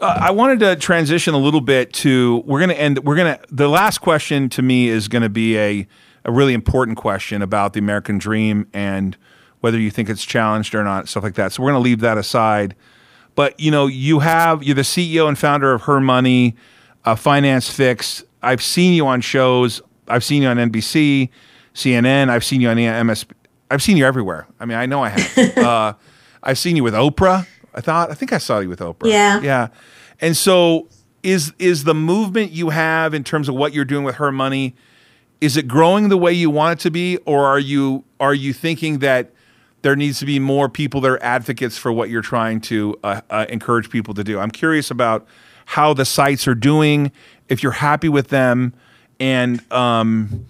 uh, 0.00 0.18
I 0.20 0.30
wanted 0.30 0.60
to 0.60 0.76
transition 0.76 1.34
a 1.34 1.38
little 1.38 1.60
bit 1.60 1.92
to 1.94 2.42
we're 2.46 2.58
going 2.58 2.70
to 2.70 2.80
end 2.80 3.04
we're 3.04 3.16
going 3.16 3.36
to 3.36 3.44
the 3.50 3.68
last 3.68 3.98
question 3.98 4.48
to 4.50 4.62
me 4.62 4.88
is 4.88 5.08
going 5.08 5.22
to 5.22 5.28
be 5.28 5.58
a 5.58 5.86
a 6.24 6.32
really 6.32 6.54
important 6.54 6.98
question 6.98 7.42
about 7.42 7.72
the 7.72 7.78
American 7.78 8.18
dream 8.18 8.68
and 8.72 9.16
whether 9.60 9.78
you 9.78 9.90
think 9.90 10.08
it's 10.08 10.24
challenged 10.24 10.74
or 10.74 10.84
not 10.84 11.08
stuff 11.08 11.22
like 11.22 11.34
that. 11.34 11.52
So 11.52 11.62
we're 11.62 11.70
going 11.70 11.82
to 11.82 11.84
leave 11.84 12.00
that 12.00 12.18
aside. 12.18 12.74
But 13.34 13.58
you 13.58 13.70
know, 13.70 13.86
you 13.86 14.20
have 14.20 14.62
you're 14.62 14.74
the 14.74 14.82
CEO 14.82 15.28
and 15.28 15.38
founder 15.38 15.72
of 15.72 15.82
Her 15.82 16.00
Money 16.00 16.56
uh, 17.04 17.14
Finance 17.14 17.70
Fix. 17.70 18.24
I've 18.42 18.62
seen 18.62 18.94
you 18.94 19.06
on 19.06 19.20
shows. 19.20 19.80
I've 20.06 20.24
seen 20.24 20.42
you 20.42 20.48
on 20.48 20.56
NBC, 20.56 21.30
CNN. 21.74 22.28
I've 22.28 22.44
seen 22.44 22.60
you 22.60 22.68
on 22.68 23.06
MS. 23.06 23.26
I've 23.70 23.82
seen 23.82 23.96
you 23.96 24.06
everywhere. 24.06 24.46
I 24.58 24.64
mean, 24.64 24.78
I 24.78 24.86
know 24.86 25.02
I 25.02 25.10
have. 25.10 25.58
uh, 25.58 25.94
I've 26.42 26.58
seen 26.58 26.76
you 26.76 26.84
with 26.84 26.94
Oprah. 26.94 27.46
I 27.78 27.80
thought. 27.80 28.10
I 28.10 28.14
think 28.14 28.32
I 28.32 28.38
saw 28.38 28.58
you 28.58 28.68
with 28.68 28.80
Oprah. 28.80 29.08
Yeah. 29.08 29.40
Yeah. 29.40 29.68
And 30.20 30.36
so, 30.36 30.88
is 31.22 31.52
is 31.58 31.84
the 31.84 31.94
movement 31.94 32.50
you 32.50 32.70
have 32.70 33.14
in 33.14 33.22
terms 33.22 33.48
of 33.48 33.54
what 33.54 33.72
you're 33.72 33.84
doing 33.84 34.04
with 34.04 34.16
her 34.16 34.32
money? 34.32 34.74
Is 35.40 35.56
it 35.56 35.68
growing 35.68 36.08
the 36.08 36.16
way 36.18 36.32
you 36.32 36.50
want 36.50 36.80
it 36.80 36.82
to 36.82 36.90
be, 36.90 37.18
or 37.18 37.46
are 37.46 37.58
you 37.60 38.04
are 38.18 38.34
you 38.34 38.52
thinking 38.52 38.98
that 38.98 39.30
there 39.82 39.94
needs 39.94 40.18
to 40.18 40.26
be 40.26 40.40
more 40.40 40.68
people 40.68 41.00
that 41.02 41.08
are 41.08 41.22
advocates 41.22 41.78
for 41.78 41.92
what 41.92 42.10
you're 42.10 42.20
trying 42.20 42.60
to 42.62 42.98
uh, 43.04 43.20
uh, 43.30 43.46
encourage 43.48 43.90
people 43.90 44.12
to 44.14 44.24
do? 44.24 44.40
I'm 44.40 44.50
curious 44.50 44.90
about 44.90 45.24
how 45.66 45.94
the 45.94 46.04
sites 46.04 46.48
are 46.48 46.56
doing, 46.56 47.12
if 47.48 47.62
you're 47.62 47.72
happy 47.72 48.08
with 48.08 48.28
them, 48.28 48.74
and 49.20 49.62
um, 49.72 50.46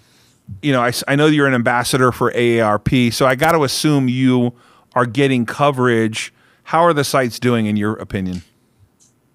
you 0.62 0.72
know, 0.72 0.80
I, 0.80 0.92
I 1.06 1.16
know 1.16 1.26
you're 1.26 1.46
an 1.46 1.54
ambassador 1.54 2.10
for 2.10 2.32
AARP, 2.32 3.12
so 3.12 3.26
I 3.26 3.34
got 3.34 3.52
to 3.52 3.64
assume 3.64 4.08
you 4.08 4.54
are 4.94 5.06
getting 5.06 5.44
coverage. 5.44 6.32
How 6.68 6.82
are 6.82 6.92
the 6.92 7.02
sites 7.02 7.38
doing, 7.38 7.64
in 7.64 7.78
your 7.78 7.94
opinion? 7.94 8.42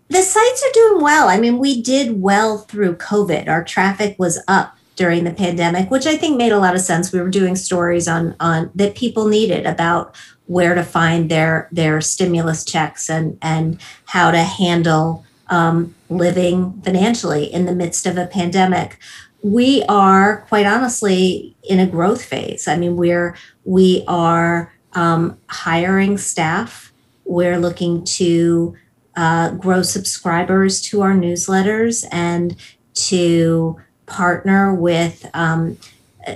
The 0.10 0.22
sites 0.22 0.64
are 0.64 0.72
doing 0.72 1.02
well. 1.02 1.30
I 1.30 1.40
mean, 1.40 1.58
we 1.58 1.82
did 1.82 2.22
well 2.22 2.60
through 2.60 2.98
COVID. 2.98 3.48
Our 3.48 3.64
traffic 3.64 4.16
was 4.20 4.40
up 4.48 4.78
during 4.96 5.24
the 5.24 5.34
pandemic, 5.34 5.90
which 5.90 6.06
I 6.06 6.16
think 6.16 6.38
made 6.38 6.52
a 6.52 6.60
lot 6.60 6.76
of 6.76 6.82
sense. 6.82 7.12
We 7.12 7.20
were 7.20 7.32
doing 7.32 7.56
stories 7.56 8.08
on 8.08 8.36
on 8.40 8.70
that 8.76 8.94
people 8.94 9.28
needed 9.28 9.66
about 9.66 10.16
where 10.46 10.76
to 10.76 10.84
find 10.84 11.32
their 11.32 11.70
their 11.72 12.02
stimulus 12.02 12.64
checks 12.64 13.10
and 13.10 13.40
and 13.42 13.82
how 14.06 14.30
to 14.30 14.44
handle 14.44 15.26
um, 15.48 15.96
living 16.10 16.84
financially 16.86 17.52
in 17.52 17.66
the 17.66 17.74
midst 17.74 18.06
of 18.06 18.16
a 18.16 18.28
pandemic. 18.28 19.00
We 19.42 19.82
are 19.90 20.42
quite 20.50 20.68
honestly 20.68 21.56
in 21.64 21.80
a 21.80 21.88
growth 21.88 22.24
phase. 22.24 22.68
I 22.68 22.78
mean, 22.78 22.96
we're 22.96 23.36
we 23.66 24.04
are 24.08 24.72
um, 24.94 25.40
hiring 25.48 26.20
staff. 26.20 26.93
We're 27.26 27.60
looking 27.60 28.04
to 28.06 28.76
uh, 29.16 29.52
grow 29.52 29.82
subscribers 29.82 30.82
to 30.82 31.02
our 31.02 31.14
newsletters 31.14 32.06
and 32.12 32.56
to 32.94 33.80
partner 34.06 34.74
with 34.74 35.30
um, 35.34 35.78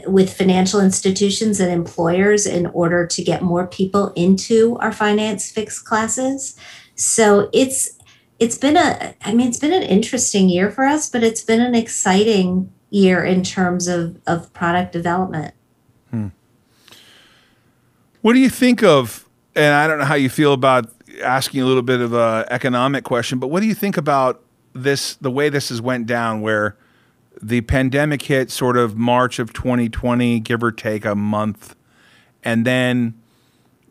with 0.06 0.34
financial 0.34 0.82
institutions 0.82 1.60
and 1.60 1.72
employers 1.72 2.46
in 2.46 2.66
order 2.68 3.08
to 3.08 3.24
get 3.24 3.42
more 3.42 3.66
people 3.66 4.12
into 4.16 4.78
our 4.78 4.92
finance 4.92 5.50
fix 5.50 5.80
classes. 5.80 6.58
So 6.96 7.50
it's 7.54 7.98
it's 8.40 8.58
been 8.58 8.78
a 8.78 9.16
i 9.22 9.34
mean 9.34 9.48
it's 9.48 9.60
been 9.60 9.74
an 9.74 9.84
interesting 9.84 10.50
year 10.50 10.70
for 10.70 10.84
us 10.84 11.10
but 11.10 11.24
it's 11.24 11.42
been 11.42 11.62
an 11.62 11.76
exciting 11.76 12.72
year 12.90 13.24
in 13.24 13.44
terms 13.44 13.88
of 13.88 14.20
of 14.28 14.52
product 14.54 14.92
development 14.92 15.54
hmm. 16.12 16.28
what 18.22 18.34
do 18.34 18.40
you 18.40 18.50
think 18.50 18.84
of 18.84 19.27
and 19.58 19.74
i 19.74 19.88
don't 19.88 20.00
know 20.00 20.06
how 20.06 20.16
you 20.16 20.30
feel 20.30 20.54
about 20.54 20.90
asking 21.22 21.62
a 21.62 21.66
little 21.66 21.82
bit 21.82 22.02
of 22.02 22.14
a 22.14 22.46
economic 22.50 23.04
question, 23.04 23.40
but 23.40 23.48
what 23.48 23.62
do 23.62 23.68
you 23.68 23.76
think 23.76 23.98
about 23.98 24.44
this? 24.74 25.16
The 25.16 25.32
way 25.32 25.50
this 25.50 25.70
has 25.70 25.82
went 25.82 26.08
down, 26.08 26.42
where 26.42 26.78
the 27.42 27.62
pandemic 27.62 28.24
hit, 28.24 28.52
sort 28.52 28.78
of 28.78 28.98
March 28.98 29.40
of 29.40 29.54
2020, 29.54 30.40
give 30.40 30.64
or 30.64 30.72
take 30.72 31.06
a 31.06 31.16
month, 31.16 31.76
and 32.44 32.66
then 32.66 33.20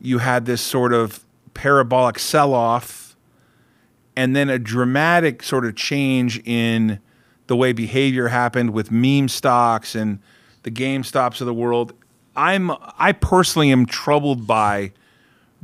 you 0.01 0.19
had 0.19 0.47
this 0.47 0.61
sort 0.61 0.93
of 0.93 1.25
parabolic 1.55 2.19
sell-off, 2.19 3.17
and 4.15 4.35
then 4.35 4.49
a 4.49 4.59
dramatic 4.59 5.43
sort 5.43 5.65
of 5.65 5.75
change 5.75 6.41
in 6.45 7.01
the 7.47 7.57
way 7.57 7.73
behavior 7.73 8.29
happened 8.29 8.71
with 8.71 8.91
meme 8.91 9.29
stocks 9.29 9.95
and 9.95 10.19
the 10.65 10.71
GameStops 10.71 11.41
of 11.41 11.47
the 11.47 11.55
world. 11.55 11.93
I'm 12.35 12.71
I 12.99 13.13
personally 13.13 13.71
am 13.71 13.87
troubled 13.87 14.47
by 14.47 14.93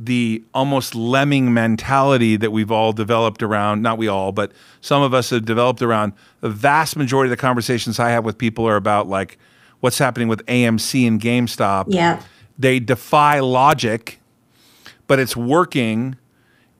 the 0.05 0.43
almost 0.53 0.95
lemming 0.95 1.53
mentality 1.53 2.35
that 2.35 2.51
we've 2.51 2.71
all 2.71 2.91
developed 2.93 3.43
around 3.43 3.81
not 3.81 3.97
we 3.97 4.07
all 4.07 4.31
but 4.31 4.51
some 4.81 5.01
of 5.01 5.13
us 5.13 5.29
have 5.29 5.45
developed 5.45 5.81
around 5.81 6.13
the 6.41 6.49
vast 6.49 6.95
majority 6.95 7.27
of 7.27 7.37
the 7.37 7.41
conversations 7.41 7.99
i 7.99 8.09
have 8.09 8.25
with 8.25 8.37
people 8.37 8.67
are 8.67 8.75
about 8.75 9.07
like 9.07 9.37
what's 9.79 9.97
happening 9.99 10.27
with 10.27 10.45
amc 10.47 11.07
and 11.07 11.21
gamestop 11.21 11.85
Yeah. 11.87 12.21
they 12.57 12.79
defy 12.79 13.39
logic 13.39 14.19
but 15.07 15.19
it's 15.19 15.35
working 15.37 16.15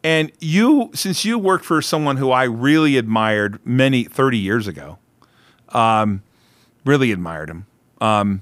and 0.04 0.32
you 0.40 0.90
since 0.94 1.24
you 1.24 1.38
worked 1.38 1.66
for 1.66 1.82
someone 1.82 2.18
who 2.18 2.32
i 2.32 2.44
really 2.44 2.98
admired 2.98 3.60
many 3.66 4.04
30 4.06 4.38
years 4.38 4.68
ago 4.68 4.98
um, 5.70 6.22
really 6.86 7.12
admired 7.12 7.50
him 7.50 7.66
um, 8.02 8.42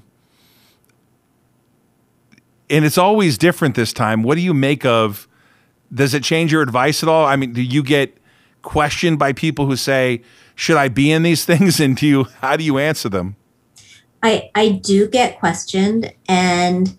and 2.72 2.84
it's 2.84 2.98
always 2.98 3.38
different 3.38 3.74
this 3.74 3.92
time. 3.92 4.22
What 4.22 4.34
do 4.34 4.40
you 4.40 4.54
make 4.54 4.84
of? 4.84 5.28
Does 5.92 6.14
it 6.14 6.24
change 6.24 6.50
your 6.50 6.62
advice 6.62 7.02
at 7.02 7.08
all? 7.08 7.26
I 7.26 7.36
mean, 7.36 7.52
do 7.52 7.62
you 7.62 7.82
get 7.82 8.16
questioned 8.62 9.18
by 9.18 9.34
people 9.34 9.66
who 9.66 9.76
say, 9.76 10.22
"Should 10.54 10.78
I 10.78 10.88
be 10.88 11.12
in 11.12 11.22
these 11.22 11.44
things?" 11.50 11.78
And 11.78 11.96
do 11.96 12.06
you? 12.06 12.24
How 12.40 12.56
do 12.56 12.64
you 12.64 12.78
answer 12.78 13.08
them? 13.08 13.36
I 14.22 14.50
I 14.54 14.70
do 14.70 15.06
get 15.06 15.38
questioned 15.38 16.12
and 16.28 16.96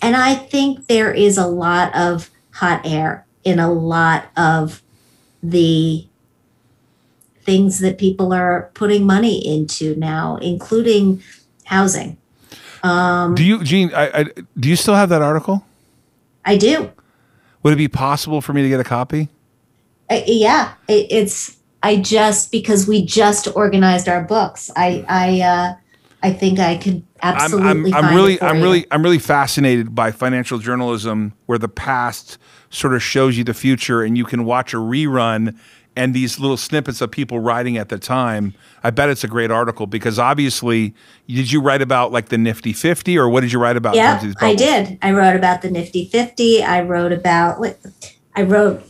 And 0.01 0.17
I 0.17 0.35
think 0.35 0.87
there 0.87 1.13
is 1.13 1.37
a 1.37 1.47
lot 1.47 1.95
of 1.95 2.31
hot 2.53 2.87
air 2.87 3.27
in 3.45 3.59
a 3.59 3.71
lot 3.71 4.29
of 4.35 4.83
the 5.43 6.07
things 7.43 7.81
that 7.81 7.99
people 7.99 8.33
are 8.33 8.71
putting 8.73 9.05
money 9.05 9.47
into 9.47 9.95
now, 9.97 10.37
including 10.37 11.23
housing. 11.65 12.17
Um, 12.83 13.35
do 13.35 13.45
you, 13.45 13.63
Jean? 13.63 13.93
I, 13.93 14.21
I, 14.21 14.25
do 14.59 14.71
you 14.71 14.77
still 14.77 14.95
have 14.95 15.11
that 15.11 15.21
article? 15.21 15.67
I 16.47 16.57
do. 16.57 16.91
Would 17.65 17.73
it 17.73 17.77
be 17.77 17.89
possible 17.89 18.41
for 18.41 18.53
me 18.53 18.63
to 18.63 18.69
get 18.69 18.79
a 18.79 18.85
copy? 18.85 19.29
Uh, 20.09 20.21
yeah, 20.27 20.75
it, 20.87 21.09
it's. 21.11 21.57
I 21.83 21.97
just 21.97 22.53
because 22.53 22.87
we 22.87 23.05
just 23.05 23.49
organized 23.57 24.09
our 24.09 24.23
books. 24.23 24.71
I 24.77 25.05
I 25.09 25.41
uh, 25.41 25.75
I 26.23 26.33
think 26.33 26.59
I 26.59 26.77
could 26.77 27.03
I'm, 27.21 27.37
absolutely. 27.37 27.93
I'm, 27.93 28.05
I'm 28.05 28.15
really, 28.15 28.35
it 28.35 28.41
for 28.41 28.45
I'm 28.47 28.57
you. 28.59 28.63
really, 28.63 28.87
I'm 28.91 29.03
really 29.03 29.19
fascinated 29.19 29.95
by 29.95 30.11
financial 30.11 30.59
journalism, 30.59 31.33
where 31.47 31.59
the 31.59 31.69
past 31.69 32.39
sort 32.71 32.95
of 32.95 33.03
shows 33.03 33.39
you 33.39 33.45
the 33.45 33.55
future, 33.55 34.03
and 34.03 34.17
you 34.17 34.25
can 34.25 34.45
watch 34.45 34.75
a 34.75 34.77
rerun 34.77 35.59
and 35.97 36.15
these 36.15 36.41
little 36.41 36.57
snippets 36.57 37.01
of 37.01 37.11
people 37.11 37.39
writing 37.39 37.77
at 37.77 37.89
the 37.89 37.99
time. 37.99 38.55
I 38.83 38.91
bet 38.91 39.09
it's 39.09 39.25
a 39.25 39.29
great 39.29 39.51
article 39.51 39.87
because 39.87 40.19
obviously, 40.19 40.95
did 41.29 41.53
you 41.53 41.61
write 41.61 41.83
about 41.83 42.13
like 42.13 42.29
the 42.29 42.39
Nifty 42.39 42.73
50, 42.73 43.17
or 43.19 43.29
what 43.29 43.41
did 43.41 43.53
you 43.53 43.59
write 43.59 43.77
about? 43.77 43.95
Yeah, 43.95 44.19
terms 44.19 44.35
of 44.35 44.41
these 44.41 44.51
I 44.51 44.55
did. 44.55 44.99
I 45.03 45.13
wrote 45.13 45.37
about 45.37 45.63
the 45.63 45.71
Nifty 45.71 46.07
Fifty. 46.07 46.63
I 46.63 46.83
wrote 46.83 47.13
about 47.13 47.61
what 47.61 47.79
I 48.35 48.43
wrote. 48.43 48.83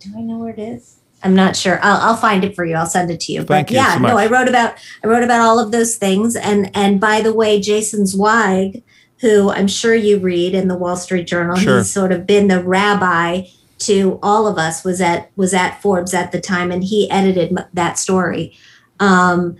Do 0.00 0.10
I 0.16 0.20
know 0.20 0.38
where 0.38 0.50
it 0.50 0.58
is? 0.58 0.96
I'm 1.24 1.34
not 1.34 1.54
sure. 1.54 1.78
I'll, 1.82 2.10
I'll 2.10 2.16
find 2.16 2.42
it 2.42 2.56
for 2.56 2.64
you. 2.64 2.74
I'll 2.74 2.86
send 2.86 3.10
it 3.10 3.20
to 3.20 3.32
you. 3.32 3.44
Thank 3.44 3.68
but 3.68 3.70
you 3.70 3.76
yeah, 3.76 3.94
so 3.94 4.00
no. 4.00 4.18
I 4.18 4.26
wrote 4.26 4.48
about 4.48 4.74
I 5.04 5.06
wrote 5.06 5.22
about 5.22 5.40
all 5.40 5.58
of 5.58 5.70
those 5.70 5.96
things. 5.96 6.34
And 6.36 6.70
and 6.74 7.00
by 7.00 7.20
the 7.20 7.32
way, 7.32 7.60
Jason 7.60 8.06
Zweig, 8.06 8.82
who 9.20 9.50
I'm 9.50 9.68
sure 9.68 9.94
you 9.94 10.18
read 10.18 10.54
in 10.54 10.68
the 10.68 10.76
Wall 10.76 10.96
Street 10.96 11.26
Journal, 11.26 11.56
Sure. 11.56 11.78
he's 11.78 11.90
sort 11.92 12.10
of 12.12 12.26
been 12.26 12.48
the 12.48 12.62
rabbi 12.62 13.46
to 13.86 14.18
all 14.22 14.46
of 14.46 14.58
us. 14.58 14.84
Was 14.84 15.00
at 15.00 15.30
was 15.36 15.54
at 15.54 15.80
Forbes 15.82 16.14
at 16.14 16.32
the 16.32 16.40
time, 16.40 16.70
and 16.70 16.84
he 16.84 17.10
edited 17.10 17.56
that 17.72 17.98
story. 17.98 18.56
Um, 19.00 19.56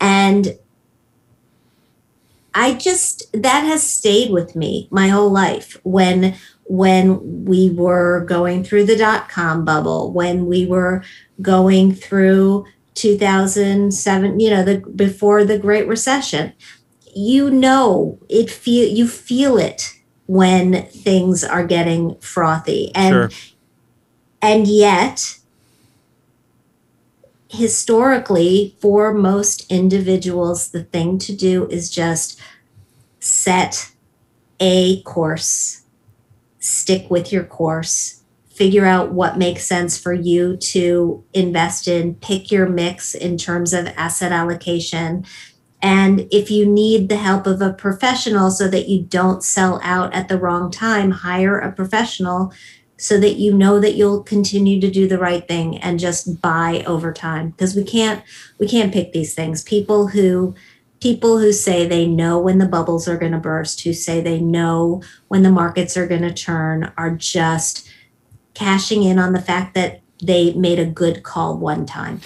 and 0.00 0.58
I 2.54 2.74
just 2.74 3.32
that 3.32 3.64
has 3.64 3.88
stayed 3.88 4.30
with 4.30 4.54
me 4.54 4.88
my 4.90 5.08
whole 5.08 5.30
life. 5.30 5.78
When 5.82 6.36
when 6.66 7.44
we 7.44 7.70
were 7.70 8.24
going 8.24 8.64
through 8.64 8.84
the 8.84 8.96
dot 8.96 9.28
com 9.28 9.64
bubble, 9.64 10.12
when 10.12 10.46
we 10.46 10.64
were 10.66 11.02
going 11.42 11.94
through 11.94 12.64
2007, 12.94 14.40
you 14.40 14.50
know, 14.50 14.64
the 14.64 14.78
before 14.94 15.44
the 15.44 15.58
Great 15.58 15.88
Recession, 15.88 16.52
you 17.14 17.50
know, 17.50 18.18
it 18.28 18.50
feel 18.50 18.88
you 18.88 19.08
feel 19.08 19.58
it 19.58 19.90
when 20.26 20.86
things 20.86 21.44
are 21.44 21.66
getting 21.66 22.16
frothy, 22.20 22.92
and 22.94 23.12
Sure. 23.12 23.30
And 24.44 24.66
yet 24.66 25.38
historically 27.48 28.76
for 28.80 29.12
most 29.14 29.70
individuals 29.70 30.70
the 30.70 30.84
thing 30.84 31.18
to 31.18 31.34
do 31.34 31.66
is 31.68 31.90
just 31.90 32.40
set 33.20 33.90
a 34.60 35.02
course 35.02 35.82
stick 36.58 37.10
with 37.10 37.32
your 37.32 37.44
course 37.44 38.24
figure 38.54 38.86
out 38.86 39.12
what 39.12 39.36
makes 39.36 39.64
sense 39.64 39.98
for 39.98 40.12
you 40.12 40.56
to 40.56 41.24
invest 41.34 41.88
in 41.88 42.14
pick 42.14 42.52
your 42.52 42.68
mix 42.68 43.12
in 43.14 43.36
terms 43.36 43.72
of 43.72 43.88
asset 43.96 44.30
allocation. 44.30 45.24
And 45.82 46.28
if 46.30 46.52
you 46.52 46.64
need 46.64 47.08
the 47.08 47.16
help 47.16 47.48
of 47.48 47.60
a 47.60 47.72
professional 47.72 48.52
so 48.52 48.68
that 48.68 48.88
you 48.88 49.02
don't 49.02 49.42
sell 49.42 49.80
out 49.82 50.14
at 50.14 50.28
the 50.28 50.38
wrong 50.38 50.70
time 50.70 51.10
hire 51.10 51.58
a 51.58 51.72
professional 51.72 52.52
so 53.04 53.20
that 53.20 53.34
you 53.34 53.52
know 53.52 53.78
that 53.80 53.96
you'll 53.96 54.22
continue 54.22 54.80
to 54.80 54.90
do 54.90 55.06
the 55.06 55.18
right 55.18 55.46
thing 55.46 55.76
and 55.76 56.00
just 56.00 56.40
buy 56.40 56.82
over 56.86 57.12
time. 57.12 57.50
Because 57.50 57.76
we 57.76 57.84
can't 57.84 58.24
we 58.58 58.66
can't 58.66 58.94
pick 58.94 59.12
these 59.12 59.34
things. 59.34 59.62
People 59.62 60.08
who 60.08 60.54
people 61.00 61.38
who 61.38 61.52
say 61.52 61.86
they 61.86 62.06
know 62.06 62.38
when 62.38 62.56
the 62.56 62.66
bubbles 62.66 63.06
are 63.06 63.18
going 63.18 63.32
to 63.32 63.38
burst 63.38 63.82
who 63.82 63.92
say 63.92 64.22
they 64.22 64.40
know 64.40 65.02
when 65.28 65.42
the 65.42 65.52
markets 65.52 65.98
are 65.98 66.06
going 66.06 66.22
to 66.22 66.32
turn 66.32 66.90
are 66.96 67.14
just 67.14 67.86
cashing 68.54 69.02
in 69.02 69.18
on 69.18 69.34
the 69.34 69.42
fact 69.42 69.74
that 69.74 70.00
they 70.22 70.54
made 70.54 70.78
a 70.78 70.86
good 70.86 71.22
call 71.22 71.58
one 71.58 71.84
time 71.84 72.22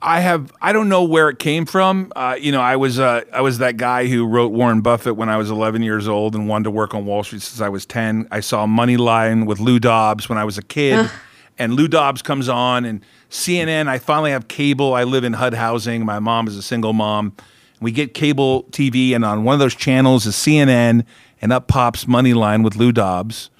I 0.00 0.20
have 0.20 0.52
I 0.60 0.72
don't 0.72 0.88
know 0.88 1.04
where 1.04 1.28
it 1.28 1.38
came 1.38 1.66
from. 1.66 2.12
Uh, 2.14 2.36
you 2.38 2.52
know, 2.52 2.60
I 2.60 2.76
was 2.76 2.98
uh, 2.98 3.22
I 3.32 3.40
was 3.40 3.58
that 3.58 3.76
guy 3.76 4.06
who 4.06 4.26
wrote 4.26 4.52
Warren 4.52 4.80
Buffett 4.80 5.16
when 5.16 5.28
I 5.28 5.36
was 5.36 5.50
11 5.50 5.82
years 5.82 6.08
old 6.08 6.34
and 6.34 6.48
wanted 6.48 6.64
to 6.64 6.70
work 6.70 6.94
on 6.94 7.06
Wall 7.06 7.24
Street 7.24 7.42
since 7.42 7.60
I 7.60 7.68
was 7.68 7.86
10. 7.86 8.28
I 8.30 8.40
saw 8.40 8.66
Moneyline 8.66 9.46
with 9.46 9.60
Lou 9.60 9.78
Dobbs 9.78 10.28
when 10.28 10.38
I 10.38 10.44
was 10.44 10.58
a 10.58 10.62
kid, 10.62 11.10
and 11.58 11.74
Lou 11.74 11.88
Dobbs 11.88 12.22
comes 12.22 12.48
on 12.48 12.84
and 12.84 13.04
CNN. 13.30 13.88
I 13.88 13.98
finally 13.98 14.30
have 14.30 14.48
cable. 14.48 14.94
I 14.94 15.04
live 15.04 15.24
in 15.24 15.32
HUD 15.34 15.54
housing. 15.54 16.04
My 16.04 16.18
mom 16.18 16.46
is 16.48 16.56
a 16.56 16.62
single 16.62 16.92
mom. 16.92 17.34
We 17.80 17.90
get 17.92 18.14
cable 18.14 18.64
TV, 18.70 19.14
and 19.14 19.24
on 19.24 19.44
one 19.44 19.54
of 19.54 19.60
those 19.60 19.74
channels 19.74 20.24
is 20.26 20.34
CNN, 20.34 21.04
and 21.42 21.52
up 21.52 21.68
pops 21.68 22.04
Moneyline 22.06 22.64
with 22.64 22.76
Lou 22.76 22.92
Dobbs, 22.92 23.50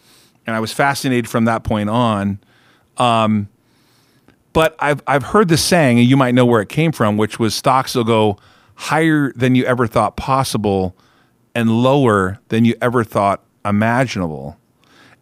and 0.46 0.55
I 0.57 0.61
was 0.61 0.72
fascinated 0.72 1.29
from 1.29 1.44
that 1.44 1.64
point 1.64 1.90
on. 1.90 2.38
But 4.55 4.75
I've 4.79 5.03
I've 5.07 5.25
heard 5.25 5.49
the 5.49 5.59
saying, 5.59 5.99
and 5.99 6.09
you 6.09 6.17
might 6.17 6.35
know 6.35 6.47
where 6.47 6.62
it 6.62 6.71
came 6.71 6.93
from, 6.93 7.19
which 7.19 7.38
was 7.38 7.55
stocks 7.55 7.95
will 7.95 8.05
go 8.05 8.38
higher 8.77 9.31
than 9.37 9.55
you 9.55 9.67
ever 9.67 9.87
thought 9.87 10.17
possible, 10.17 10.97
and 11.55 11.83
lower 11.83 12.38
than 12.49 12.64
you 12.64 12.75
ever 12.81 13.05
thought 13.05 13.43
imaginable. 13.67 14.57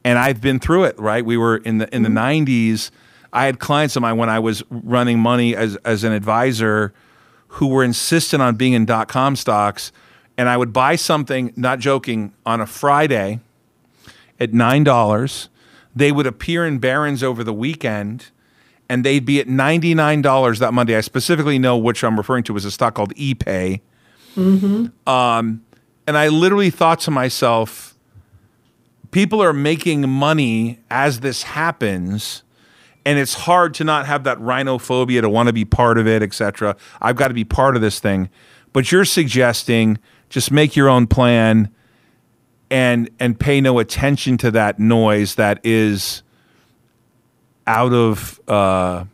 And 0.05 0.21
I've 0.21 0.41
been 0.41 0.61
through 0.61 0.85
it, 0.85 0.99
right? 1.01 1.25
We 1.25 1.37
were 1.37 1.57
in 1.57 1.79
the 1.79 1.93
in 1.93 2.05
the 2.05 2.09
mm-hmm. 2.09 2.45
90s. 2.45 2.93
I 3.33 3.47
had 3.47 3.59
clients 3.59 3.97
of 3.97 4.03
mine 4.03 4.19
when 4.19 4.29
I 4.29 4.39
was 4.39 4.63
running 4.71 5.19
money 5.19 5.57
as 5.57 5.75
as 5.85 6.05
an 6.05 6.13
advisor 6.13 6.93
who 7.49 7.67
were 7.67 7.83
insistent 7.83 8.41
on 8.41 8.55
being 8.55 8.75
in 8.75 8.85
dot 8.85 9.09
com 9.09 9.35
stocks 9.35 9.91
and 10.37 10.49
I 10.49 10.57
would 10.57 10.73
buy 10.73 10.97
something, 10.97 11.53
not 11.57 11.79
joking, 11.79 12.33
on 12.47 12.61
a 12.61 12.67
Friday 12.67 13.41
at 14.41 14.53
nine 14.53 14.85
dollars. 14.85 15.49
They 15.95 16.11
would 16.11 16.27
appear 16.27 16.67
in 16.67 16.79
Barron's 16.79 17.23
over 17.23 17.45
the 17.45 17.53
weekend, 17.53 18.31
and 18.93 19.05
they'd 19.05 19.25
be 19.25 19.41
at 19.41 19.49
ninety 19.49 19.95
nine 19.95 20.21
dollars 20.21 20.59
that 20.59 20.75
Monday. 20.75 20.95
I 20.95 21.01
specifically 21.01 21.59
know 21.59 21.79
which 21.79 22.05
I'm 22.05 22.15
referring 22.19 22.45
to 22.45 22.57
as 22.57 22.67
a 22.67 22.71
stock 22.71 22.93
called 22.93 23.15
ePay. 23.15 23.81
Um, 25.07 25.65
and 26.07 26.19
I 26.19 26.29
literally 26.29 26.69
thought 26.69 27.01
to 27.01 27.11
myself, 27.11 27.97
people 29.11 29.43
are 29.43 29.55
making 29.55 30.07
money 30.11 30.79
as 30.91 31.21
this 31.21 31.43
happens. 31.43 32.43
And 33.07 33.19
it's 33.19 33.33
hard 33.33 33.73
to 33.75 33.85
not 33.85 34.05
have 34.05 34.25
that 34.25 34.37
rhinophobia 34.39 35.23
to 35.23 35.31
want 35.31 35.47
to 35.47 35.55
be 35.55 35.65
part 35.65 35.97
of 35.97 36.07
it, 36.07 36.23
etc. 36.23 36.77
I've 37.01 37.17
got 37.17 37.29
to 37.29 37.35
be 37.35 37.45
part 37.45 37.77
of 37.77 37.81
this 37.81 37.99
thing. 37.99 38.29
But 38.75 38.93
you're 38.93 39.07
suggesting 39.07 39.99
just 40.29 40.51
make 40.51 40.77
your 40.77 40.91
own 40.91 41.07
plan 41.07 41.71
and 42.71 43.09
and 43.19 43.41
pay 43.41 43.63
no 43.63 43.79
attention 43.79 44.37
to 44.39 44.51
that 44.51 44.79
noise 44.79 45.37
that 45.37 45.61
is 45.65 46.23
out 47.67 47.93
of 47.93 48.41
uh, 48.49 49.05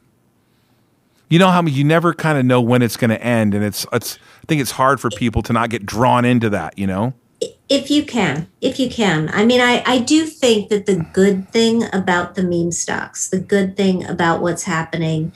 you 1.29 1.39
know 1.39 1.51
how 1.51 1.63
you 1.63 1.85
never 1.85 2.15
kind 2.15 2.39
of 2.39 2.45
know 2.45 2.61
when 2.61 2.83
it's 2.83 2.97
going 2.97 3.11
to 3.11 3.23
end 3.23 3.55
and 3.55 3.65
it's 3.65 3.87
it's 3.93 4.19
I 4.43 4.47
think 4.47 4.61
it's 4.61 4.73
hard 4.73 5.01
for 5.01 5.11
people 5.11 5.43
to 5.43 5.53
not 5.53 5.71
get 5.71 5.85
drawn 5.85 6.25
into 6.25 6.51
that, 6.51 6.79
you 6.79 6.87
know? 6.87 7.15
if 7.69 7.91
you 7.91 8.03
can 8.03 8.49
if 8.61 8.81
you 8.81 8.89
can. 8.89 9.31
I 9.33 9.45
mean 9.45 9.61
i 9.61 9.83
i 9.87 9.99
do 9.99 10.27
think 10.27 10.71
that 10.71 10.87
the 10.87 11.07
good 11.13 11.49
thing 11.51 11.85
about 11.93 12.35
the 12.35 12.43
meme 12.43 12.73
stocks 12.73 13.29
the 13.29 13.39
good 13.39 13.77
thing 13.77 14.05
about 14.05 14.41
what's 14.41 14.65
happening 14.65 15.33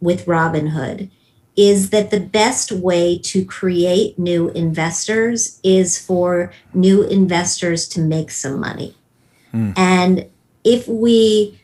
with 0.00 0.26
Robinhood 0.26 1.10
is 1.56 1.90
that 1.90 2.10
the 2.10 2.20
best 2.20 2.72
way 2.72 3.18
to 3.18 3.44
create 3.44 4.18
new 4.18 4.48
investors 4.50 5.60
is 5.62 5.98
for 5.98 6.52
new 6.72 7.02
investors 7.02 7.88
to 7.88 8.00
make 8.00 8.30
some 8.30 8.58
money. 8.58 8.96
And 9.76 10.26
if 10.64 10.86
we 10.88 11.60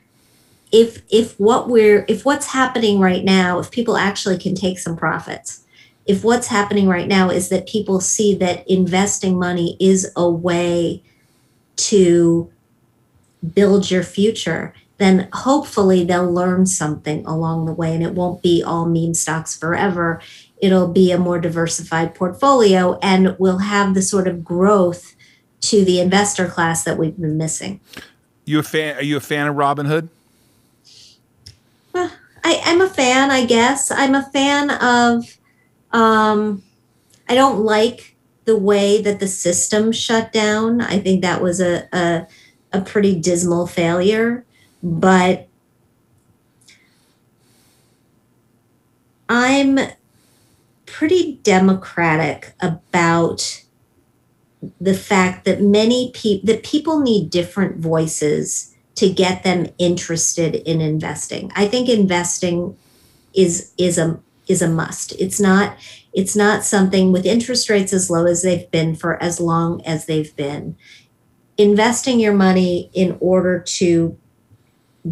if 0.73 1.03
if 1.11 1.39
what 1.39 1.69
we're 1.69 2.05
if 2.09 2.25
what's 2.25 2.47
happening 2.47 2.99
right 3.01 3.25
now 3.25 3.59
if 3.59 3.71
people 3.71 3.97
actually 3.97 4.39
can 4.39 4.55
take 4.55 4.79
some 4.79 4.97
profits 4.97 5.65
if 6.07 6.23
what's 6.23 6.47
happening 6.47 6.87
right 6.89 7.09
now 7.09 7.31
is 7.31 7.49
that 7.49 7.67
people 7.67 8.01
see 8.01 8.35
that 8.37 8.69
investing 8.71 9.39
money 9.39 9.77
is 9.81 10.11
a 10.17 10.29
way 10.29 11.03
to 11.77 12.51
build 13.55 13.91
your 13.91 14.03
future, 14.03 14.73
then 14.99 15.29
hopefully 15.33 16.05
they'll 16.05 16.33
learn 16.33 16.65
something 16.65 17.27
along 17.27 17.67
the 17.67 17.73
way 17.73 17.95
and 17.95 18.05
it 18.05 18.15
won't 18.15 18.41
be 18.41 18.63
all 18.63 18.87
meme 18.87 19.15
stocks 19.15 19.57
forever. 19.57 20.23
It'll 20.59 20.89
be 20.89 21.11
a 21.11 21.19
more 21.19 21.41
diversified 21.41 22.15
portfolio 22.15 22.99
and 23.03 23.37
we'll 23.39 23.59
have 23.59 23.95
the 23.95 24.03
sort 24.03 24.29
of 24.29 24.45
growth 24.45 25.15
to 25.63 25.85
the 25.85 26.01
investor 26.01 26.49
class 26.49 26.85
that 26.85 26.99
we've 26.99 27.17
been 27.17 27.37
missing. 27.37 27.81
You 28.45 28.61
a 28.61 28.63
fan 28.63 28.97
are 28.97 29.03
you 29.03 29.17
a 29.17 29.21
fan 29.21 29.49
of 29.49 29.57
Robinhood? 29.57 30.09
I, 32.47 32.61
I'm 32.65 32.81
a 32.81 32.89
fan, 32.89 33.33
I 33.33 33.45
guess. 33.45 33.91
I'm 33.91 34.15
a 34.15 34.23
fan 34.23 34.71
of 34.71 35.37
um 35.91 36.63
I 37.29 37.35
don't 37.35 37.65
like 37.65 38.17
the 38.45 38.57
way 38.57 39.03
that 39.03 39.19
the 39.19 39.27
system 39.27 39.91
shut 39.91 40.33
down. 40.33 40.81
I 40.81 41.01
think 41.01 41.23
that 41.23 41.43
was 41.43 41.61
a 41.61 41.89
a, 41.93 42.29
a 42.73 42.81
pretty 42.83 43.19
dismal 43.19 43.67
failure. 43.67 44.45
But 44.81 45.49
I'm 49.29 49.81
pretty 50.87 51.41
democratic 51.43 52.55
about 52.61 53.65
the 54.81 54.95
fact 54.95 55.47
that 55.47 55.61
many 55.61 56.13
people 56.15 56.47
that 56.47 56.63
people 56.63 57.01
need 57.01 57.29
different 57.31 57.79
voices 57.79 58.76
to 58.97 59.11
get 59.11 59.45
them 59.45 59.69
interested 59.79 60.57
in 60.57 60.81
investing. 60.81 61.53
I 61.55 61.69
think 61.69 61.89
investing 61.89 62.77
is 63.35 63.73
is 63.79 63.99
a 63.99 64.21
is 64.49 64.63
a 64.63 64.69
must. 64.69 65.13
It's 65.21 65.41
not 65.41 65.77
it's 66.13 66.35
not 66.35 66.65
something 66.65 67.13
with 67.13 67.27
interest 67.27 67.69
rates 67.69 67.93
as 67.93 68.11
low 68.11 68.27
as 68.27 68.43
they've 68.43 68.71
been 68.71 68.97
for 68.97 69.23
as 69.23 69.41
long 69.41 69.85
as 69.85 70.07
they've 70.07 70.35
been. 70.35 70.77
Investing 71.59 72.21
your 72.21 72.35
money 72.35 72.91
in 72.93 73.17
order 73.21 73.61
to 73.61 74.19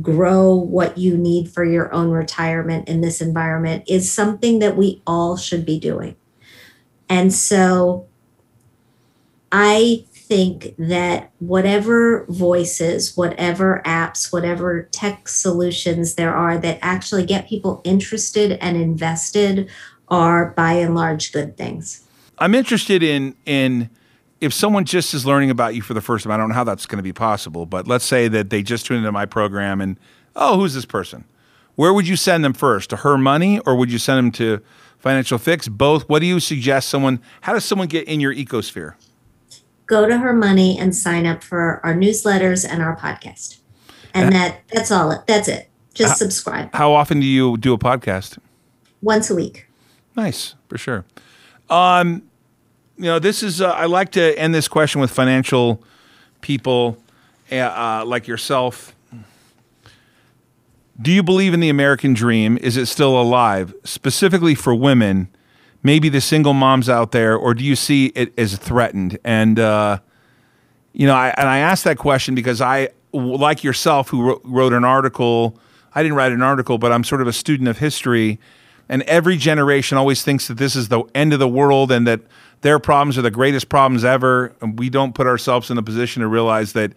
grow 0.01 0.55
what 0.55 0.99
you 0.99 1.17
need 1.17 1.51
for 1.51 1.65
your 1.65 1.93
own 1.93 2.11
retirement 2.11 2.89
in 2.89 3.01
this 3.01 3.21
environment 3.21 3.85
is 3.87 4.11
something 4.11 4.59
that 4.59 4.77
we 4.77 5.03
all 5.07 5.37
should 5.37 5.65
be 5.65 5.79
doing. 5.79 6.17
And 7.09 7.33
so 7.33 8.09
I 9.53 10.05
think 10.27 10.75
that 10.79 11.31
whatever 11.39 12.25
voices, 12.29 13.17
whatever 13.17 13.83
apps, 13.85 14.33
whatever 14.33 14.89
tech 14.91 15.29
solutions 15.29 16.15
there 16.15 16.35
are 16.35 16.57
that 16.59 16.79
actually 16.81 17.27
get 17.27 17.49
people 17.49 17.83
interested 17.85 18.53
and 18.53 18.77
invested 18.77 19.69
are 20.09 20.51
by 20.53 20.73
and 20.73 20.95
large 20.95 21.33
good 21.33 21.57
things. 21.57 22.07
I'm 22.39 22.55
interested 22.55 23.03
in 23.03 23.35
in 23.45 23.91
if 24.41 24.53
someone 24.53 24.85
just 24.85 25.15
is 25.15 25.25
learning 25.25 25.51
about 25.51 25.75
you 25.75 25.83
for 25.83 25.95
the 25.95 26.01
first 26.01 26.25
time. 26.25 26.33
I 26.33 26.37
don't 26.37 26.49
know 26.49 26.55
how 26.55 26.65
that's 26.65 26.87
going 26.87 26.99
to 26.99 27.03
be 27.03 27.13
possible, 27.13 27.67
but 27.67 27.87
let's 27.87 28.05
say 28.05 28.29
that 28.29 28.51
they 28.51 28.63
just 28.63 28.87
tuned 28.87 28.99
into 28.99 29.13
my 29.13 29.27
program 29.27 29.81
and 29.81 29.99
oh, 30.37 30.59
who's 30.59 30.75
this 30.75 30.85
person? 30.85 31.25
Where 31.77 31.93
would 31.93 32.07
you 32.07 32.17
send 32.17 32.45
them 32.45 32.53
first? 32.53 32.91
To 32.91 32.97
Her 32.97 33.19
Money, 33.19 33.59
or 33.61 33.77
would 33.77 33.91
you 33.91 33.99
send 33.99 34.19
them 34.19 34.33
to 34.33 34.63
Financial 34.99 35.39
Fix? 35.39 35.69
Both. 35.69 36.09
What 36.09 36.21
do 36.21 36.27
you 36.27 36.41
suggest? 36.41 36.89
Someone? 36.89 37.21
How 37.43 37.53
does 37.53 37.65
someone 37.65 37.89
get 37.89 38.07
in 38.07 38.21
your 38.21 38.35
ecosphere? 38.35 38.95
Go 39.87 40.07
to 40.07 40.19
Her 40.19 40.33
Money 40.33 40.79
and 40.79 40.95
sign 40.95 41.27
up 41.27 41.43
for 41.43 41.81
our 41.85 41.95
newsletters 41.95 42.67
and 42.69 42.83
our 42.83 42.97
podcast. 42.97 43.59
And 44.15 44.33
that 44.33 44.61
that's 44.73 44.91
all 44.93 45.11
it 45.11 45.27
that's 45.27 45.49
it. 45.49 45.69
Just 45.93 46.19
subscribe 46.19 46.71
How 46.75 46.93
often 46.93 47.21
do 47.21 47.27
you 47.27 47.57
do 47.57 47.73
a 47.73 47.79
podcast? 47.79 48.39
once 49.03 49.31
a 49.31 49.35
week. 49.35 49.67
Nice, 50.17 50.55
for 50.69 50.79
sure. 50.79 51.05
Um, 51.69 52.23
you 52.97 53.05
know, 53.05 53.19
this 53.19 53.43
is. 53.43 53.61
Uh, 53.61 53.71
I 53.71 53.87
like 53.87 54.13
to 54.13 54.39
end 54.39 54.55
this 54.55 54.69
question 54.69 55.01
with 55.01 55.11
financial 55.11 55.83
people 56.41 56.97
uh, 57.51 57.57
uh, 57.57 58.05
like 58.07 58.27
yourself. 58.27 58.95
Do 61.01 61.11
you 61.11 61.23
believe 61.23 61.53
in 61.53 61.61
the 61.61 61.69
American 61.69 62.15
dream? 62.15 62.57
Is 62.59 62.77
it 62.77 62.87
still 62.87 63.21
alive, 63.21 63.75
specifically 63.83 64.55
for 64.55 64.75
women? 64.75 65.29
Maybe 65.85 66.09
the 66.09 66.21
single 66.21 66.55
moms 66.55 66.89
out 66.89 67.13
there, 67.13 67.37
or 67.37 67.55
do 67.55 67.63
you 67.63 67.77
see 67.77 68.07
it 68.17 68.37
as 68.37 68.57
threatened? 68.57 69.19
And 69.23 69.61
uh, 69.61 69.99
you 70.93 71.07
know, 71.07 71.15
I, 71.15 71.35
and 71.37 71.49
I 71.49 71.59
asked 71.59 71.85
that 71.85 71.99
question 71.99 72.35
because 72.35 72.61
I, 72.61 72.89
like 73.13 73.63
yourself, 73.63 74.09
who 74.09 74.41
wrote, 74.43 74.73
an 74.73 74.85
article. 74.85 75.59
I 75.95 76.03
didn't 76.03 76.17
write 76.17 76.33
an 76.33 76.43
article, 76.43 76.79
but 76.79 76.91
I'm 76.91 77.05
sort 77.05 77.21
of 77.21 77.29
a 77.29 77.33
student 77.33 77.69
of 77.69 77.79
history, 77.79 78.41
and 78.89 79.03
every 79.03 79.37
generation 79.37 79.97
always 79.99 80.23
thinks 80.23 80.49
that 80.49 80.57
this 80.57 80.75
is 80.75 80.89
the 80.89 81.05
end 81.15 81.33
of 81.33 81.39
the 81.39 81.49
world 81.49 81.93
and 81.93 82.07
that 82.07 82.21
their 82.63 82.79
problems 82.79 83.19
are 83.19 83.23
the 83.23 83.31
greatest 83.31 83.69
problems 83.69 84.05
ever. 84.05 84.55
And 84.61 84.79
we 84.79 84.91
don't 84.91 85.15
put 85.15 85.27
ourselves 85.27 85.71
in 85.71 85.79
a 85.79 85.83
position 85.83 86.23
to 86.23 86.29
realize 86.29 86.73
that 86.73 86.93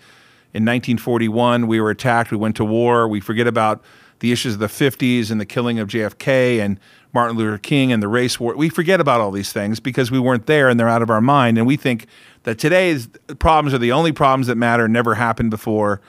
in 0.53 0.63
1941 0.63 1.67
we 1.67 1.79
were 1.79 1.89
attacked, 1.89 2.31
we 2.31 2.37
went 2.37 2.55
to 2.57 2.65
war. 2.65 3.07
We 3.07 3.19
forget 3.19 3.47
about 3.47 3.83
the 4.19 4.31
issues 4.31 4.55
of 4.55 4.59
the 4.59 4.67
50s 4.67 5.29
and 5.29 5.39
the 5.39 5.45
killing 5.45 5.79
of 5.79 5.87
JFK 5.87 6.59
and 6.59 6.79
Martin 7.13 7.37
Luther 7.37 7.57
King 7.57 7.91
and 7.91 8.01
the 8.01 8.07
race 8.07 8.39
war. 8.39 8.55
We 8.55 8.69
forget 8.69 8.99
about 8.99 9.21
all 9.21 9.31
these 9.31 9.51
things 9.51 9.79
because 9.79 10.11
we 10.11 10.19
weren't 10.19 10.45
there 10.45 10.69
and 10.69 10.79
they're 10.79 10.89
out 10.89 11.01
of 11.01 11.09
our 11.09 11.21
mind. 11.21 11.57
And 11.57 11.65
we 11.65 11.77
think 11.77 12.07
that 12.43 12.59
today's 12.59 13.07
problems 13.39 13.73
are 13.73 13.79
the 13.79 13.91
only 13.91 14.11
problems 14.11 14.47
that 14.47 14.55
matter, 14.55 14.87
never 14.87 15.15
happened 15.15 15.49
before. 15.49 16.01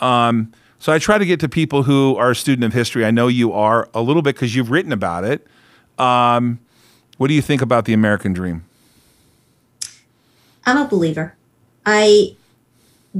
Um, 0.00 0.52
so 0.78 0.92
I 0.92 0.98
try 0.98 1.18
to 1.18 1.26
get 1.26 1.40
to 1.40 1.48
people 1.48 1.82
who 1.82 2.16
are 2.16 2.30
a 2.30 2.36
student 2.36 2.64
of 2.64 2.72
history. 2.72 3.04
I 3.04 3.10
know 3.10 3.28
you 3.28 3.52
are 3.52 3.88
a 3.94 4.00
little 4.00 4.22
bit 4.22 4.36
because 4.36 4.54
you've 4.54 4.70
written 4.70 4.92
about 4.92 5.24
it. 5.24 5.46
Um, 5.98 6.60
what 7.16 7.28
do 7.28 7.34
you 7.34 7.42
think 7.42 7.62
about 7.62 7.84
the 7.84 7.92
American 7.92 8.32
dream? 8.32 8.64
I'm 10.64 10.76
a 10.76 10.86
believer. 10.86 11.34
I 11.84 12.36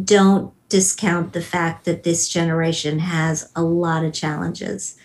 don't 0.05 0.53
discount 0.69 1.33
the 1.33 1.41
fact 1.41 1.85
that 1.87 2.03
this 2.03 2.29
generation 2.29 2.99
has 2.99 3.51
a 3.57 3.63
lot 3.63 4.05
of 4.05 4.13
challenges. 4.13 4.98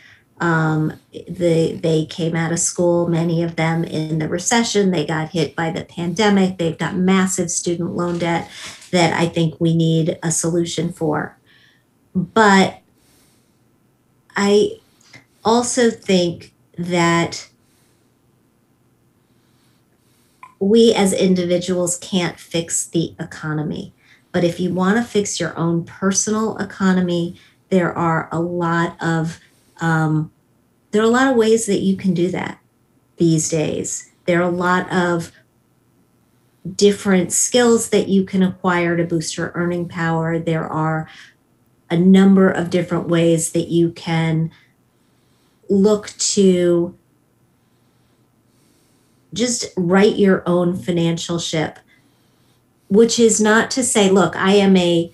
Um, 0.44 1.00
the, 1.14 1.80
they 1.82 2.04
came 2.04 2.36
out 2.36 2.52
of 2.52 2.60
school, 2.60 3.08
many 3.08 3.44
of 3.44 3.56
them 3.56 3.86
in 3.86 4.20
the 4.20 4.28
recession. 4.28 4.92
They 4.92 5.06
got 5.06 5.30
hit 5.30 5.56
by 5.56 5.72
the 5.72 5.86
pandemic. 5.86 6.58
They've 6.58 6.78
got 6.78 6.98
massive 6.98 7.50
student 7.50 7.96
loan 7.96 8.20
debt 8.20 8.52
that 8.92 9.18
I 9.18 9.30
think 9.30 9.56
we 9.62 9.74
need 9.74 10.20
a 10.22 10.32
solution 10.32 10.92
for. 10.92 11.38
But 12.14 12.82
I 14.36 14.80
also 15.46 15.90
think 15.90 16.54
that 16.78 17.50
we 20.60 20.94
as 20.94 21.14
individuals 21.14 21.98
can't 22.00 22.38
fix 22.38 22.86
the 22.86 23.16
economy. 23.18 23.94
But 24.34 24.44
if 24.44 24.60
you 24.60 24.74
want 24.74 24.98
to 24.98 25.04
fix 25.04 25.40
your 25.40 25.58
own 25.58 25.86
personal 25.86 26.58
economy, 26.58 27.40
there 27.70 27.98
are 27.98 28.28
a 28.30 28.42
lot 28.42 29.02
of 29.02 29.40
um, 29.80 30.33
there 30.94 31.02
are 31.02 31.06
a 31.06 31.10
lot 31.10 31.28
of 31.28 31.36
ways 31.36 31.66
that 31.66 31.80
you 31.80 31.98
can 31.98 32.14
do 32.14 32.30
that 32.30 32.60
these 33.18 33.50
days. 33.50 34.12
There 34.26 34.40
are 34.40 34.48
a 34.48 34.52
lot 34.52 34.90
of 34.94 35.32
different 36.76 37.34
skills 37.34 37.90
that 37.90 38.08
you 38.08 38.24
can 38.24 38.44
acquire 38.44 38.96
to 38.96 39.04
boost 39.04 39.36
your 39.36 39.52
earning 39.56 39.90
power. 39.90 40.38
There 40.38 40.66
are 40.66 41.10
a 41.90 41.98
number 41.98 42.48
of 42.48 42.70
different 42.70 43.08
ways 43.08 43.54
that 43.54 43.70
you 43.70 43.92
can 43.92 44.52
look 45.68 46.10
to 46.18 46.96
just 49.34 49.66
write 49.76 50.16
your 50.18 50.44
own 50.46 50.76
financial 50.76 51.40
ship 51.40 51.80
which 52.88 53.18
is 53.18 53.42
not 53.42 53.72
to 53.72 53.82
say 53.82 54.12
look 54.12 54.36
i 54.36 54.52
am 54.52 54.78
a 54.78 55.12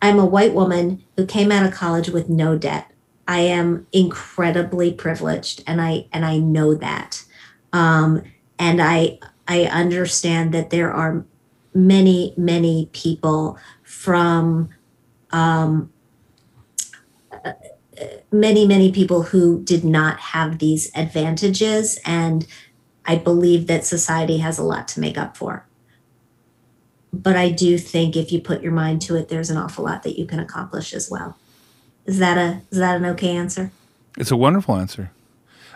i'm 0.00 0.18
a 0.20 0.24
white 0.24 0.54
woman 0.54 1.02
who 1.16 1.26
came 1.26 1.50
out 1.50 1.66
of 1.66 1.72
college 1.74 2.08
with 2.08 2.28
no 2.28 2.56
debt 2.56 2.92
i 3.28 3.38
am 3.38 3.86
incredibly 3.92 4.92
privileged 4.92 5.62
and 5.66 5.80
i 5.80 6.06
and 6.12 6.24
i 6.24 6.38
know 6.38 6.74
that. 6.74 7.24
Um, 7.72 8.22
and 8.58 8.80
i 8.80 9.18
i 9.48 9.64
understand 9.64 10.52
that 10.54 10.70
there 10.70 10.92
are 10.92 11.24
many 11.74 12.32
many 12.36 12.88
people 12.92 13.58
from 13.82 14.70
um, 15.30 15.92
many 18.32 18.66
many 18.66 18.92
people 18.92 19.22
who 19.22 19.62
did 19.62 19.84
not 19.84 20.18
have 20.18 20.58
these 20.58 20.90
advantages 20.94 21.98
and 22.04 22.46
i 23.04 23.16
believe 23.16 23.66
that 23.66 23.84
society 23.84 24.38
has 24.38 24.58
a 24.58 24.62
lot 24.62 24.88
to 24.88 25.00
make 25.00 25.18
up 25.18 25.36
for. 25.36 25.66
But 27.12 27.36
i 27.36 27.50
do 27.50 27.78
think 27.78 28.16
if 28.16 28.32
you 28.32 28.40
put 28.40 28.62
your 28.62 28.72
mind 28.72 29.02
to 29.02 29.16
it 29.16 29.28
there's 29.28 29.50
an 29.50 29.56
awful 29.56 29.84
lot 29.84 30.02
that 30.02 30.18
you 30.18 30.26
can 30.26 30.40
accomplish 30.40 30.94
as 30.94 31.10
well 31.10 31.36
is 32.06 32.18
that 32.18 32.38
a 32.38 32.60
is 32.70 32.78
that 32.78 32.96
an 32.96 33.06
okay 33.06 33.36
answer 33.36 33.70
It's 34.16 34.30
a 34.30 34.36
wonderful 34.36 34.76
answer. 34.76 35.10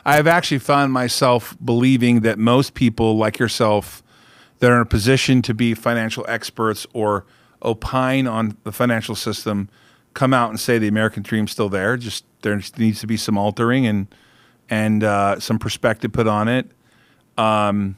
I 0.04 0.16
have 0.16 0.26
actually 0.26 0.60
found 0.60 0.92
myself 0.92 1.56
believing 1.62 2.20
that 2.20 2.38
most 2.38 2.72
people 2.72 3.18
like 3.18 3.38
yourself 3.38 4.02
that 4.60 4.70
are 4.70 4.76
in 4.76 4.82
a 4.82 4.86
position 4.86 5.42
to 5.42 5.54
be 5.54 5.74
financial 5.74 6.24
experts 6.28 6.86
or 6.92 7.26
opine 7.62 8.26
on 8.26 8.56
the 8.64 8.72
financial 8.72 9.14
system 9.14 9.68
come 10.14 10.32
out 10.32 10.50
and 10.50 10.58
say 10.58 10.78
the 10.78 10.88
American 10.88 11.22
dream's 11.22 11.50
still 11.50 11.68
there. 11.68 11.96
Just 11.96 12.24
there 12.42 12.60
needs 12.78 13.00
to 13.00 13.06
be 13.06 13.16
some 13.16 13.36
altering 13.36 13.86
and 13.86 14.06
and 14.68 15.02
uh, 15.02 15.40
some 15.40 15.58
perspective 15.58 16.12
put 16.12 16.26
on 16.26 16.48
it. 16.48 16.70
Um, 17.36 17.96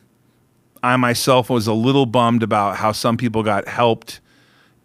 I 0.82 0.96
myself 0.96 1.50
was 1.50 1.66
a 1.66 1.74
little 1.74 2.06
bummed 2.06 2.42
about 2.42 2.76
how 2.76 2.92
some 2.92 3.16
people 3.16 3.42
got 3.42 3.68
helped 3.68 4.20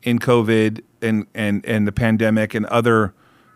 in 0.03 0.19
COVID 0.19 0.81
and 1.01 1.25
and 1.33 1.65
and 1.65 1.87
the 1.87 1.91
pandemic 1.91 2.53
and 2.53 2.65
other 2.67 3.13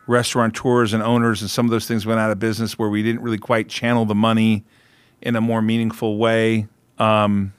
restaurateurs 0.08 0.94
and 0.94 1.04
owners 1.04 1.42
and 1.42 1.50
some 1.50 1.66
of 1.66 1.72
those 1.72 1.88
things 1.88 2.06
went 2.06 2.20
out 2.20 2.32
of 2.32 2.40
business 2.40 2.78
where 2.78 2.90
we 2.90 3.04
didn't 3.04 3.22
really 3.22 3.38
quite 3.38 3.70
channel 3.70 4.06
the 4.06 4.16
money 4.16 4.64
in 5.22 5.36
a 5.36 5.42
more 5.42 5.62
meaningful 5.62 6.18
way. 6.18 6.68
Um, 6.98 7.54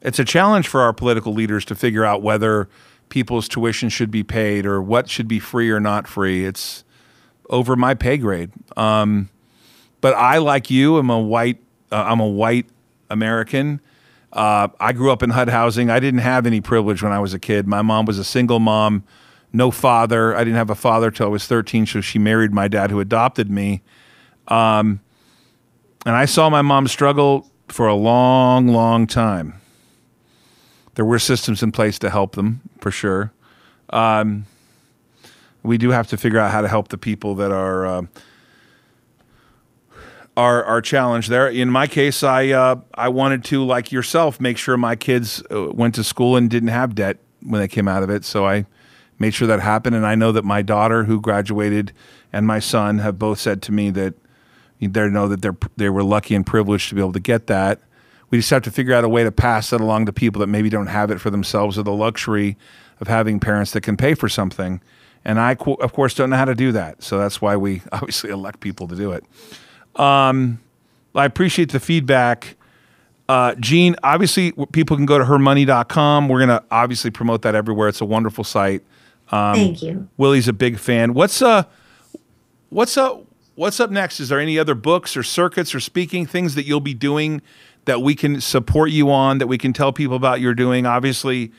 it's 0.00 0.18
a 0.18 0.24
challenge 0.24 0.68
for 0.68 0.80
our 0.80 0.92
political 0.92 1.32
leaders 1.32 1.64
to 1.66 1.74
figure 1.74 2.04
out 2.04 2.22
whether 2.22 2.68
people's 3.08 3.48
tuition 3.48 3.88
should 3.88 4.10
be 4.10 4.22
paid 4.22 4.66
or 4.66 4.82
what 4.82 5.08
should 5.08 5.28
be 5.28 5.38
free 5.38 5.70
or 5.70 5.80
not 5.80 6.06
free. 6.06 6.44
It's 6.44 6.84
over 7.50 7.76
my 7.76 7.94
pay 7.94 8.16
grade. 8.16 8.50
Um, 8.76 9.28
but 10.00 10.14
I, 10.14 10.38
like 10.38 10.70
you, 10.70 10.98
am 10.98 11.10
a 11.10 11.18
white. 11.18 11.58
Uh, 11.90 12.04
I'm 12.06 12.20
a 12.20 12.26
white 12.26 12.66
American. 13.10 13.80
Uh, 14.32 14.68
I 14.78 14.92
grew 14.92 15.10
up 15.10 15.22
in 15.22 15.30
HUD 15.30 15.48
housing. 15.48 15.88
I 15.88 16.00
didn't 16.00 16.20
have 16.20 16.46
any 16.46 16.60
privilege 16.60 17.02
when 17.02 17.12
I 17.12 17.18
was 17.18 17.32
a 17.32 17.38
kid. 17.38 17.66
My 17.66 17.82
mom 17.82 18.04
was 18.04 18.18
a 18.18 18.24
single 18.24 18.60
mom, 18.60 19.04
no 19.56 19.70
father. 19.70 20.36
I 20.36 20.40
didn't 20.40 20.56
have 20.56 20.70
a 20.70 20.74
father 20.74 21.10
till 21.10 21.26
I 21.26 21.28
was 21.30 21.46
13, 21.46 21.86
so 21.86 22.00
she 22.00 22.18
married 22.18 22.52
my 22.52 22.68
dad, 22.68 22.90
who 22.90 23.00
adopted 23.00 23.50
me. 23.50 23.82
Um, 24.48 25.00
and 26.04 26.14
I 26.14 26.26
saw 26.26 26.50
my 26.50 26.62
mom 26.62 26.86
struggle 26.86 27.50
for 27.68 27.88
a 27.88 27.94
long, 27.94 28.68
long 28.68 29.06
time. 29.06 29.54
There 30.94 31.04
were 31.04 31.18
systems 31.18 31.62
in 31.62 31.72
place 31.72 31.98
to 32.00 32.10
help 32.10 32.36
them, 32.36 32.60
for 32.80 32.90
sure. 32.90 33.32
Um, 33.90 34.46
we 35.62 35.78
do 35.78 35.90
have 35.90 36.06
to 36.08 36.16
figure 36.16 36.38
out 36.38 36.52
how 36.52 36.60
to 36.60 36.68
help 36.68 36.88
the 36.88 36.98
people 36.98 37.34
that 37.36 37.50
are. 37.50 37.86
Uh, 37.86 38.02
are 40.38 40.62
are 40.64 40.82
challenged 40.82 41.30
there. 41.30 41.48
In 41.48 41.70
my 41.70 41.86
case, 41.86 42.22
I 42.22 42.48
uh, 42.50 42.76
I 42.92 43.08
wanted 43.08 43.42
to, 43.44 43.64
like 43.64 43.90
yourself, 43.90 44.38
make 44.38 44.58
sure 44.58 44.76
my 44.76 44.94
kids 44.94 45.42
uh, 45.50 45.72
went 45.72 45.94
to 45.94 46.04
school 46.04 46.36
and 46.36 46.50
didn't 46.50 46.68
have 46.68 46.94
debt 46.94 47.16
when 47.40 47.58
they 47.58 47.68
came 47.68 47.88
out 47.88 48.02
of 48.02 48.10
it. 48.10 48.22
So 48.22 48.46
I 48.46 48.66
made 49.18 49.34
sure 49.34 49.48
that 49.48 49.60
happened, 49.60 49.96
and 49.96 50.06
I 50.06 50.14
know 50.14 50.32
that 50.32 50.44
my 50.44 50.62
daughter, 50.62 51.04
who 51.04 51.20
graduated, 51.20 51.92
and 52.32 52.46
my 52.46 52.58
son 52.58 52.98
have 52.98 53.18
both 53.18 53.40
said 53.40 53.62
to 53.62 53.72
me 53.72 53.90
that 53.90 54.14
they 54.78 55.08
know 55.08 55.28
that 55.28 55.42
they're 55.42 55.56
they 55.76 55.88
were 55.88 56.02
lucky 56.02 56.34
and 56.34 56.44
privileged 56.44 56.88
to 56.90 56.94
be 56.94 57.00
able 57.00 57.12
to 57.12 57.20
get 57.20 57.46
that. 57.46 57.80
We 58.30 58.38
just 58.38 58.50
have 58.50 58.62
to 58.62 58.70
figure 58.70 58.94
out 58.94 59.04
a 59.04 59.08
way 59.08 59.24
to 59.24 59.32
pass 59.32 59.70
that 59.70 59.80
along 59.80 60.06
to 60.06 60.12
people 60.12 60.40
that 60.40 60.48
maybe 60.48 60.68
don't 60.68 60.88
have 60.88 61.10
it 61.10 61.20
for 61.20 61.30
themselves 61.30 61.78
or 61.78 61.84
the 61.84 61.92
luxury 61.92 62.56
of 63.00 63.08
having 63.08 63.38
parents 63.38 63.70
that 63.72 63.82
can 63.82 63.96
pay 63.96 64.14
for 64.14 64.28
something. 64.28 64.80
And 65.24 65.40
I, 65.40 65.56
of 65.80 65.92
course, 65.92 66.14
don't 66.14 66.30
know 66.30 66.36
how 66.36 66.44
to 66.44 66.54
do 66.54 66.72
that. 66.72 67.02
So 67.02 67.18
that's 67.18 67.40
why 67.40 67.56
we 67.56 67.82
obviously 67.92 68.30
elect 68.30 68.60
people 68.60 68.88
to 68.88 68.96
do 68.96 69.12
it. 69.12 69.24
Um, 69.94 70.60
I 71.14 71.24
appreciate 71.24 71.72
the 71.72 71.80
feedback. 71.80 72.56
Uh, 73.28 73.54
Jean, 73.56 73.96
obviously, 74.02 74.52
people 74.72 74.96
can 74.96 75.06
go 75.06 75.18
to 75.18 75.24
hermoney.com. 75.24 76.28
We're 76.28 76.46
going 76.46 76.60
to 76.60 76.64
obviously 76.70 77.10
promote 77.10 77.42
that 77.42 77.54
everywhere. 77.54 77.88
It's 77.88 78.00
a 78.00 78.04
wonderful 78.04 78.44
site. 78.44 78.82
Um, 79.30 79.54
thank 79.56 79.82
you 79.82 80.08
Willie's 80.16 80.46
a 80.48 80.52
big 80.52 80.78
fan. 80.78 81.12
What's 81.14 81.42
uh, 81.42 81.64
what's 82.70 82.96
up? 82.96 83.24
What's 83.54 83.80
up 83.80 83.90
next? 83.90 84.20
Is 84.20 84.28
there 84.28 84.38
any 84.40 84.58
other 84.58 84.74
books 84.74 85.16
or 85.16 85.22
circuits 85.22 85.74
or 85.74 85.80
speaking 85.80 86.26
things 86.26 86.54
that 86.56 86.66
you'll 86.66 86.80
be 86.80 86.94
doing 86.94 87.40
that 87.86 88.02
we 88.02 88.14
can 88.14 88.40
support 88.40 88.90
you 88.90 89.10
on? 89.10 89.38
That 89.38 89.46
we 89.46 89.56
can 89.58 89.72
tell 89.72 89.92
people 89.92 90.16
about 90.16 90.40
you're 90.40 90.54
doing? 90.54 90.84
Obviously, 90.86 91.52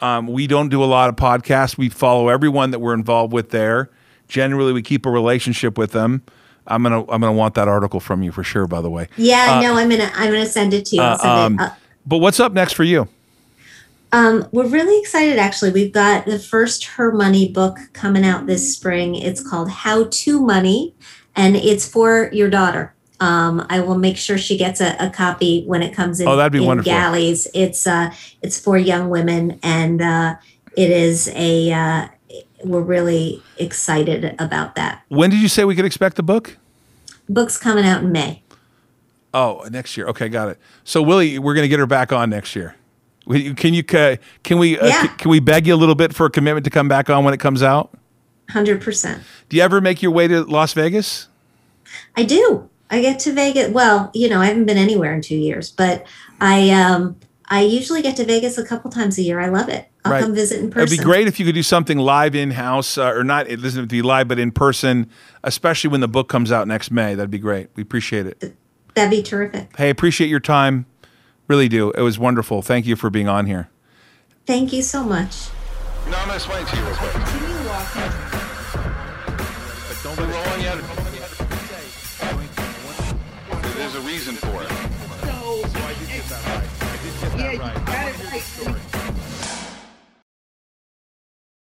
um, 0.00 0.26
we 0.26 0.46
don't 0.46 0.68
do 0.68 0.82
a 0.82 0.86
lot 0.86 1.08
of 1.08 1.16
podcasts. 1.16 1.78
We 1.78 1.88
follow 1.88 2.28
everyone 2.28 2.70
that 2.72 2.80
we're 2.80 2.94
involved 2.94 3.32
with 3.32 3.50
there. 3.50 3.90
Generally, 4.28 4.74
we 4.74 4.82
keep 4.82 5.06
a 5.06 5.10
relationship 5.10 5.78
with 5.78 5.92
them. 5.92 6.22
I'm 6.66 6.82
gonna 6.82 7.00
I'm 7.00 7.22
gonna 7.22 7.32
want 7.32 7.54
that 7.54 7.66
article 7.66 7.98
from 7.98 8.22
you 8.22 8.30
for 8.30 8.44
sure. 8.44 8.66
By 8.66 8.82
the 8.82 8.90
way, 8.90 9.08
yeah 9.16 9.56
Uh, 9.56 9.62
no 9.62 9.76
i'm 9.78 9.88
gonna 9.88 10.10
i'm 10.14 10.30
gonna 10.30 10.44
send 10.44 10.74
it 10.74 10.84
to 10.86 10.96
you 10.96 11.02
it. 11.02 11.24
um, 11.24 11.58
Uh, 11.58 11.70
but 12.06 12.18
what's 12.18 12.38
up 12.40 12.52
next 12.52 12.74
for 12.74 12.84
you? 12.84 13.08
Um, 14.12 14.48
we're 14.52 14.66
really 14.68 14.98
excited 15.00 15.38
actually. 15.38 15.70
We've 15.72 15.92
got 15.92 16.24
the 16.26 16.38
first 16.38 16.84
Her 16.84 17.12
Money 17.12 17.48
book 17.52 17.78
coming 17.92 18.24
out 18.24 18.46
this 18.46 18.74
spring. 18.74 19.14
It's 19.14 19.46
called 19.46 19.70
How 19.70 20.04
to 20.10 20.40
Money, 20.40 20.94
and 21.36 21.56
it's 21.56 21.86
for 21.86 22.30
your 22.32 22.48
daughter. 22.48 22.94
Um, 23.20 23.66
I 23.68 23.80
will 23.80 23.98
make 23.98 24.16
sure 24.16 24.38
she 24.38 24.56
gets 24.56 24.80
a, 24.80 24.96
a 25.00 25.10
copy 25.10 25.64
when 25.66 25.82
it 25.82 25.92
comes 25.94 26.20
in, 26.20 26.28
Oh, 26.28 26.36
that'd 26.36 26.52
be 26.52 26.58
in 26.58 26.64
wonderful. 26.66 26.90
galleys. 26.92 27.48
It's 27.52 27.86
uh, 27.86 28.14
it's 28.42 28.58
for 28.58 28.78
young 28.78 29.10
women, 29.10 29.58
and 29.62 30.00
uh, 30.00 30.36
it 30.76 30.90
is 30.90 31.28
a. 31.34 31.72
Uh, 31.72 32.08
we're 32.64 32.80
really 32.80 33.42
excited 33.58 34.34
about 34.40 34.74
that. 34.76 35.02
When 35.08 35.30
did 35.30 35.40
you 35.40 35.48
say 35.48 35.64
we 35.64 35.76
could 35.76 35.84
expect 35.84 36.16
the 36.16 36.22
book? 36.24 36.56
Book's 37.28 37.56
coming 37.58 37.84
out 37.84 38.02
in 38.02 38.10
May. 38.10 38.42
Oh, 39.34 39.64
next 39.70 39.96
year. 39.96 40.06
Okay, 40.08 40.28
got 40.28 40.48
it. 40.48 40.58
So 40.82 41.02
Willie, 41.02 41.38
we're 41.38 41.54
going 41.54 41.64
to 41.64 41.68
get 41.68 41.78
her 41.78 41.86
back 41.86 42.12
on 42.12 42.30
next 42.30 42.56
year. 42.56 42.74
Can 43.28 43.74
you 43.74 43.82
can 43.84 44.58
we 44.58 44.78
uh, 44.78 44.86
Yeah. 44.86 45.06
can 45.18 45.30
we 45.30 45.40
beg 45.40 45.66
you 45.66 45.74
a 45.74 45.76
little 45.76 45.94
bit 45.94 46.14
for 46.14 46.26
a 46.26 46.30
commitment 46.30 46.64
to 46.64 46.70
come 46.70 46.88
back 46.88 47.10
on 47.10 47.24
when 47.24 47.34
it 47.34 47.40
comes 47.40 47.62
out? 47.62 47.90
Hundred 48.50 48.80
percent. 48.80 49.22
Do 49.48 49.56
you 49.56 49.62
ever 49.62 49.80
make 49.80 50.02
your 50.02 50.12
way 50.12 50.26
to 50.28 50.42
Las 50.44 50.72
Vegas? 50.72 51.28
I 52.16 52.24
do. 52.24 52.68
I 52.90 53.02
get 53.02 53.18
to 53.20 53.32
Vegas. 53.34 53.70
Well, 53.70 54.10
you 54.14 54.28
know, 54.30 54.40
I 54.40 54.46
haven't 54.46 54.64
been 54.64 54.78
anywhere 54.78 55.12
in 55.14 55.20
two 55.20 55.36
years, 55.36 55.70
but 55.70 56.06
I 56.40 56.70
um 56.70 57.16
I 57.50 57.62
usually 57.62 58.02
get 58.02 58.16
to 58.16 58.24
Vegas 58.24 58.56
a 58.58 58.64
couple 58.64 58.90
times 58.90 59.18
a 59.18 59.22
year. 59.22 59.40
I 59.40 59.48
love 59.48 59.68
it. 59.68 59.88
I'll 60.04 60.12
Right. 60.12 60.22
come 60.22 60.34
visit 60.34 60.60
in 60.60 60.70
person. 60.70 60.86
It'd 60.86 60.98
be 60.98 61.04
great 61.04 61.26
if 61.28 61.38
you 61.40 61.44
could 61.46 61.54
do 61.54 61.62
something 61.62 61.98
live 61.98 62.34
in 62.34 62.52
house, 62.52 62.96
uh, 62.96 63.10
or 63.14 63.24
not. 63.24 63.46
It 63.48 63.56
doesn't 63.60 63.78
have 63.80 63.88
to 63.88 63.92
be 63.94 64.00
live, 64.02 64.28
but 64.28 64.38
in 64.38 64.52
person, 64.52 65.08
especially 65.44 65.90
when 65.90 66.00
the 66.00 66.08
book 66.08 66.28
comes 66.28 66.50
out 66.52 66.66
next 66.68 66.90
May. 66.90 67.14
That'd 67.14 67.30
be 67.30 67.38
great. 67.38 67.68
We 67.74 67.82
appreciate 67.82 68.26
it. 68.26 68.54
That'd 68.94 69.10
be 69.10 69.22
terrific. 69.22 69.76
Hey, 69.76 69.90
appreciate 69.90 70.28
your 70.28 70.40
time. 70.40 70.86
Really 71.48 71.68
do. 71.68 71.90
It 71.92 72.02
was 72.02 72.18
wonderful. 72.18 72.62
Thank 72.62 72.86
you 72.86 72.94
for 72.94 73.10
being 73.10 73.28
on 73.28 73.46
here. 73.46 73.70
Thank 74.46 74.72
you 74.72 74.82
so 74.82 75.02
much. 75.02 75.48